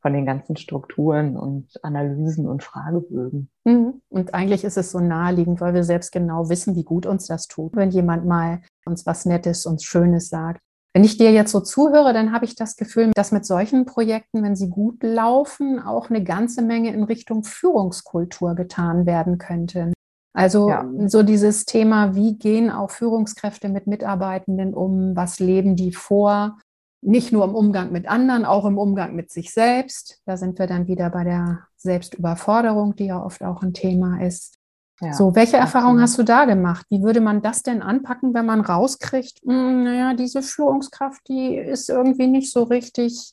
von 0.00 0.12
den 0.12 0.26
ganzen 0.26 0.56
Strukturen 0.56 1.36
und 1.36 1.68
Analysen 1.82 2.46
und 2.46 2.62
Fragebögen. 2.62 3.50
Mhm. 3.64 4.00
Und 4.08 4.34
eigentlich 4.34 4.64
ist 4.64 4.76
es 4.76 4.92
so 4.92 5.00
naheliegend, 5.00 5.60
weil 5.60 5.74
wir 5.74 5.84
selbst 5.84 6.12
genau 6.12 6.48
wissen, 6.48 6.76
wie 6.76 6.84
gut 6.84 7.06
uns 7.06 7.26
das 7.26 7.48
tut, 7.48 7.74
wenn 7.74 7.90
jemand 7.90 8.24
mal 8.24 8.62
uns 8.86 9.06
was 9.06 9.26
Nettes 9.26 9.66
und 9.66 9.82
Schönes 9.82 10.28
sagt. 10.28 10.60
Wenn 10.94 11.04
ich 11.04 11.18
dir 11.18 11.32
jetzt 11.32 11.52
so 11.52 11.60
zuhöre, 11.60 12.12
dann 12.12 12.32
habe 12.32 12.44
ich 12.44 12.54
das 12.54 12.76
Gefühl, 12.76 13.10
dass 13.14 13.30
mit 13.30 13.44
solchen 13.44 13.84
Projekten, 13.84 14.42
wenn 14.42 14.56
sie 14.56 14.70
gut 14.70 15.02
laufen, 15.02 15.80
auch 15.80 16.10
eine 16.10 16.24
ganze 16.24 16.62
Menge 16.62 16.92
in 16.92 17.04
Richtung 17.04 17.44
Führungskultur 17.44 18.54
getan 18.54 19.04
werden 19.04 19.38
könnte. 19.38 19.92
Also 20.38 20.68
ja. 20.68 20.88
so 21.08 21.24
dieses 21.24 21.64
Thema, 21.64 22.14
wie 22.14 22.38
gehen 22.38 22.70
auch 22.70 22.92
Führungskräfte 22.92 23.68
mit 23.68 23.88
Mitarbeitenden 23.88 24.72
um, 24.72 25.16
was 25.16 25.40
leben 25.40 25.74
die 25.74 25.92
vor, 25.92 26.58
nicht 27.00 27.32
nur 27.32 27.44
im 27.44 27.56
Umgang 27.56 27.90
mit 27.90 28.08
anderen, 28.08 28.44
auch 28.44 28.64
im 28.64 28.78
Umgang 28.78 29.16
mit 29.16 29.32
sich 29.32 29.52
selbst. 29.52 30.22
Da 30.26 30.36
sind 30.36 30.60
wir 30.60 30.68
dann 30.68 30.86
wieder 30.86 31.10
bei 31.10 31.24
der 31.24 31.66
Selbstüberforderung, 31.76 32.94
die 32.94 33.06
ja 33.06 33.20
oft 33.20 33.42
auch 33.42 33.62
ein 33.62 33.74
Thema 33.74 34.22
ist. 34.22 34.54
Ja, 35.00 35.12
so, 35.12 35.34
welche 35.34 35.56
Erfahrungen 35.56 36.00
hast 36.00 36.16
du 36.18 36.22
da 36.22 36.44
gemacht? 36.44 36.86
Wie 36.88 37.02
würde 37.02 37.20
man 37.20 37.42
das 37.42 37.64
denn 37.64 37.82
anpacken, 37.82 38.32
wenn 38.32 38.46
man 38.46 38.60
rauskriegt, 38.60 39.44
mh, 39.44 39.52
hm, 39.52 39.84
naja, 39.84 40.14
diese 40.14 40.42
Führungskraft, 40.42 41.20
die 41.26 41.56
ist 41.56 41.90
irgendwie 41.90 42.28
nicht 42.28 42.52
so 42.52 42.62
richtig, 42.62 43.32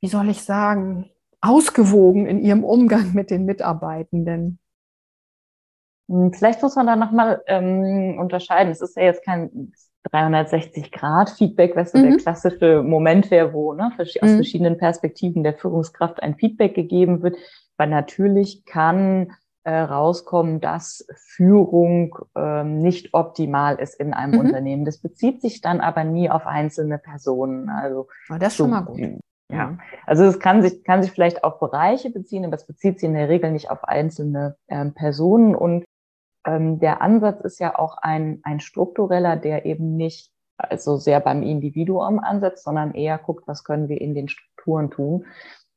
wie 0.00 0.08
soll 0.08 0.28
ich 0.28 0.42
sagen, 0.42 1.10
ausgewogen 1.40 2.26
in 2.26 2.38
ihrem 2.38 2.62
Umgang 2.62 3.14
mit 3.14 3.30
den 3.30 3.46
Mitarbeitenden? 3.46 4.60
Hm, 6.10 6.32
vielleicht 6.32 6.62
muss 6.62 6.76
man 6.76 6.86
da 6.86 6.96
nochmal 6.96 7.40
ähm, 7.46 8.18
unterscheiden. 8.18 8.72
Es 8.72 8.80
ist 8.80 8.96
ja 8.96 9.04
jetzt 9.04 9.24
kein 9.24 9.72
360-Grad-Feedback, 10.12 11.76
was 11.76 11.92
so 11.92 11.98
mhm. 11.98 12.02
der 12.02 12.16
klassische 12.16 12.82
Moment 12.82 13.30
wäre, 13.30 13.52
wo 13.52 13.72
ne, 13.72 13.92
aus 13.98 14.14
mhm. 14.20 14.34
verschiedenen 14.36 14.76
Perspektiven 14.76 15.44
der 15.44 15.54
Führungskraft 15.54 16.22
ein 16.22 16.34
Feedback 16.34 16.74
gegeben 16.74 17.22
wird. 17.22 17.36
Weil 17.76 17.88
natürlich 17.88 18.64
kann 18.64 19.32
äh, 19.62 19.72
rauskommen, 19.72 20.60
dass 20.60 21.06
Führung 21.14 22.16
ähm, 22.34 22.78
nicht 22.78 23.14
optimal 23.14 23.76
ist 23.76 23.94
in 24.00 24.12
einem 24.12 24.32
mhm. 24.32 24.40
Unternehmen. 24.40 24.84
Das 24.84 24.98
bezieht 24.98 25.40
sich 25.40 25.60
dann 25.60 25.80
aber 25.80 26.02
nie 26.02 26.28
auf 26.28 26.46
einzelne 26.46 26.98
Personen. 26.98 27.68
Also 27.68 28.08
aber 28.28 28.38
das 28.38 28.54
ist 28.54 28.56
so, 28.56 28.64
schon 28.64 28.70
mal 28.70 28.80
gut. 28.80 29.00
Ja, 29.52 29.78
also 30.06 30.24
es 30.24 30.38
kann 30.38 30.62
sich, 30.62 30.84
kann 30.84 31.02
sich 31.02 31.10
vielleicht 31.10 31.42
auf 31.42 31.58
Bereiche 31.58 32.10
beziehen, 32.10 32.44
aber 32.44 32.54
es 32.54 32.66
bezieht 32.66 33.00
sich 33.00 33.08
in 33.08 33.14
der 33.14 33.28
Regel 33.28 33.50
nicht 33.50 33.68
auf 33.70 33.82
einzelne 33.82 34.56
ähm, 34.68 34.94
Personen. 34.94 35.56
Und 35.56 35.84
ähm, 36.50 36.78
der 36.80 37.00
Ansatz 37.02 37.40
ist 37.42 37.60
ja 37.60 37.78
auch 37.78 37.96
ein, 37.98 38.40
ein 38.42 38.60
struktureller, 38.60 39.36
der 39.36 39.64
eben 39.66 39.96
nicht 39.96 40.32
also 40.56 40.96
sehr 40.96 41.20
beim 41.20 41.42
Individuum 41.42 42.18
ansetzt, 42.18 42.64
sondern 42.64 42.92
eher 42.92 43.18
guckt, 43.18 43.48
was 43.48 43.64
können 43.64 43.88
wir 43.88 44.00
in 44.00 44.14
den 44.14 44.28
Strukturen 44.28 44.90
tun. 44.90 45.26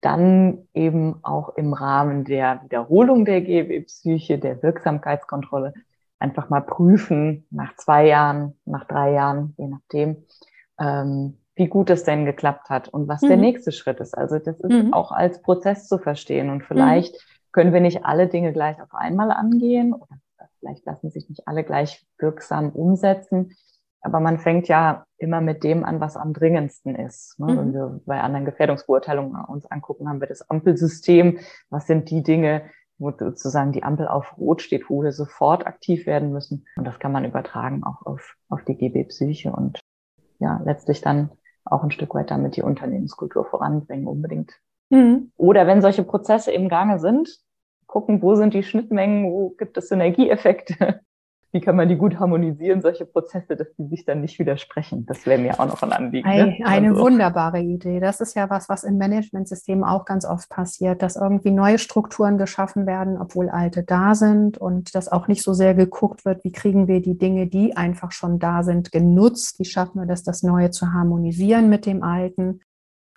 dann 0.00 0.68
eben 0.74 1.16
auch 1.24 1.56
im 1.56 1.72
Rahmen 1.72 2.24
der 2.24 2.62
Wiederholung 2.62 3.24
der 3.24 3.40
GW-Psyche, 3.40 4.38
der 4.38 4.62
Wirksamkeitskontrolle, 4.62 5.74
einfach 6.18 6.48
mal 6.50 6.60
prüfen, 6.60 7.46
nach 7.50 7.74
zwei 7.76 8.06
Jahren, 8.06 8.54
nach 8.64 8.84
drei 8.84 9.12
Jahren, 9.12 9.54
je 9.56 9.68
nachdem, 9.68 10.24
ähm, 10.78 11.38
wie 11.54 11.66
gut 11.66 11.90
es 11.90 12.04
denn 12.04 12.24
geklappt 12.24 12.70
hat 12.70 12.88
und 12.88 13.08
was 13.08 13.22
mhm. 13.22 13.28
der 13.28 13.36
nächste 13.36 13.72
Schritt 13.72 13.98
ist. 14.00 14.16
Also 14.16 14.38
das 14.38 14.60
ist 14.60 14.70
mhm. 14.70 14.92
auch 14.92 15.10
als 15.10 15.42
Prozess 15.42 15.88
zu 15.88 15.98
verstehen. 15.98 16.50
Und 16.50 16.64
vielleicht 16.64 17.14
mhm. 17.14 17.18
können 17.52 17.72
wir 17.72 17.80
nicht 17.80 18.04
alle 18.04 18.28
Dinge 18.28 18.52
gleich 18.52 18.80
auf 18.80 18.94
einmal 18.94 19.32
angehen 19.32 19.92
oder 19.92 20.18
vielleicht 20.60 20.86
lassen 20.86 21.10
sich 21.10 21.28
nicht 21.28 21.46
alle 21.48 21.64
gleich 21.64 22.06
wirksam 22.18 22.70
umsetzen. 22.70 23.56
Aber 24.00 24.20
man 24.20 24.38
fängt 24.38 24.68
ja 24.68 25.04
immer 25.16 25.40
mit 25.40 25.64
dem 25.64 25.84
an, 25.84 26.00
was 26.00 26.16
am 26.16 26.32
dringendsten 26.32 26.94
ist. 26.94 27.38
Ne? 27.38 27.52
Mhm. 27.52 27.58
Wenn 27.58 27.72
wir 27.72 28.00
bei 28.06 28.20
anderen 28.20 28.44
Gefährdungsbeurteilungen 28.44 29.44
uns 29.44 29.66
angucken, 29.66 30.08
haben 30.08 30.20
wir 30.20 30.28
das 30.28 30.48
Ampelsystem. 30.48 31.38
Was 31.70 31.86
sind 31.86 32.10
die 32.10 32.22
Dinge, 32.22 32.70
wo 32.98 33.10
sozusagen 33.10 33.72
die 33.72 33.82
Ampel 33.82 34.06
auf 34.06 34.36
Rot 34.38 34.62
steht, 34.62 34.88
wo 34.88 35.02
wir 35.02 35.12
sofort 35.12 35.66
aktiv 35.66 36.06
werden 36.06 36.32
müssen? 36.32 36.66
Und 36.76 36.86
das 36.86 36.98
kann 36.98 37.12
man 37.12 37.24
übertragen 37.24 37.82
auch 37.84 38.06
auf, 38.06 38.36
auf 38.48 38.64
die 38.64 38.76
GB-Psyche 38.76 39.52
und 39.52 39.80
ja, 40.38 40.60
letztlich 40.64 41.00
dann 41.00 41.30
auch 41.64 41.82
ein 41.82 41.90
Stück 41.90 42.14
weit 42.14 42.30
damit 42.30 42.56
die 42.56 42.62
Unternehmenskultur 42.62 43.44
voranbringen, 43.44 44.06
unbedingt. 44.06 44.52
Mhm. 44.90 45.32
Oder 45.36 45.66
wenn 45.66 45.82
solche 45.82 46.04
Prozesse 46.04 46.52
im 46.52 46.68
Gange 46.68 46.98
sind, 46.98 47.40
gucken, 47.86 48.22
wo 48.22 48.36
sind 48.36 48.54
die 48.54 48.62
Schnittmengen, 48.62 49.30
wo 49.30 49.50
gibt 49.50 49.76
es 49.76 49.88
Synergieeffekte 49.88 51.00
wie 51.52 51.60
kann 51.60 51.76
man 51.76 51.88
die 51.88 51.96
gut 51.96 52.18
harmonisieren, 52.18 52.82
solche 52.82 53.06
Prozesse, 53.06 53.56
dass 53.56 53.68
die 53.78 53.86
sich 53.86 54.04
dann 54.04 54.20
nicht 54.20 54.38
widersprechen. 54.38 55.06
Das 55.06 55.24
wäre 55.24 55.40
mir 55.40 55.58
auch 55.58 55.66
noch 55.66 55.82
ein 55.82 55.92
Anliegen. 55.92 56.28
Ne? 56.28 56.58
Eine 56.64 56.88
also. 56.88 57.00
wunderbare 57.00 57.60
Idee. 57.60 58.00
Das 58.00 58.20
ist 58.20 58.34
ja 58.34 58.50
was, 58.50 58.68
was 58.68 58.84
in 58.84 58.98
Managementsystemen 58.98 59.82
auch 59.82 60.04
ganz 60.04 60.26
oft 60.26 60.50
passiert, 60.50 61.00
dass 61.00 61.16
irgendwie 61.16 61.50
neue 61.50 61.78
Strukturen 61.78 62.36
geschaffen 62.36 62.86
werden, 62.86 63.16
obwohl 63.18 63.48
alte 63.48 63.82
da 63.82 64.14
sind 64.14 64.58
und 64.58 64.94
dass 64.94 65.10
auch 65.10 65.26
nicht 65.26 65.42
so 65.42 65.54
sehr 65.54 65.74
geguckt 65.74 66.26
wird, 66.26 66.44
wie 66.44 66.52
kriegen 66.52 66.86
wir 66.86 67.00
die 67.00 67.16
Dinge, 67.16 67.46
die 67.46 67.76
einfach 67.76 68.12
schon 68.12 68.38
da 68.38 68.62
sind, 68.62 68.92
genutzt, 68.92 69.58
wie 69.58 69.64
schaffen 69.64 70.00
wir 70.00 70.06
das, 70.06 70.22
das 70.22 70.42
Neue 70.42 70.70
zu 70.70 70.92
harmonisieren 70.92 71.70
mit 71.70 71.86
dem 71.86 72.02
Alten. 72.02 72.60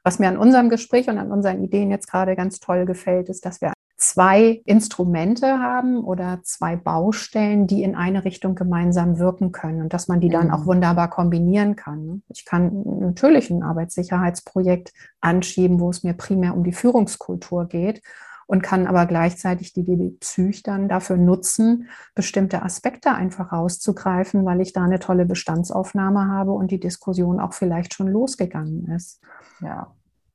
Was 0.04 0.20
mir 0.20 0.30
an 0.30 0.38
unserem 0.38 0.70
Gespräch 0.70 1.10
und 1.10 1.18
an 1.18 1.32
unseren 1.32 1.64
Ideen 1.64 1.92
jetzt 1.92 2.10
gerade 2.10 2.36
ganz 2.36 2.60
toll 2.60 2.86
gefällt, 2.86 3.30
ist, 3.30 3.46
dass 3.46 3.62
wir 3.62 3.74
zwei 4.02 4.62
Instrumente 4.66 5.60
haben 5.60 6.04
oder 6.04 6.40
zwei 6.44 6.76
Baustellen, 6.76 7.68
die 7.68 7.84
in 7.84 7.96
eine 7.96 8.26
Richtung 8.26 8.56
gemeinsam 8.56 9.20
wirken 9.20 9.52
können 9.52 9.82
und 9.82 9.94
dass 9.94 10.08
man 10.08 10.20
die 10.20 10.30
dann 10.30 10.48
mhm. 10.48 10.54
auch 10.54 10.66
wunderbar 10.66 11.10
kombinieren 11.10 11.76
kann. 11.76 12.24
Ich 12.30 12.46
kann 12.46 12.84
natürlich 13.00 13.52
ein 13.52 13.62
Arbeitssicherheitsprojekt 13.62 14.92
anschieben, 15.22 15.80
wo 15.80 15.92
es 15.92 16.04
mir 16.04 16.14
primär 16.14 16.56
um 16.56 16.64
die 16.64 16.74
Führungskultur 16.74 17.68
geht 17.68 18.02
und 18.48 18.64
kann 18.64 18.88
aber 18.88 19.06
gleichzeitig 19.06 19.72
die 19.72 19.84
DB 19.84 20.10
Psych 20.20 20.64
dann 20.64 20.90
dafür 20.90 21.18
nutzen, 21.18 21.88
bestimmte 22.16 22.64
Aspekte 22.64 23.14
einfach 23.14 23.52
rauszugreifen, 23.52 24.44
weil 24.46 24.62
ich 24.62 24.74
da 24.74 24.84
eine 24.84 25.00
tolle 25.00 25.26
Bestandsaufnahme 25.26 26.28
habe 26.28 26.52
und 26.52 26.72
die 26.72 26.80
Diskussion 26.80 27.40
auch 27.40 27.54
vielleicht 27.54 27.94
schon 27.94 28.08
losgegangen 28.08 28.88
ist. 28.88 29.22
Ja, 29.62 29.94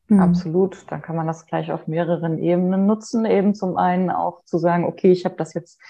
Mhm. 0.09 0.21
Absolut. 0.21 0.91
Dann 0.91 1.03
kann 1.03 1.17
man 1.17 1.27
das 1.27 1.47
gleich 1.47 1.73
auf 1.73 1.87
mehreren 1.87 2.39
Ebenen 2.39 2.87
nutzen. 2.87 3.25
Eben 3.25 3.55
zum 3.55 3.77
einen 3.77 4.11
auch 4.11 4.45
zu 4.45 4.59
sagen, 4.59 4.85
okay, 4.85 5.13
ich 5.13 5.25
habe 5.25 5.37
das 5.37 5.55
jetzt 5.55 5.81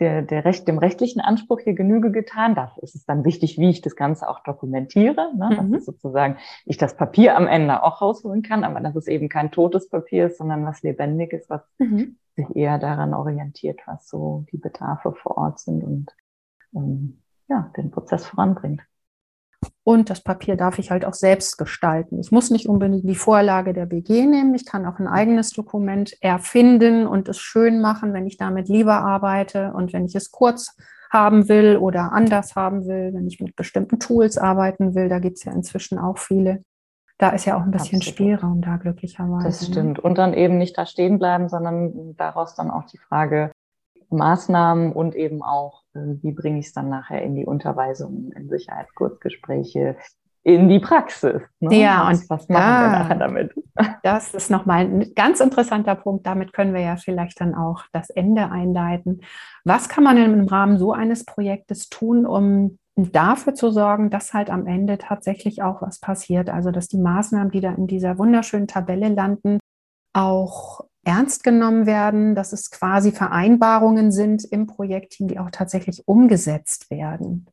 der, 0.00 0.22
der 0.22 0.44
Recht, 0.44 0.66
dem 0.66 0.78
rechtlichen 0.78 1.20
Anspruch 1.20 1.60
hier 1.60 1.74
Genüge 1.74 2.10
getan. 2.10 2.54
Dafür 2.54 2.82
ist 2.82 2.94
es 2.94 3.04
dann 3.04 3.24
wichtig, 3.24 3.58
wie 3.58 3.70
ich 3.70 3.80
das 3.80 3.96
Ganze 3.96 4.28
auch 4.28 4.40
dokumentiere. 4.42 5.32
Ne? 5.36 5.58
Mhm. 5.60 5.72
Dass 5.72 5.84
sozusagen 5.84 6.38
ich 6.64 6.76
das 6.76 6.96
Papier 6.96 7.36
am 7.36 7.46
Ende 7.46 7.82
auch 7.82 8.00
rausholen 8.00 8.42
kann, 8.42 8.64
aber 8.64 8.80
dass 8.80 8.96
es 8.96 9.06
eben 9.06 9.28
kein 9.28 9.50
totes 9.50 9.88
Papier 9.88 10.26
ist, 10.26 10.38
sondern 10.38 10.64
was 10.64 10.82
Lebendiges, 10.82 11.48
was 11.48 11.62
mhm. 11.78 12.16
sich 12.36 12.46
eher 12.56 12.78
daran 12.78 13.14
orientiert, 13.14 13.80
was 13.86 14.08
so 14.08 14.44
die 14.52 14.58
Bedarfe 14.58 15.12
vor 15.12 15.36
Ort 15.36 15.60
sind 15.60 15.84
und 15.84 16.10
ähm, 16.74 17.20
ja, 17.48 17.70
den 17.76 17.90
Prozess 17.90 18.26
voranbringt. 18.26 18.82
Und 19.82 20.10
das 20.10 20.22
Papier 20.22 20.56
darf 20.56 20.78
ich 20.78 20.90
halt 20.90 21.04
auch 21.04 21.14
selbst 21.14 21.58
gestalten. 21.58 22.18
Ich 22.20 22.30
muss 22.30 22.50
nicht 22.50 22.68
unbedingt 22.68 23.08
die 23.08 23.14
Vorlage 23.14 23.72
der 23.72 23.86
BG 23.86 24.26
nehmen. 24.26 24.54
Ich 24.54 24.66
kann 24.66 24.86
auch 24.86 24.98
ein 24.98 25.06
eigenes 25.06 25.50
Dokument 25.50 26.16
erfinden 26.20 27.06
und 27.06 27.28
es 27.28 27.38
schön 27.38 27.80
machen, 27.80 28.12
wenn 28.12 28.26
ich 28.26 28.36
damit 28.36 28.68
lieber 28.68 28.94
arbeite 28.94 29.72
und 29.74 29.92
wenn 29.92 30.06
ich 30.06 30.14
es 30.14 30.30
kurz 30.30 30.76
haben 31.10 31.48
will 31.48 31.76
oder 31.76 32.12
anders 32.12 32.56
haben 32.56 32.86
will, 32.86 33.12
wenn 33.14 33.26
ich 33.26 33.40
mit 33.40 33.54
bestimmten 33.56 34.00
Tools 34.00 34.36
arbeiten 34.36 34.94
will. 34.94 35.08
Da 35.08 35.20
gibt 35.20 35.38
es 35.38 35.44
ja 35.44 35.52
inzwischen 35.52 35.98
auch 35.98 36.18
viele. 36.18 36.64
Da 37.18 37.30
ist 37.30 37.44
ja 37.44 37.56
auch 37.56 37.62
ein 37.62 37.70
bisschen 37.70 37.98
Absolut. 37.98 38.04
Spielraum 38.04 38.60
da, 38.60 38.76
glücklicherweise. 38.76 39.46
Das 39.46 39.60
ne? 39.60 39.68
stimmt. 39.68 39.98
Und 40.00 40.18
dann 40.18 40.34
eben 40.34 40.58
nicht 40.58 40.76
da 40.76 40.84
stehen 40.84 41.18
bleiben, 41.18 41.48
sondern 41.48 42.16
daraus 42.16 42.56
dann 42.56 42.70
auch 42.70 42.84
die 42.86 42.98
Frage, 42.98 43.52
Maßnahmen 44.14 44.92
und 44.92 45.14
eben 45.14 45.42
auch, 45.42 45.82
äh, 45.94 46.00
wie 46.22 46.32
bringe 46.32 46.58
ich 46.58 46.66
es 46.66 46.72
dann 46.72 46.88
nachher 46.88 47.22
in 47.22 47.34
die 47.34 47.46
Unterweisungen, 47.46 48.32
in 48.32 48.48
Sicherheitskurzgespräche, 48.48 49.96
in 50.44 50.68
die 50.68 50.78
Praxis. 50.78 51.40
Ne? 51.60 51.74
Ja, 51.76 52.06
und 52.08 52.28
was 52.28 52.48
machen 52.48 52.62
ja, 52.62 52.82
wir 52.82 52.98
nachher 52.98 53.16
damit? 53.16 53.54
Das 54.02 54.34
ist 54.34 54.50
nochmal 54.50 54.84
ein 54.84 55.14
ganz 55.16 55.40
interessanter 55.40 55.94
Punkt. 55.96 56.26
Damit 56.26 56.52
können 56.52 56.74
wir 56.74 56.82
ja 56.82 56.96
vielleicht 56.96 57.40
dann 57.40 57.54
auch 57.54 57.84
das 57.92 58.10
Ende 58.10 58.50
einleiten. 58.52 59.22
Was 59.64 59.88
kann 59.88 60.04
man 60.04 60.16
im 60.18 60.46
Rahmen 60.46 60.78
so 60.78 60.92
eines 60.92 61.24
Projektes 61.24 61.88
tun, 61.88 62.26
um 62.26 62.78
dafür 62.94 63.54
zu 63.54 63.70
sorgen, 63.70 64.10
dass 64.10 64.34
halt 64.34 64.50
am 64.50 64.66
Ende 64.66 64.98
tatsächlich 64.98 65.62
auch 65.62 65.82
was 65.82 65.98
passiert? 65.98 66.50
Also, 66.50 66.70
dass 66.70 66.86
die 66.86 66.98
Maßnahmen, 66.98 67.50
die 67.50 67.60
da 67.60 67.72
in 67.72 67.86
dieser 67.86 68.18
wunderschönen 68.18 68.68
Tabelle 68.68 69.08
landen, 69.08 69.58
auch 70.12 70.82
ernst 71.04 71.44
genommen 71.44 71.86
werden, 71.86 72.34
dass 72.34 72.52
es 72.52 72.70
quasi 72.70 73.12
Vereinbarungen 73.12 74.10
sind 74.12 74.44
im 74.44 74.66
Projektteam, 74.66 75.28
die 75.28 75.38
auch 75.38 75.50
tatsächlich 75.50 76.06
umgesetzt 76.06 76.90
werden. 76.90 77.46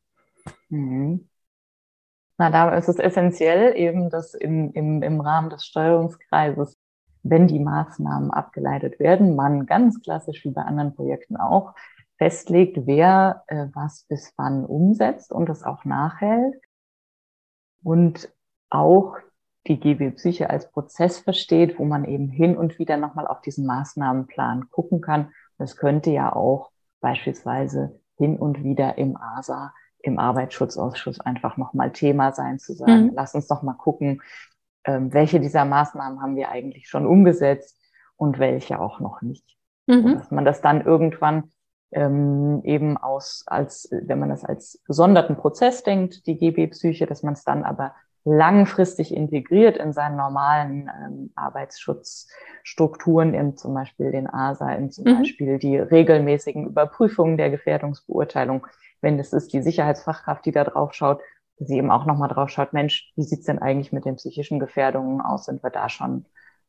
Mhm. 0.68 1.28
Na, 2.38 2.50
da 2.50 2.74
ist 2.76 2.88
es 2.88 2.98
essentiell 2.98 3.76
eben, 3.76 4.10
dass 4.10 4.34
in, 4.34 4.72
im, 4.72 5.02
im 5.02 5.20
Rahmen 5.20 5.50
des 5.50 5.64
Steuerungskreises, 5.66 6.76
wenn 7.22 7.46
die 7.46 7.60
Maßnahmen 7.60 8.30
abgeleitet 8.30 8.98
werden, 8.98 9.36
man 9.36 9.66
ganz 9.66 10.02
klassisch 10.02 10.44
wie 10.44 10.50
bei 10.50 10.62
anderen 10.62 10.94
Projekten 10.94 11.36
auch 11.36 11.74
festlegt, 12.16 12.86
wer 12.86 13.44
äh, 13.48 13.66
was 13.74 14.04
bis 14.08 14.32
wann 14.36 14.64
umsetzt 14.64 15.32
und 15.32 15.48
das 15.48 15.62
auch 15.62 15.84
nachhält. 15.84 16.54
Und 17.84 18.32
auch 18.70 19.16
die 19.66 19.78
GB 19.78 20.10
Psyche 20.12 20.50
als 20.50 20.70
Prozess 20.70 21.18
versteht, 21.18 21.78
wo 21.78 21.84
man 21.84 22.04
eben 22.04 22.28
hin 22.28 22.56
und 22.56 22.78
wieder 22.78 22.96
nochmal 22.96 23.26
auf 23.26 23.40
diesen 23.40 23.66
Maßnahmenplan 23.66 24.70
gucken 24.70 25.00
kann. 25.00 25.32
Das 25.58 25.76
könnte 25.76 26.10
ja 26.10 26.34
auch 26.34 26.70
beispielsweise 27.00 28.00
hin 28.16 28.36
und 28.36 28.64
wieder 28.64 28.98
im 28.98 29.16
ASA, 29.16 29.72
im 30.00 30.18
Arbeitsschutzausschuss 30.18 31.20
einfach 31.20 31.56
nochmal 31.56 31.92
Thema 31.92 32.32
sein, 32.32 32.58
zu 32.58 32.74
sagen, 32.74 33.06
mhm. 33.06 33.12
lass 33.14 33.34
uns 33.34 33.46
doch 33.46 33.62
mal 33.62 33.74
gucken, 33.74 34.20
ähm, 34.84 35.12
welche 35.12 35.40
dieser 35.40 35.64
Maßnahmen 35.64 36.20
haben 36.20 36.36
wir 36.36 36.50
eigentlich 36.50 36.88
schon 36.88 37.06
umgesetzt 37.06 37.78
und 38.16 38.38
welche 38.38 38.80
auch 38.80 38.98
noch 38.98 39.22
nicht. 39.22 39.56
Mhm. 39.86 40.14
Dass 40.14 40.30
man 40.30 40.44
das 40.44 40.60
dann 40.60 40.84
irgendwann 40.84 41.52
ähm, 41.92 42.62
eben 42.64 42.96
aus, 42.96 43.44
als, 43.46 43.88
wenn 43.92 44.18
man 44.18 44.30
das 44.30 44.44
als 44.44 44.80
gesonderten 44.86 45.36
Prozess 45.36 45.82
denkt, 45.82 46.26
die 46.26 46.38
GB 46.38 46.68
Psyche, 46.68 47.06
dass 47.06 47.22
man 47.22 47.34
es 47.34 47.44
dann 47.44 47.64
aber 47.64 47.94
langfristig 48.24 49.14
integriert 49.14 49.76
in 49.76 49.92
seinen 49.92 50.16
normalen 50.16 50.88
ähm, 50.88 51.30
Arbeitsschutzstrukturen, 51.34 53.34
in 53.34 53.56
zum 53.56 53.74
Beispiel 53.74 54.12
den 54.12 54.28
ASA, 54.28 54.72
in 54.74 54.90
zum 54.90 55.04
mhm. 55.04 55.18
Beispiel 55.18 55.58
die 55.58 55.76
regelmäßigen 55.76 56.66
Überprüfungen 56.66 57.36
der 57.36 57.50
Gefährdungsbeurteilung. 57.50 58.66
Wenn 59.00 59.18
es 59.18 59.32
ist 59.32 59.52
die 59.52 59.62
Sicherheitsfachkraft, 59.62 60.46
die 60.46 60.52
da 60.52 60.64
drauf 60.64 60.94
schaut, 60.94 61.20
sie 61.58 61.76
eben 61.76 61.90
auch 61.90 62.06
nochmal 62.06 62.28
drauf 62.28 62.50
schaut, 62.50 62.72
Mensch, 62.72 63.12
wie 63.16 63.22
sieht's 63.22 63.46
denn 63.46 63.58
eigentlich 63.58 63.92
mit 63.92 64.04
den 64.04 64.16
psychischen 64.16 64.60
Gefährdungen 64.60 65.20
aus? 65.20 65.46
Sind 65.46 65.62
wir 65.62 65.70
da 65.70 65.88
schon 65.88 66.26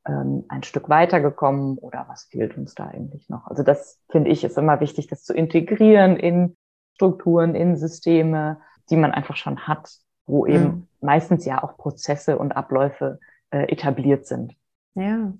ähm, 0.08 0.46
ein 0.50 0.64
Stück 0.64 0.90
weitergekommen 0.90 1.78
oder 1.78 2.06
was 2.08 2.26
fehlt 2.26 2.58
uns 2.58 2.74
da 2.74 2.88
eigentlich 2.88 3.30
noch? 3.30 3.48
Also 3.48 3.64
das 3.64 4.00
finde 4.10 4.32
ich 4.32 4.44
ist 4.44 4.58
immer 4.58 4.80
wichtig, 4.80 5.08
das 5.08 5.24
zu 5.24 5.34
integrieren 5.34 6.18
in 6.18 6.58
Strukturen, 6.96 7.56
in 7.56 7.76
Systeme, 7.76 8.62
die 8.90 8.98
man 8.98 9.12
einfach 9.12 9.36
schon 9.36 9.68
hat, 9.68 9.90
wo 10.26 10.46
eben 10.46 10.64
mhm. 10.64 10.88
meistens 11.02 11.46
ja 11.46 11.64
auch 11.64 11.78
Prozesse 11.78 12.38
und 12.38 12.56
Abläufe 12.56 13.20
äh, 13.52 13.72
etabliert 13.72 14.26
sind. 14.26 14.56
Ja. 14.96 15.34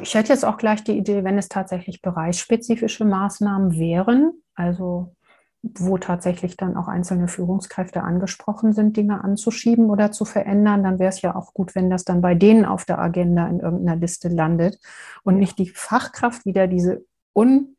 Ich 0.00 0.14
hätte 0.14 0.32
jetzt 0.32 0.44
auch 0.44 0.56
gleich 0.56 0.82
die 0.82 0.96
Idee, 0.96 1.24
wenn 1.24 1.36
es 1.36 1.48
tatsächlich 1.48 2.00
bereichsspezifische 2.00 3.04
Maßnahmen 3.04 3.76
wären, 3.78 4.32
also 4.54 5.14
wo 5.62 5.98
tatsächlich 5.98 6.56
dann 6.56 6.76
auch 6.76 6.88
einzelne 6.88 7.28
Führungskräfte 7.28 8.02
angesprochen 8.02 8.72
sind, 8.72 8.96
Dinge 8.96 9.22
anzuschieben 9.22 9.90
oder 9.90 10.10
zu 10.10 10.24
verändern, 10.24 10.82
dann 10.82 10.98
wäre 10.98 11.10
es 11.10 11.20
ja 11.20 11.36
auch 11.36 11.52
gut, 11.52 11.74
wenn 11.74 11.90
das 11.90 12.04
dann 12.04 12.22
bei 12.22 12.34
denen 12.34 12.64
auf 12.64 12.86
der 12.86 12.98
Agenda 12.98 13.46
in 13.46 13.60
irgendeiner 13.60 14.00
Liste 14.00 14.28
landet 14.28 14.78
und 15.22 15.38
nicht 15.38 15.58
die 15.58 15.68
Fachkraft 15.68 16.46
wieder 16.46 16.66
diese 16.66 17.04
un 17.34 17.76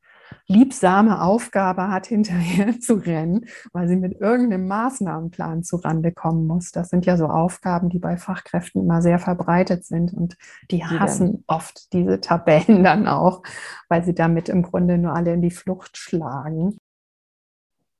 liebsame 0.47 1.21
Aufgabe 1.21 1.89
hat, 1.89 2.07
hinterher 2.11 2.79
zu 2.79 2.95
rennen, 2.95 3.45
weil 3.73 3.88
sie 3.88 3.95
mit 3.95 4.19
irgendeinem 4.19 4.67
Maßnahmenplan 4.67 5.63
zurande 5.63 6.11
kommen 6.11 6.47
muss. 6.47 6.71
Das 6.71 6.89
sind 6.89 7.05
ja 7.05 7.17
so 7.17 7.27
Aufgaben, 7.27 7.89
die 7.89 7.99
bei 7.99 8.17
Fachkräften 8.17 8.84
immer 8.84 9.01
sehr 9.01 9.19
verbreitet 9.19 9.86
sind 9.86 10.13
und 10.13 10.38
die 10.69 10.84
hassen 10.86 11.43
oft 11.47 11.93
diese 11.93 12.21
Tabellen 12.21 12.84
dann 12.84 13.07
auch, 13.07 13.43
weil 13.89 14.03
sie 14.03 14.15
damit 14.15 14.49
im 14.49 14.63
Grunde 14.63 14.97
nur 14.97 15.13
alle 15.13 15.34
in 15.34 15.41
die 15.41 15.51
Flucht 15.51 15.97
schlagen. 15.97 16.77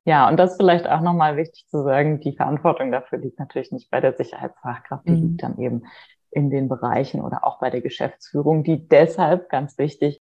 Ja, 0.04 0.28
und 0.28 0.36
das 0.36 0.52
ist 0.52 0.56
vielleicht 0.56 0.88
auch 0.88 1.00
nochmal 1.00 1.36
wichtig 1.36 1.66
zu 1.68 1.84
sagen, 1.84 2.20
die 2.20 2.34
Verantwortung 2.34 2.90
dafür 2.90 3.18
liegt 3.18 3.38
natürlich 3.38 3.70
nicht 3.70 3.88
bei 3.90 4.00
der 4.00 4.14
Sicherheitsfachkraft, 4.14 5.06
die 5.06 5.12
mhm. 5.12 5.22
liegt 5.22 5.42
dann 5.44 5.58
eben 5.58 5.84
in 6.32 6.50
den 6.50 6.68
Bereichen 6.68 7.20
oder 7.20 7.46
auch 7.46 7.60
bei 7.60 7.70
der 7.70 7.82
Geschäftsführung, 7.82 8.64
die 8.64 8.88
deshalb 8.88 9.48
ganz 9.48 9.78
wichtig 9.78 10.21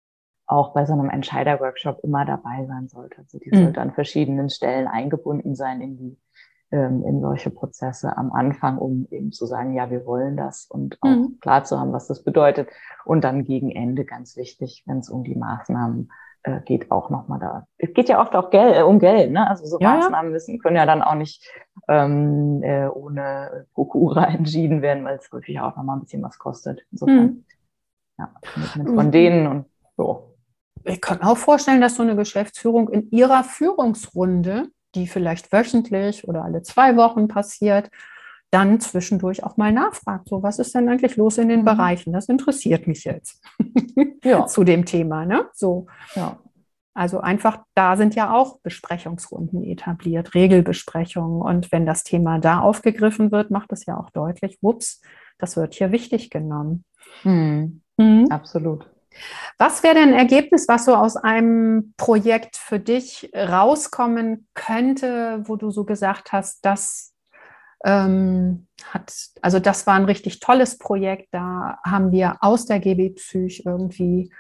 auch 0.49 0.73
bei 0.73 0.85
so 0.85 0.93
einem 0.93 1.09
Entscheiderworkshop 1.09 1.99
immer 2.03 2.25
dabei 2.25 2.65
sein 2.65 2.87
sollte. 2.87 3.19
Also 3.19 3.37
die 3.37 3.51
mhm. 3.51 3.63
sollte 3.63 3.81
an 3.81 3.93
verschiedenen 3.93 4.49
Stellen 4.49 4.87
eingebunden 4.87 5.55
sein 5.55 5.79
in 5.79 5.97
die 5.97 6.17
ähm, 6.71 7.03
in 7.03 7.21
solche 7.21 7.49
Prozesse 7.49 8.15
am 8.15 8.31
Anfang, 8.31 8.77
um 8.77 9.07
eben 9.09 9.31
zu 9.31 9.45
sagen, 9.45 9.73
ja, 9.73 9.89
wir 9.89 10.05
wollen 10.05 10.37
das 10.37 10.65
und 10.65 10.97
auch 11.01 11.09
mhm. 11.09 11.39
klar 11.39 11.63
zu 11.63 11.79
haben, 11.79 11.93
was 11.93 12.07
das 12.07 12.23
bedeutet. 12.23 12.69
Und 13.05 13.23
dann 13.23 13.43
gegen 13.43 13.71
Ende 13.71 14.05
ganz 14.05 14.37
wichtig, 14.37 14.83
wenn 14.85 14.99
es 14.99 15.09
um 15.09 15.23
die 15.23 15.35
Maßnahmen 15.35 16.11
äh, 16.43 16.61
geht, 16.61 16.91
auch 16.91 17.09
nochmal 17.09 17.39
da. 17.39 17.67
Es 17.77 17.93
geht 17.93 18.09
ja 18.09 18.21
oft 18.21 18.35
auch 18.35 18.49
Geld, 18.49 18.75
äh, 18.75 18.81
um 18.83 18.99
Geld, 18.99 19.31
ne? 19.31 19.47
Also 19.47 19.65
so 19.65 19.79
ja, 19.79 19.95
Maßnahmen 19.95 20.31
müssen, 20.31 20.59
können 20.59 20.75
ja 20.75 20.85
dann 20.85 21.01
auch 21.01 21.15
nicht 21.15 21.47
ähm, 21.87 22.61
äh, 22.63 22.87
ohne 22.87 23.65
Prokura 23.73 24.25
entschieden 24.33 24.81
werden, 24.81 25.05
weil 25.05 25.17
es 25.17 25.31
häufig 25.31 25.59
auch 25.59 25.75
nochmal 25.75 25.97
ein 25.97 26.01
bisschen 26.01 26.23
was 26.23 26.37
kostet. 26.37 26.81
Insofern, 26.91 27.23
mhm. 27.23 27.45
ja, 28.17 28.31
von 28.95 29.11
denen 29.11 29.47
und 29.47 29.65
so 29.97 30.28
ich 30.83 31.01
kann 31.01 31.21
auch 31.21 31.37
vorstellen, 31.37 31.81
dass 31.81 31.95
so 31.95 32.03
eine 32.03 32.15
Geschäftsführung 32.15 32.89
in 32.89 33.09
ihrer 33.11 33.43
Führungsrunde 33.43 34.69
die 34.95 35.07
vielleicht 35.07 35.51
wöchentlich 35.51 36.27
oder 36.27 36.43
alle 36.43 36.63
zwei 36.63 36.95
Wochen 36.95 37.27
passiert, 37.27 37.89
dann 38.51 38.79
zwischendurch 38.79 39.43
auch 39.43 39.57
mal 39.57 39.71
nachfragt, 39.71 40.27
so 40.27 40.41
was 40.41 40.57
ist 40.57 40.73
denn 40.73 40.89
eigentlich 40.89 41.15
los 41.17 41.37
in 41.37 41.49
den 41.49 41.61
mhm. 41.61 41.65
Bereichen? 41.65 42.13
Das 42.13 42.29
interessiert 42.29 42.87
mich 42.87 43.03
jetzt 43.03 43.43
ja. 44.23 44.47
zu 44.47 44.63
dem 44.63 44.85
Thema. 44.85 45.25
Ne? 45.25 45.47
So. 45.53 45.85
Ja. 46.15 46.39
Also 46.95 47.19
einfach, 47.19 47.63
da 47.75 47.95
sind 47.95 48.15
ja 48.15 48.33
auch 48.33 48.59
Besprechungsrunden 48.61 49.63
etabliert, 49.63 50.33
Regelbesprechungen. 50.33 51.41
Und 51.41 51.71
wenn 51.71 51.85
das 51.85 52.03
Thema 52.03 52.39
da 52.39 52.59
aufgegriffen 52.59 53.31
wird, 53.31 53.51
macht 53.51 53.71
es 53.71 53.85
ja 53.85 53.95
auch 53.97 54.09
deutlich, 54.09 54.57
wups, 54.61 55.01
das 55.37 55.55
wird 55.55 55.75
hier 55.75 55.91
wichtig 55.91 56.31
genommen. 56.31 56.83
Mhm. 57.23 57.81
Mhm. 57.97 58.27
Absolut. 58.31 58.89
Was 59.57 59.83
wäre 59.83 59.95
denn 59.95 60.09
ein 60.09 60.19
Ergebnis, 60.19 60.67
was 60.67 60.85
so 60.85 60.95
aus 60.95 61.15
einem 61.15 61.93
Projekt 61.97 62.55
für 62.57 62.79
dich 62.79 63.31
rauskommen 63.35 64.47
könnte, 64.53 65.41
wo 65.45 65.55
du 65.55 65.71
so 65.71 65.85
gesagt 65.85 66.31
hast, 66.31 66.65
das 66.65 67.13
ähm, 67.85 68.67
hat, 68.85 69.13
also 69.41 69.59
das 69.59 69.87
war 69.87 69.95
ein 69.95 70.05
richtig 70.05 70.39
tolles 70.39 70.77
Projekt, 70.77 71.29
da 71.31 71.79
haben 71.85 72.11
wir 72.11 72.37
aus 72.41 72.65
der 72.65 72.79
GB 72.79 73.11
Psych 73.11 73.63
irgendwie 73.65 74.31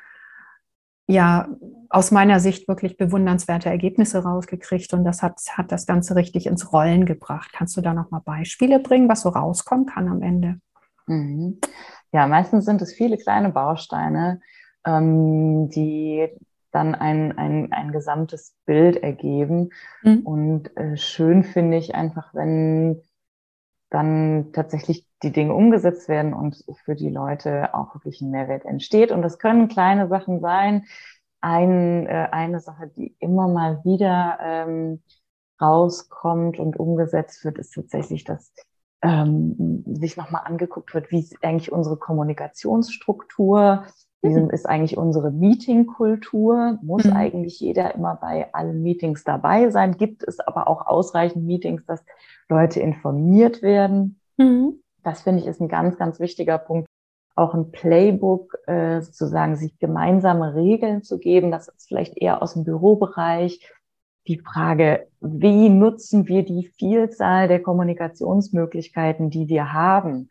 ja 1.07 1.47
aus 1.89 2.11
meiner 2.11 2.39
Sicht 2.39 2.67
wirklich 2.67 2.95
bewundernswerte 2.95 3.67
Ergebnisse 3.67 4.23
rausgekriegt 4.23 4.93
und 4.93 5.03
das 5.03 5.23
hat, 5.23 5.39
hat 5.53 5.71
das 5.71 5.87
Ganze 5.87 6.15
richtig 6.15 6.45
ins 6.45 6.71
Rollen 6.71 7.05
gebracht. 7.05 7.49
Kannst 7.51 7.75
du 7.75 7.81
da 7.81 7.95
nochmal 7.95 8.21
Beispiele 8.23 8.79
bringen, 8.79 9.09
was 9.09 9.21
so 9.21 9.29
rauskommen 9.29 9.87
kann 9.87 10.07
am 10.07 10.21
Ende? 10.21 10.59
Mhm. 11.07 11.59
Ja, 12.11 12.27
meistens 12.27 12.65
sind 12.65 12.81
es 12.83 12.93
viele 12.93 13.17
kleine 13.17 13.49
Bausteine, 13.49 14.39
ähm, 14.85 15.69
die 15.69 16.29
dann 16.71 16.95
ein, 16.95 17.37
ein, 17.37 17.71
ein 17.71 17.91
gesamtes 17.91 18.55
Bild 18.65 18.97
ergeben. 18.97 19.69
Mhm. 20.03 20.19
Und 20.19 20.77
äh, 20.77 20.97
schön 20.97 21.43
finde 21.43 21.77
ich 21.77 21.95
einfach, 21.95 22.33
wenn 22.33 23.01
dann 23.89 24.51
tatsächlich 24.53 25.07
die 25.23 25.31
Dinge 25.31 25.53
umgesetzt 25.53 26.07
werden 26.07 26.33
und 26.33 26.63
für 26.85 26.95
die 26.95 27.09
Leute 27.09 27.73
auch 27.73 27.95
wirklich 27.95 28.21
ein 28.21 28.29
Mehrwert 28.29 28.65
entsteht. 28.65 29.11
Und 29.11 29.23
das 29.23 29.39
können 29.39 29.67
kleine 29.67 30.07
Sachen 30.07 30.41
sein. 30.41 30.85
Ein, 31.41 32.05
äh, 32.05 32.27
eine 32.31 32.59
Sache, 32.59 32.87
die 32.95 33.15
immer 33.19 33.47
mal 33.47 33.83
wieder 33.83 34.37
ähm, 34.41 35.01
rauskommt 35.59 36.59
und 36.59 36.77
umgesetzt 36.77 37.43
wird, 37.43 37.57
ist 37.57 37.73
tatsächlich, 37.73 38.23
dass 38.23 38.53
ähm, 39.01 39.83
sich 39.87 40.17
nochmal 40.17 40.43
angeguckt 40.45 40.93
wird, 40.93 41.11
wie 41.11 41.19
ist 41.19 41.43
eigentlich 41.43 41.71
unsere 41.71 41.97
Kommunikationsstruktur, 41.97 43.85
wie 44.21 44.29
mhm. 44.29 44.49
ist 44.49 44.67
eigentlich 44.67 44.97
unsere 44.97 45.31
Meetingkultur, 45.31 46.77
muss 46.81 47.05
mhm. 47.05 47.13
eigentlich 47.13 47.59
jeder 47.59 47.95
immer 47.95 48.15
bei 48.15 48.53
allen 48.53 48.81
Meetings 48.81 49.23
dabei 49.23 49.69
sein, 49.69 49.97
gibt 49.97 50.23
es 50.27 50.39
aber 50.39 50.67
auch 50.67 50.87
ausreichend 50.87 51.45
Meetings, 51.45 51.85
dass 51.85 52.03
Leute 52.49 52.81
informiert 52.81 53.61
werden. 53.61 54.19
Mhm. 54.37 54.81
Das 55.03 55.21
finde 55.21 55.41
ich 55.41 55.47
ist 55.47 55.61
ein 55.61 55.69
ganz, 55.69 55.97
ganz 55.97 56.19
wichtiger 56.19 56.57
Punkt. 56.57 56.87
Auch 57.35 57.53
ein 57.53 57.71
Playbook, 57.71 58.57
äh, 58.67 58.99
sozusagen 59.01 59.55
sich 59.55 59.79
gemeinsame 59.79 60.55
Regeln 60.55 61.03
zu 61.03 61.19
geben. 61.19 61.51
Das 61.51 61.69
ist 61.69 61.87
vielleicht 61.87 62.17
eher 62.17 62.41
aus 62.41 62.53
dem 62.53 62.65
Bürobereich. 62.65 63.65
Die 64.27 64.39
Frage, 64.39 65.07
wie 65.21 65.69
nutzen 65.69 66.27
wir 66.27 66.43
die 66.43 66.65
Vielzahl 66.77 67.47
der 67.47 67.61
Kommunikationsmöglichkeiten, 67.61 69.29
die 69.29 69.47
wir 69.47 69.71
haben? 69.71 70.29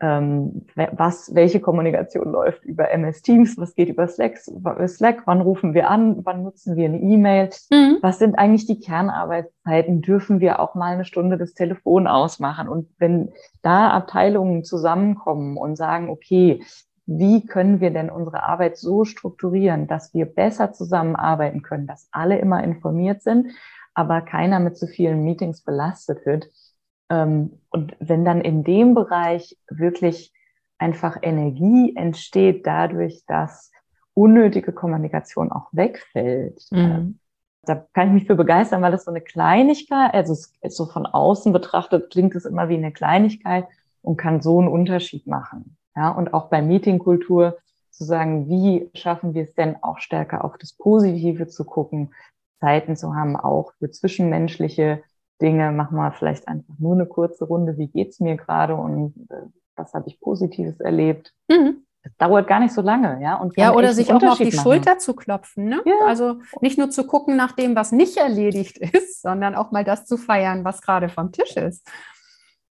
Ähm, 0.00 0.66
was, 0.92 1.34
welche 1.34 1.60
Kommunikation 1.60 2.30
läuft 2.30 2.64
über 2.64 2.90
MS 2.90 3.22
Teams, 3.22 3.58
was 3.58 3.74
geht 3.74 3.88
über 3.88 4.06
Slack, 4.06 4.38
Slack, 4.86 5.22
wann 5.26 5.40
rufen 5.40 5.74
wir 5.74 5.90
an, 5.90 6.24
wann 6.24 6.44
nutzen 6.44 6.76
wir 6.76 6.84
eine 6.84 7.00
E-Mail, 7.00 7.50
mhm. 7.70 7.98
was 8.00 8.18
sind 8.18 8.38
eigentlich 8.38 8.66
die 8.66 8.78
Kernarbeitszeiten, 8.78 10.00
dürfen 10.00 10.38
wir 10.40 10.60
auch 10.60 10.74
mal 10.74 10.92
eine 10.92 11.04
Stunde 11.04 11.36
das 11.36 11.54
Telefon 11.54 12.06
ausmachen? 12.06 12.68
Und 12.68 12.88
wenn 12.98 13.32
da 13.62 13.90
Abteilungen 13.90 14.62
zusammenkommen 14.62 15.56
und 15.56 15.76
sagen, 15.76 16.10
okay, 16.10 16.62
wie 17.06 17.46
können 17.46 17.80
wir 17.80 17.90
denn 17.90 18.10
unsere 18.10 18.42
Arbeit 18.44 18.76
so 18.76 19.04
strukturieren, 19.04 19.88
dass 19.88 20.12
wir 20.14 20.26
besser 20.26 20.72
zusammenarbeiten 20.72 21.62
können, 21.62 21.86
dass 21.86 22.08
alle 22.12 22.38
immer 22.38 22.62
informiert 22.62 23.22
sind, 23.22 23.48
aber 23.94 24.20
keiner 24.20 24.60
mit 24.60 24.76
zu 24.76 24.86
so 24.86 24.92
vielen 24.92 25.24
Meetings 25.24 25.62
belastet 25.64 26.24
wird, 26.24 26.48
und 27.10 27.96
wenn 28.00 28.24
dann 28.24 28.40
in 28.40 28.64
dem 28.64 28.94
Bereich 28.94 29.56
wirklich 29.68 30.32
einfach 30.78 31.16
Energie 31.22 31.94
entsteht 31.96 32.66
dadurch, 32.66 33.24
dass 33.26 33.72
unnötige 34.14 34.72
Kommunikation 34.72 35.50
auch 35.52 35.68
wegfällt, 35.72 36.66
mhm. 36.70 36.78
Ähm, 36.78 37.18
da 37.62 37.86
kann 37.92 38.08
ich 38.08 38.14
mich 38.14 38.26
für 38.26 38.34
begeistern, 38.34 38.80
weil 38.82 38.92
das 38.92 39.04
so 39.04 39.10
eine 39.10 39.20
Kleinigkeit, 39.20 40.14
also 40.14 40.34
so 40.68 40.86
von 40.86 41.06
außen 41.06 41.52
betrachtet 41.52 42.10
klingt 42.10 42.34
es 42.34 42.46
immer 42.46 42.68
wie 42.68 42.76
eine 42.76 42.92
Kleinigkeit 42.92 43.66
und 44.00 44.16
kann 44.16 44.40
so 44.40 44.58
einen 44.58 44.68
Unterschied 44.68 45.26
machen. 45.26 45.76
Ja, 45.94 46.10
und 46.10 46.32
auch 46.32 46.48
bei 46.48 46.62
Meetingkultur 46.62 47.58
zu 47.90 48.04
sagen, 48.04 48.48
wie 48.48 48.88
schaffen 48.94 49.34
wir 49.34 49.42
es 49.42 49.54
denn 49.54 49.76
auch 49.82 49.98
stärker 49.98 50.44
auf 50.44 50.56
das 50.56 50.72
Positive 50.72 51.48
zu 51.48 51.64
gucken, 51.64 52.14
Zeiten 52.60 52.96
zu 52.96 53.14
haben, 53.14 53.36
auch 53.36 53.72
für 53.78 53.90
zwischenmenschliche 53.90 55.02
Dinge, 55.40 55.72
machen 55.72 55.96
wir 55.96 56.12
vielleicht 56.12 56.48
einfach 56.48 56.74
nur 56.78 56.94
eine 56.94 57.06
kurze 57.06 57.44
Runde, 57.44 57.78
wie 57.78 57.88
geht's 57.88 58.20
mir 58.20 58.36
gerade 58.36 58.74
und 58.74 59.14
äh, 59.30 59.46
was 59.76 59.94
habe 59.94 60.08
ich 60.08 60.20
Positives 60.20 60.80
erlebt. 60.80 61.32
Mhm. 61.48 61.84
Das 62.02 62.16
dauert 62.16 62.46
gar 62.46 62.60
nicht 62.60 62.72
so 62.72 62.80
lange, 62.80 63.22
ja. 63.22 63.36
Und 63.36 63.56
ja, 63.56 63.74
oder 63.74 63.92
sich 63.92 64.12
auch 64.12 64.20
mal 64.20 64.32
auf 64.32 64.38
die 64.38 64.44
machen. 64.44 64.60
Schulter 64.60 64.98
zu 64.98 65.14
klopfen, 65.14 65.64
ne? 65.64 65.82
Ja. 65.84 66.06
Also 66.06 66.40
nicht 66.60 66.78
nur 66.78 66.90
zu 66.90 67.06
gucken 67.06 67.36
nach 67.36 67.52
dem, 67.52 67.76
was 67.76 67.92
nicht 67.92 68.16
erledigt 68.16 68.78
ist, 68.94 69.22
sondern 69.22 69.54
auch 69.54 69.70
mal 69.70 69.84
das 69.84 70.06
zu 70.06 70.16
feiern, 70.16 70.64
was 70.64 70.82
gerade 70.82 71.08
vom 71.08 71.32
Tisch 71.32 71.56
ist. 71.56 71.88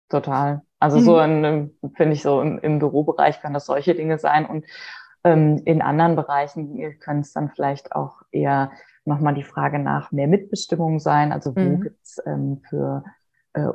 Total. 0.08 0.62
Also 0.80 0.98
mhm. 0.98 1.02
so 1.02 1.90
finde 1.96 2.12
ich 2.12 2.22
so 2.22 2.40
im, 2.40 2.58
im, 2.60 2.78
Bürobereich 2.78 3.40
können 3.40 3.54
das 3.54 3.66
solche 3.66 3.94
Dinge 3.94 4.18
sein 4.18 4.46
und 4.46 4.64
ähm, 5.24 5.60
in 5.64 5.82
anderen 5.82 6.16
Bereichen 6.16 6.98
können 7.00 7.20
es 7.20 7.32
dann 7.32 7.50
vielleicht 7.50 7.92
auch 7.92 8.22
eher 8.30 8.70
nochmal 9.08 9.34
die 9.34 9.42
Frage 9.42 9.78
nach 9.78 10.12
mehr 10.12 10.28
Mitbestimmung 10.28 11.00
sein. 11.00 11.32
Also 11.32 11.56
wo 11.56 11.60
mhm. 11.60 11.80
gibt's 11.80 12.20
ähm, 12.26 12.62
für, 12.68 13.04
äh, 13.54 13.66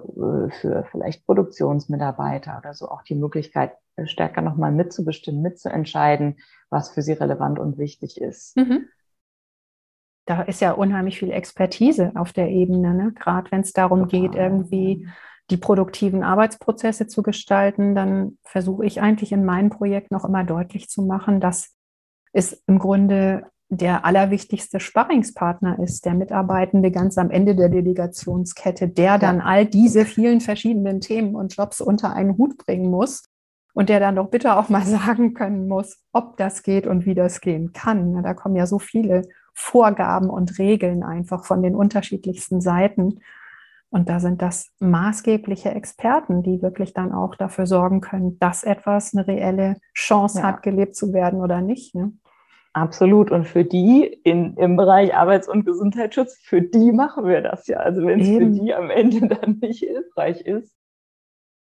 für 0.61 0.85
vielleicht 0.91 1.25
Produktionsmitarbeiter 1.25 2.57
oder 2.59 2.73
so 2.73 2.89
auch 2.89 3.03
die 3.03 3.15
Möglichkeit, 3.15 3.73
äh, 3.95 4.07
stärker 4.07 4.41
nochmal 4.41 4.71
mitzubestimmen, 4.71 5.41
mitzuentscheiden, 5.41 6.37
was 6.69 6.89
für 6.89 7.01
sie 7.01 7.13
relevant 7.13 7.59
und 7.59 7.77
wichtig 7.77 8.19
ist. 8.19 8.55
Mhm. 8.55 8.87
Da 10.25 10.43
ist 10.43 10.61
ja 10.61 10.71
unheimlich 10.71 11.19
viel 11.19 11.31
Expertise 11.31 12.13
auf 12.15 12.31
der 12.31 12.47
Ebene, 12.47 12.93
ne? 12.93 13.11
gerade 13.11 13.51
wenn 13.51 13.61
es 13.61 13.73
darum 13.73 14.07
Total. 14.07 14.21
geht, 14.21 14.35
irgendwie 14.35 15.07
die 15.49 15.57
produktiven 15.57 16.23
Arbeitsprozesse 16.23 17.07
zu 17.07 17.21
gestalten, 17.21 17.95
dann 17.95 18.37
versuche 18.43 18.85
ich 18.85 19.01
eigentlich 19.01 19.33
in 19.33 19.43
meinem 19.43 19.69
Projekt 19.69 20.11
noch 20.11 20.23
immer 20.23 20.45
deutlich 20.45 20.89
zu 20.89 21.01
machen, 21.01 21.41
dass 21.41 21.75
es 22.31 22.53
im 22.67 22.79
Grunde 22.79 23.45
der 23.77 24.05
allerwichtigste 24.05 24.79
Sparringspartner 24.79 25.79
ist, 25.79 26.05
der 26.05 26.13
Mitarbeitende 26.13 26.91
ganz 26.91 27.17
am 27.17 27.29
Ende 27.31 27.55
der 27.55 27.69
Delegationskette, 27.69 28.87
der 28.87 29.17
dann 29.17 29.41
all 29.41 29.65
diese 29.65 30.05
vielen 30.05 30.41
verschiedenen 30.41 31.01
Themen 31.01 31.35
und 31.35 31.55
Jobs 31.55 31.81
unter 31.81 32.13
einen 32.13 32.37
Hut 32.37 32.57
bringen 32.57 32.89
muss 32.89 33.23
und 33.73 33.89
der 33.89 33.99
dann 33.99 34.15
doch 34.15 34.29
bitte 34.29 34.55
auch 34.55 34.69
mal 34.69 34.81
sagen 34.85 35.33
können 35.33 35.67
muss, 35.67 36.01
ob 36.11 36.37
das 36.37 36.63
geht 36.63 36.87
und 36.87 37.05
wie 37.05 37.15
das 37.15 37.41
gehen 37.41 37.73
kann. 37.73 38.21
Da 38.23 38.33
kommen 38.33 38.55
ja 38.55 38.65
so 38.65 38.79
viele 38.79 39.23
Vorgaben 39.53 40.29
und 40.29 40.57
Regeln 40.57 41.03
einfach 41.03 41.45
von 41.45 41.61
den 41.61 41.75
unterschiedlichsten 41.75 42.61
Seiten. 42.61 43.19
Und 43.89 44.09
da 44.09 44.19
sind 44.19 44.41
das 44.41 44.71
maßgebliche 44.79 45.69
Experten, 45.69 46.41
die 46.41 46.63
wirklich 46.63 46.93
dann 46.93 47.11
auch 47.11 47.35
dafür 47.35 47.67
sorgen 47.67 48.01
können, 48.01 48.39
dass 48.39 48.63
etwas 48.63 49.13
eine 49.13 49.27
reelle 49.27 49.77
Chance 49.93 50.39
ja. 50.39 50.45
hat, 50.45 50.63
gelebt 50.63 50.95
zu 50.95 51.13
werden 51.13 51.39
oder 51.39 51.61
nicht. 51.61 51.93
Ne? 51.93 52.13
Absolut. 52.73 53.29
Und 53.29 53.47
für 53.47 53.63
die 53.63 54.05
in, 54.23 54.57
im 54.57 54.75
Bereich 54.75 55.15
Arbeits- 55.15 55.47
und 55.47 55.63
Gesundheitsschutz, 55.63 56.37
für 56.41 56.61
die 56.61 56.91
machen 56.91 57.25
wir 57.25 57.41
das 57.41 57.67
ja. 57.67 57.77
Also 57.77 58.05
wenn 58.05 58.19
es 58.19 58.27
für 58.27 58.47
die 58.47 58.73
am 58.73 58.89
Ende 58.89 59.27
dann 59.35 59.59
nicht 59.61 59.79
hilfreich 59.79 60.41
ist, 60.41 60.75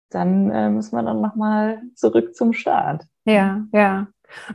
dann 0.10 0.50
äh, 0.50 0.70
müssen 0.70 0.96
wir 0.96 1.04
dann 1.04 1.22
nochmal 1.22 1.82
zurück 1.94 2.36
zum 2.36 2.54
Start. 2.54 3.06
Ja, 3.26 3.66
ja. 3.72 4.08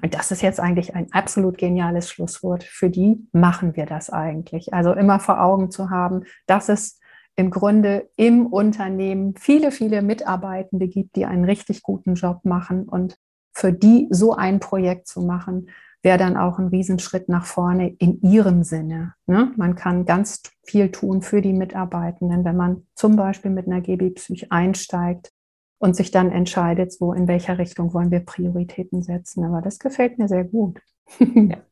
Und 0.03 0.15
das 0.15 0.33
ist 0.33 0.43
jetzt 0.43 0.59
eigentlich 0.59 0.97
ein 0.97 1.13
absolut 1.13 1.57
geniales 1.57 2.11
Schlusswort. 2.11 2.65
Für 2.65 2.91
die 2.91 3.29
machen 3.33 3.77
wir 3.77 3.87
das 3.87 4.11
eigentlich. 4.11 4.75
Also 4.75 4.93
immer 4.93 5.21
vor 5.21 5.41
Augen 5.41 5.71
zu 5.71 5.91
haben, 5.91 6.25
dass 6.47 6.69
es 6.69 6.99
im 7.37 7.51
Grunde 7.51 8.11
im 8.17 8.47
Unternehmen 8.47 9.35
viele, 9.37 9.71
viele 9.71 10.03
Mitarbeitende 10.03 10.89
gibt, 10.89 11.15
die 11.15 11.27
einen 11.27 11.45
richtig 11.45 11.83
guten 11.83 12.15
Job 12.15 12.45
machen 12.45 12.89
und 12.89 13.17
für 13.53 13.73
die 13.73 14.09
so 14.11 14.35
ein 14.35 14.61
Projekt 14.61 15.07
zu 15.07 15.23
machen, 15.23 15.71
wäre 16.03 16.19
dann 16.19 16.37
auch 16.37 16.59
ein 16.59 16.69
Riesenschritt 16.69 17.29
nach 17.29 17.45
vorne 17.45 17.89
in 17.99 18.21
ihrem 18.23 18.63
Sinne. 18.63 19.15
Ne? 19.27 19.53
Man 19.57 19.75
kann 19.75 20.07
ganz 20.07 20.43
viel 20.65 20.91
tun 20.91 21.23
für 21.23 21.43
die 21.43 21.53
Mitarbeitenden, 21.53 22.45
wenn 22.45 22.57
man 22.57 22.87
zum 22.95 23.17
Beispiel 23.17 23.51
mit 23.51 23.67
einer 23.67 23.81
GB-Psych 23.81 24.51
einsteigt 24.51 25.33
und 25.79 25.97
sich 25.97 26.11
dann 26.11 26.31
entscheidet, 26.31 26.93
so 26.93 27.13
in 27.13 27.29
welcher 27.29 27.59
Richtung 27.59 27.93
wollen 27.95 28.11
wir 28.11 28.21
Prioritäten 28.21 29.03
setzen. 29.03 29.45
Aber 29.45 29.61
das 29.63 29.79
gefällt 29.79 30.19
mir 30.19 30.29
sehr 30.29 30.45
gut. 30.45 30.81
ja. 31.19 31.59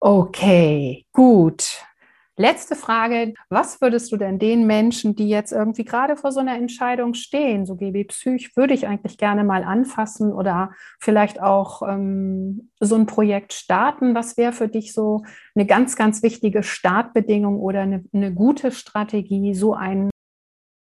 Okay, 0.00 1.06
gut. 1.12 1.84
Letzte 2.40 2.76
Frage. 2.76 3.34
Was 3.48 3.80
würdest 3.80 4.12
du 4.12 4.16
denn 4.16 4.38
den 4.38 4.64
Menschen, 4.64 5.16
die 5.16 5.28
jetzt 5.28 5.50
irgendwie 5.50 5.84
gerade 5.84 6.16
vor 6.16 6.30
so 6.30 6.38
einer 6.38 6.54
Entscheidung 6.54 7.14
stehen, 7.14 7.66
so 7.66 7.74
GB 7.74 8.04
Psych, 8.04 8.56
würde 8.56 8.74
ich 8.74 8.86
eigentlich 8.86 9.18
gerne 9.18 9.42
mal 9.42 9.64
anfassen 9.64 10.32
oder 10.32 10.70
vielleicht 11.00 11.42
auch 11.42 11.82
ähm, 11.82 12.70
so 12.78 12.94
ein 12.94 13.06
Projekt 13.06 13.54
starten? 13.54 14.14
Was 14.14 14.36
wäre 14.36 14.52
für 14.52 14.68
dich 14.68 14.92
so 14.92 15.24
eine 15.56 15.66
ganz, 15.66 15.96
ganz 15.96 16.22
wichtige 16.22 16.62
Startbedingung 16.62 17.58
oder 17.58 17.80
eine, 17.80 18.04
eine 18.12 18.32
gute 18.32 18.70
Strategie, 18.70 19.52
so 19.54 19.74
ein, 19.74 20.08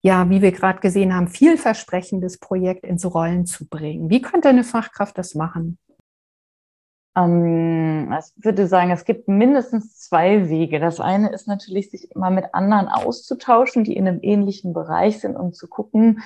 ja, 0.04 0.28
wie 0.32 0.41
wir 0.41 0.54
gerade 0.54 0.80
gesehen 0.80 1.14
haben, 1.14 1.28
vielversprechendes 1.28 2.39
Projekt 2.39 2.84
ins 2.84 3.06
Rollen 3.06 3.45
zu 3.45 3.70
bringen? 3.70 4.10
Wie 4.10 4.24
könnte 4.24 4.49
eine 4.49 4.64
Fachkraft 4.64 5.20
das 5.20 5.36
machen? 5.36 5.78
Ähm, 7.16 8.14
ich 8.18 8.43
würde 8.43 8.68
sagen, 8.68 8.91
es 8.91 9.05
gibt 9.05 9.28
mindestens 9.28 9.99
zwei 9.99 10.49
Wege. 10.49 10.80
Das 10.80 10.99
eine 10.99 11.32
ist 11.32 11.47
natürlich, 11.47 11.91
sich 11.91 12.11
immer 12.11 12.30
mit 12.30 12.53
anderen 12.53 12.88
auszutauschen, 12.88 13.84
die 13.84 13.95
in 13.95 14.07
einem 14.07 14.20
ähnlichen 14.22 14.74
Bereich 14.74 15.20
sind, 15.20 15.36
um 15.36 15.53
zu 15.53 15.68
gucken, 15.68 16.24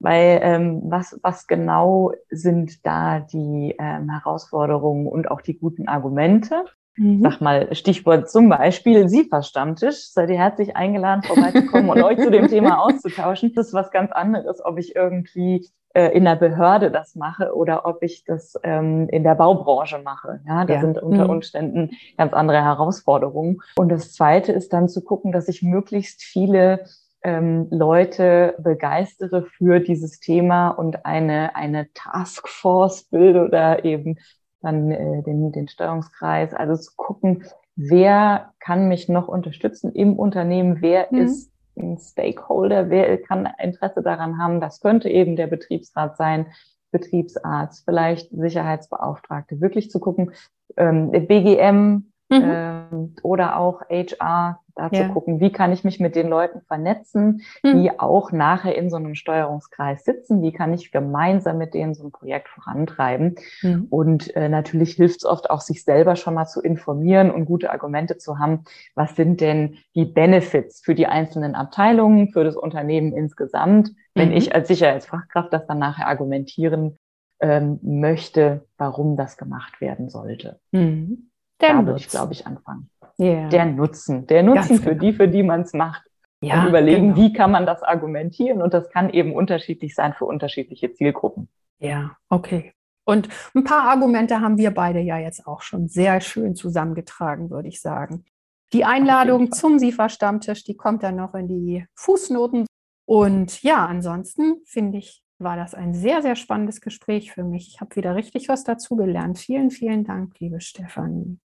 weil 0.00 0.40
ähm, 0.42 0.82
was, 0.84 1.18
was 1.22 1.46
genau 1.46 2.12
sind 2.30 2.86
da 2.86 3.20
die 3.20 3.74
ähm, 3.78 4.10
Herausforderungen 4.10 5.08
und 5.08 5.30
auch 5.30 5.40
die 5.40 5.58
guten 5.58 5.88
Argumente. 5.88 6.64
Mhm. 6.96 7.22
Sag 7.22 7.40
mal, 7.40 7.74
Stichwort 7.74 8.30
zum 8.30 8.48
Beispiel 8.48 9.08
SIFA-Stammtisch. 9.08 10.10
Seid 10.12 10.30
ihr 10.30 10.38
herzlich 10.38 10.76
eingeladen, 10.76 11.22
vorbeizukommen 11.22 11.90
und 11.90 12.02
euch 12.02 12.18
zu 12.18 12.30
dem 12.30 12.48
Thema 12.48 12.78
auszutauschen. 12.80 13.52
Das 13.54 13.68
ist 13.68 13.74
was 13.74 13.90
ganz 13.90 14.12
anderes, 14.12 14.64
ob 14.64 14.78
ich 14.78 14.94
irgendwie 14.94 15.68
äh, 15.98 16.12
in 16.12 16.24
der 16.24 16.36
Behörde 16.36 16.92
das 16.92 17.16
mache 17.16 17.52
oder 17.56 17.84
ob 17.84 18.04
ich 18.04 18.22
das 18.22 18.54
ähm, 18.62 19.08
in 19.08 19.24
der 19.24 19.34
Baubranche 19.34 19.98
mache. 19.98 20.40
Ja, 20.46 20.64
da 20.64 20.74
ja. 20.74 20.80
sind 20.80 21.02
unter 21.02 21.24
mhm. 21.24 21.30
Umständen 21.30 21.90
ganz 22.16 22.32
andere 22.32 22.62
Herausforderungen. 22.62 23.60
Und 23.74 23.88
das 23.88 24.12
Zweite 24.12 24.52
ist 24.52 24.72
dann 24.72 24.88
zu 24.88 25.02
gucken, 25.02 25.32
dass 25.32 25.48
ich 25.48 25.60
möglichst 25.60 26.22
viele 26.22 26.84
ähm, 27.24 27.66
Leute 27.70 28.54
begeistere 28.58 29.42
für 29.42 29.80
dieses 29.80 30.20
Thema 30.20 30.68
und 30.68 31.04
eine, 31.04 31.56
eine 31.56 31.92
Taskforce 31.94 33.02
bilde 33.10 33.44
oder 33.44 33.84
eben 33.84 34.18
dann 34.62 34.92
äh, 34.92 35.24
den, 35.24 35.50
den 35.50 35.66
Steuerungskreis. 35.66 36.54
Also 36.54 36.76
zu 36.76 36.92
gucken, 36.94 37.42
wer 37.74 38.52
kann 38.60 38.86
mich 38.86 39.08
noch 39.08 39.26
unterstützen 39.26 39.90
im 39.90 40.16
Unternehmen, 40.16 40.76
wer 40.80 41.08
mhm. 41.10 41.22
ist 41.22 41.50
ein 41.78 41.98
Stakeholder, 41.98 42.90
wer 42.90 43.20
kann 43.22 43.48
Interesse 43.58 44.02
daran 44.02 44.38
haben, 44.38 44.60
das 44.60 44.80
könnte 44.80 45.08
eben 45.08 45.36
der 45.36 45.46
Betriebsrat 45.46 46.16
sein, 46.16 46.46
Betriebsarzt, 46.90 47.84
vielleicht 47.84 48.30
Sicherheitsbeauftragte, 48.30 49.60
wirklich 49.60 49.90
zu 49.90 50.00
gucken, 50.00 50.32
ähm, 50.76 51.10
BGM 51.10 52.10
mhm. 52.30 52.42
ähm, 52.42 53.14
oder 53.22 53.58
auch 53.58 53.82
HR, 53.90 54.60
da 54.78 54.88
ja. 54.92 55.06
zu 55.06 55.12
gucken, 55.12 55.40
wie 55.40 55.50
kann 55.50 55.72
ich 55.72 55.82
mich 55.82 55.98
mit 55.98 56.14
den 56.14 56.28
Leuten 56.28 56.60
vernetzen, 56.62 57.42
mhm. 57.62 57.82
die 57.82 57.98
auch 57.98 58.30
nachher 58.30 58.76
in 58.76 58.90
so 58.90 58.96
einem 58.96 59.14
Steuerungskreis 59.14 60.04
sitzen, 60.04 60.40
wie 60.40 60.52
kann 60.52 60.72
ich 60.72 60.92
gemeinsam 60.92 61.58
mit 61.58 61.74
denen 61.74 61.94
so 61.94 62.04
ein 62.04 62.12
Projekt 62.12 62.48
vorantreiben. 62.48 63.34
Mhm. 63.62 63.86
Und 63.90 64.36
äh, 64.36 64.48
natürlich 64.48 64.92
hilft 64.94 65.18
es 65.18 65.24
oft 65.24 65.50
auch, 65.50 65.60
sich 65.60 65.82
selber 65.82 66.16
schon 66.16 66.34
mal 66.34 66.46
zu 66.46 66.62
informieren 66.62 67.30
und 67.30 67.44
gute 67.44 67.72
Argumente 67.72 68.18
zu 68.18 68.38
haben, 68.38 68.64
was 68.94 69.16
sind 69.16 69.40
denn 69.40 69.78
die 69.94 70.04
Benefits 70.04 70.80
für 70.80 70.94
die 70.94 71.06
einzelnen 71.06 71.54
Abteilungen, 71.56 72.30
für 72.30 72.44
das 72.44 72.56
Unternehmen 72.56 73.12
insgesamt, 73.12 73.90
wenn 74.14 74.30
mhm. 74.30 74.36
ich 74.36 74.54
als 74.54 74.68
Sicherheitsfachkraft 74.68 75.52
das 75.52 75.66
dann 75.66 75.80
nachher 75.80 76.06
argumentieren 76.06 76.96
ähm, 77.40 77.80
möchte, 77.82 78.66
warum 78.76 79.16
das 79.16 79.36
gemacht 79.36 79.80
werden 79.80 80.08
sollte. 80.08 80.60
Mhm. 80.70 81.30
Da 81.58 81.84
würde 81.84 81.98
ich, 81.98 82.08
glaube 82.08 82.32
ich, 82.32 82.46
anfangen. 82.46 82.88
Yeah. 83.20 83.48
Der 83.48 83.66
Nutzen. 83.66 84.26
Der 84.26 84.42
Nutzen 84.42 84.68
Ganz 84.68 84.82
für 84.82 84.90
genau. 84.90 85.00
die, 85.00 85.12
für 85.12 85.28
die 85.28 85.42
man 85.42 85.62
es 85.62 85.72
macht. 85.72 86.08
Ja, 86.40 86.62
und 86.62 86.68
überlegen, 86.68 87.14
genau. 87.14 87.16
wie 87.16 87.32
kann 87.32 87.50
man 87.50 87.66
das 87.66 87.82
argumentieren? 87.82 88.62
Und 88.62 88.72
das 88.72 88.90
kann 88.90 89.10
eben 89.10 89.34
unterschiedlich 89.34 89.94
sein 89.94 90.14
für 90.14 90.24
unterschiedliche 90.24 90.92
Zielgruppen. 90.92 91.48
Ja, 91.80 92.16
okay. 92.28 92.72
Und 93.04 93.28
ein 93.54 93.64
paar 93.64 93.88
Argumente 93.88 94.40
haben 94.40 94.58
wir 94.58 94.70
beide 94.70 95.00
ja 95.00 95.18
jetzt 95.18 95.46
auch 95.46 95.62
schon 95.62 95.88
sehr 95.88 96.20
schön 96.20 96.54
zusammengetragen, 96.54 97.50
würde 97.50 97.68
ich 97.68 97.80
sagen. 97.80 98.24
Die 98.72 98.84
Einladung 98.84 99.50
zum 99.50 99.78
SIFA-Stammtisch, 99.78 100.62
die 100.62 100.76
kommt 100.76 101.02
dann 101.02 101.16
noch 101.16 101.34
in 101.34 101.48
die 101.48 101.86
Fußnoten. 101.94 102.66
Und 103.06 103.62
ja, 103.62 103.86
ansonsten 103.86 104.60
finde 104.66 104.98
ich, 104.98 105.24
war 105.38 105.56
das 105.56 105.74
ein 105.74 105.94
sehr, 105.94 106.20
sehr 106.20 106.36
spannendes 106.36 106.80
Gespräch 106.82 107.32
für 107.32 107.44
mich. 107.44 107.68
Ich 107.68 107.80
habe 107.80 107.96
wieder 107.96 108.14
richtig 108.14 108.48
was 108.48 108.64
dazugelernt. 108.64 109.38
Vielen, 109.38 109.70
vielen 109.70 110.04
Dank, 110.04 110.38
liebe 110.38 110.60
Stefanie. 110.60 111.38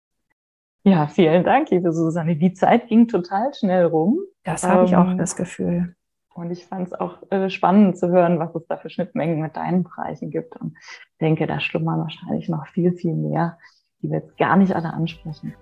Ja, 0.83 1.07
vielen 1.07 1.43
Dank, 1.45 1.69
liebe 1.69 1.93
Susanne. 1.93 2.35
Die 2.35 2.53
Zeit 2.53 2.87
ging 2.87 3.07
total 3.07 3.53
schnell 3.53 3.85
rum. 3.85 4.19
Das 4.43 4.63
habe 4.67 4.85
ich 4.85 4.95
auch 4.95 5.11
ähm, 5.11 5.17
das 5.17 5.35
Gefühl. 5.35 5.95
Und 6.33 6.51
ich 6.51 6.65
fand 6.65 6.87
es 6.87 6.93
auch 6.93 7.19
äh, 7.31 7.49
spannend 7.49 7.97
zu 7.97 8.09
hören, 8.09 8.39
was 8.39 8.53
es 8.55 8.67
da 8.67 8.75
für 8.77 8.89
Schnittmengen 8.89 9.39
mit 9.39 9.55
deinen 9.55 9.83
Bereichen 9.83 10.29
gibt. 10.29 10.57
Und 10.57 10.75
denke, 11.21 11.47
da 11.47 11.59
schlummern 11.61 12.01
wahrscheinlich 12.01 12.49
noch 12.49 12.67
viel, 12.67 12.91
viel 12.91 13.13
mehr, 13.13 13.57
die 14.01 14.09
wir 14.09 14.19
jetzt 14.19 14.37
gar 14.37 14.57
nicht 14.57 14.75
alle 14.75 14.91
ansprechen. 14.91 15.53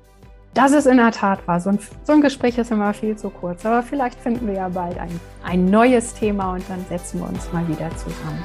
Das 0.56 0.72
ist 0.72 0.88
in 0.88 0.98
der 0.98 1.12
Tat 1.12 1.48
wahr. 1.48 1.60
So 1.60 1.70
ein, 1.70 1.80
so 2.04 2.14
ein 2.14 2.22
Gespräch 2.22 2.58
ist 2.58 2.72
immer 2.72 2.94
viel 2.94 3.16
zu 3.16 3.30
kurz. 3.30 3.66
Aber 3.66 3.84
vielleicht 3.84 4.20
finden 4.20 4.48
wir 4.48 4.56
ja 4.56 4.70
bald 4.70 4.98
ein, 4.98 5.20
ein 5.44 5.66
neues 5.66 6.16
Thema 6.16 6.54
und 6.54 6.68
dann 6.68 6.84
setzen 6.86 7.20
wir 7.20 7.30
uns 7.30 7.52
mal 7.54 7.68
wieder 7.68 7.90
zusammen. 7.92 8.44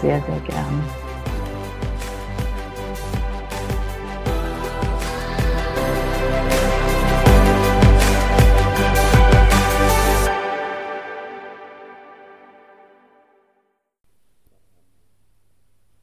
Sehr, 0.00 0.20
sehr 0.20 0.40
gerne. 0.40 1.01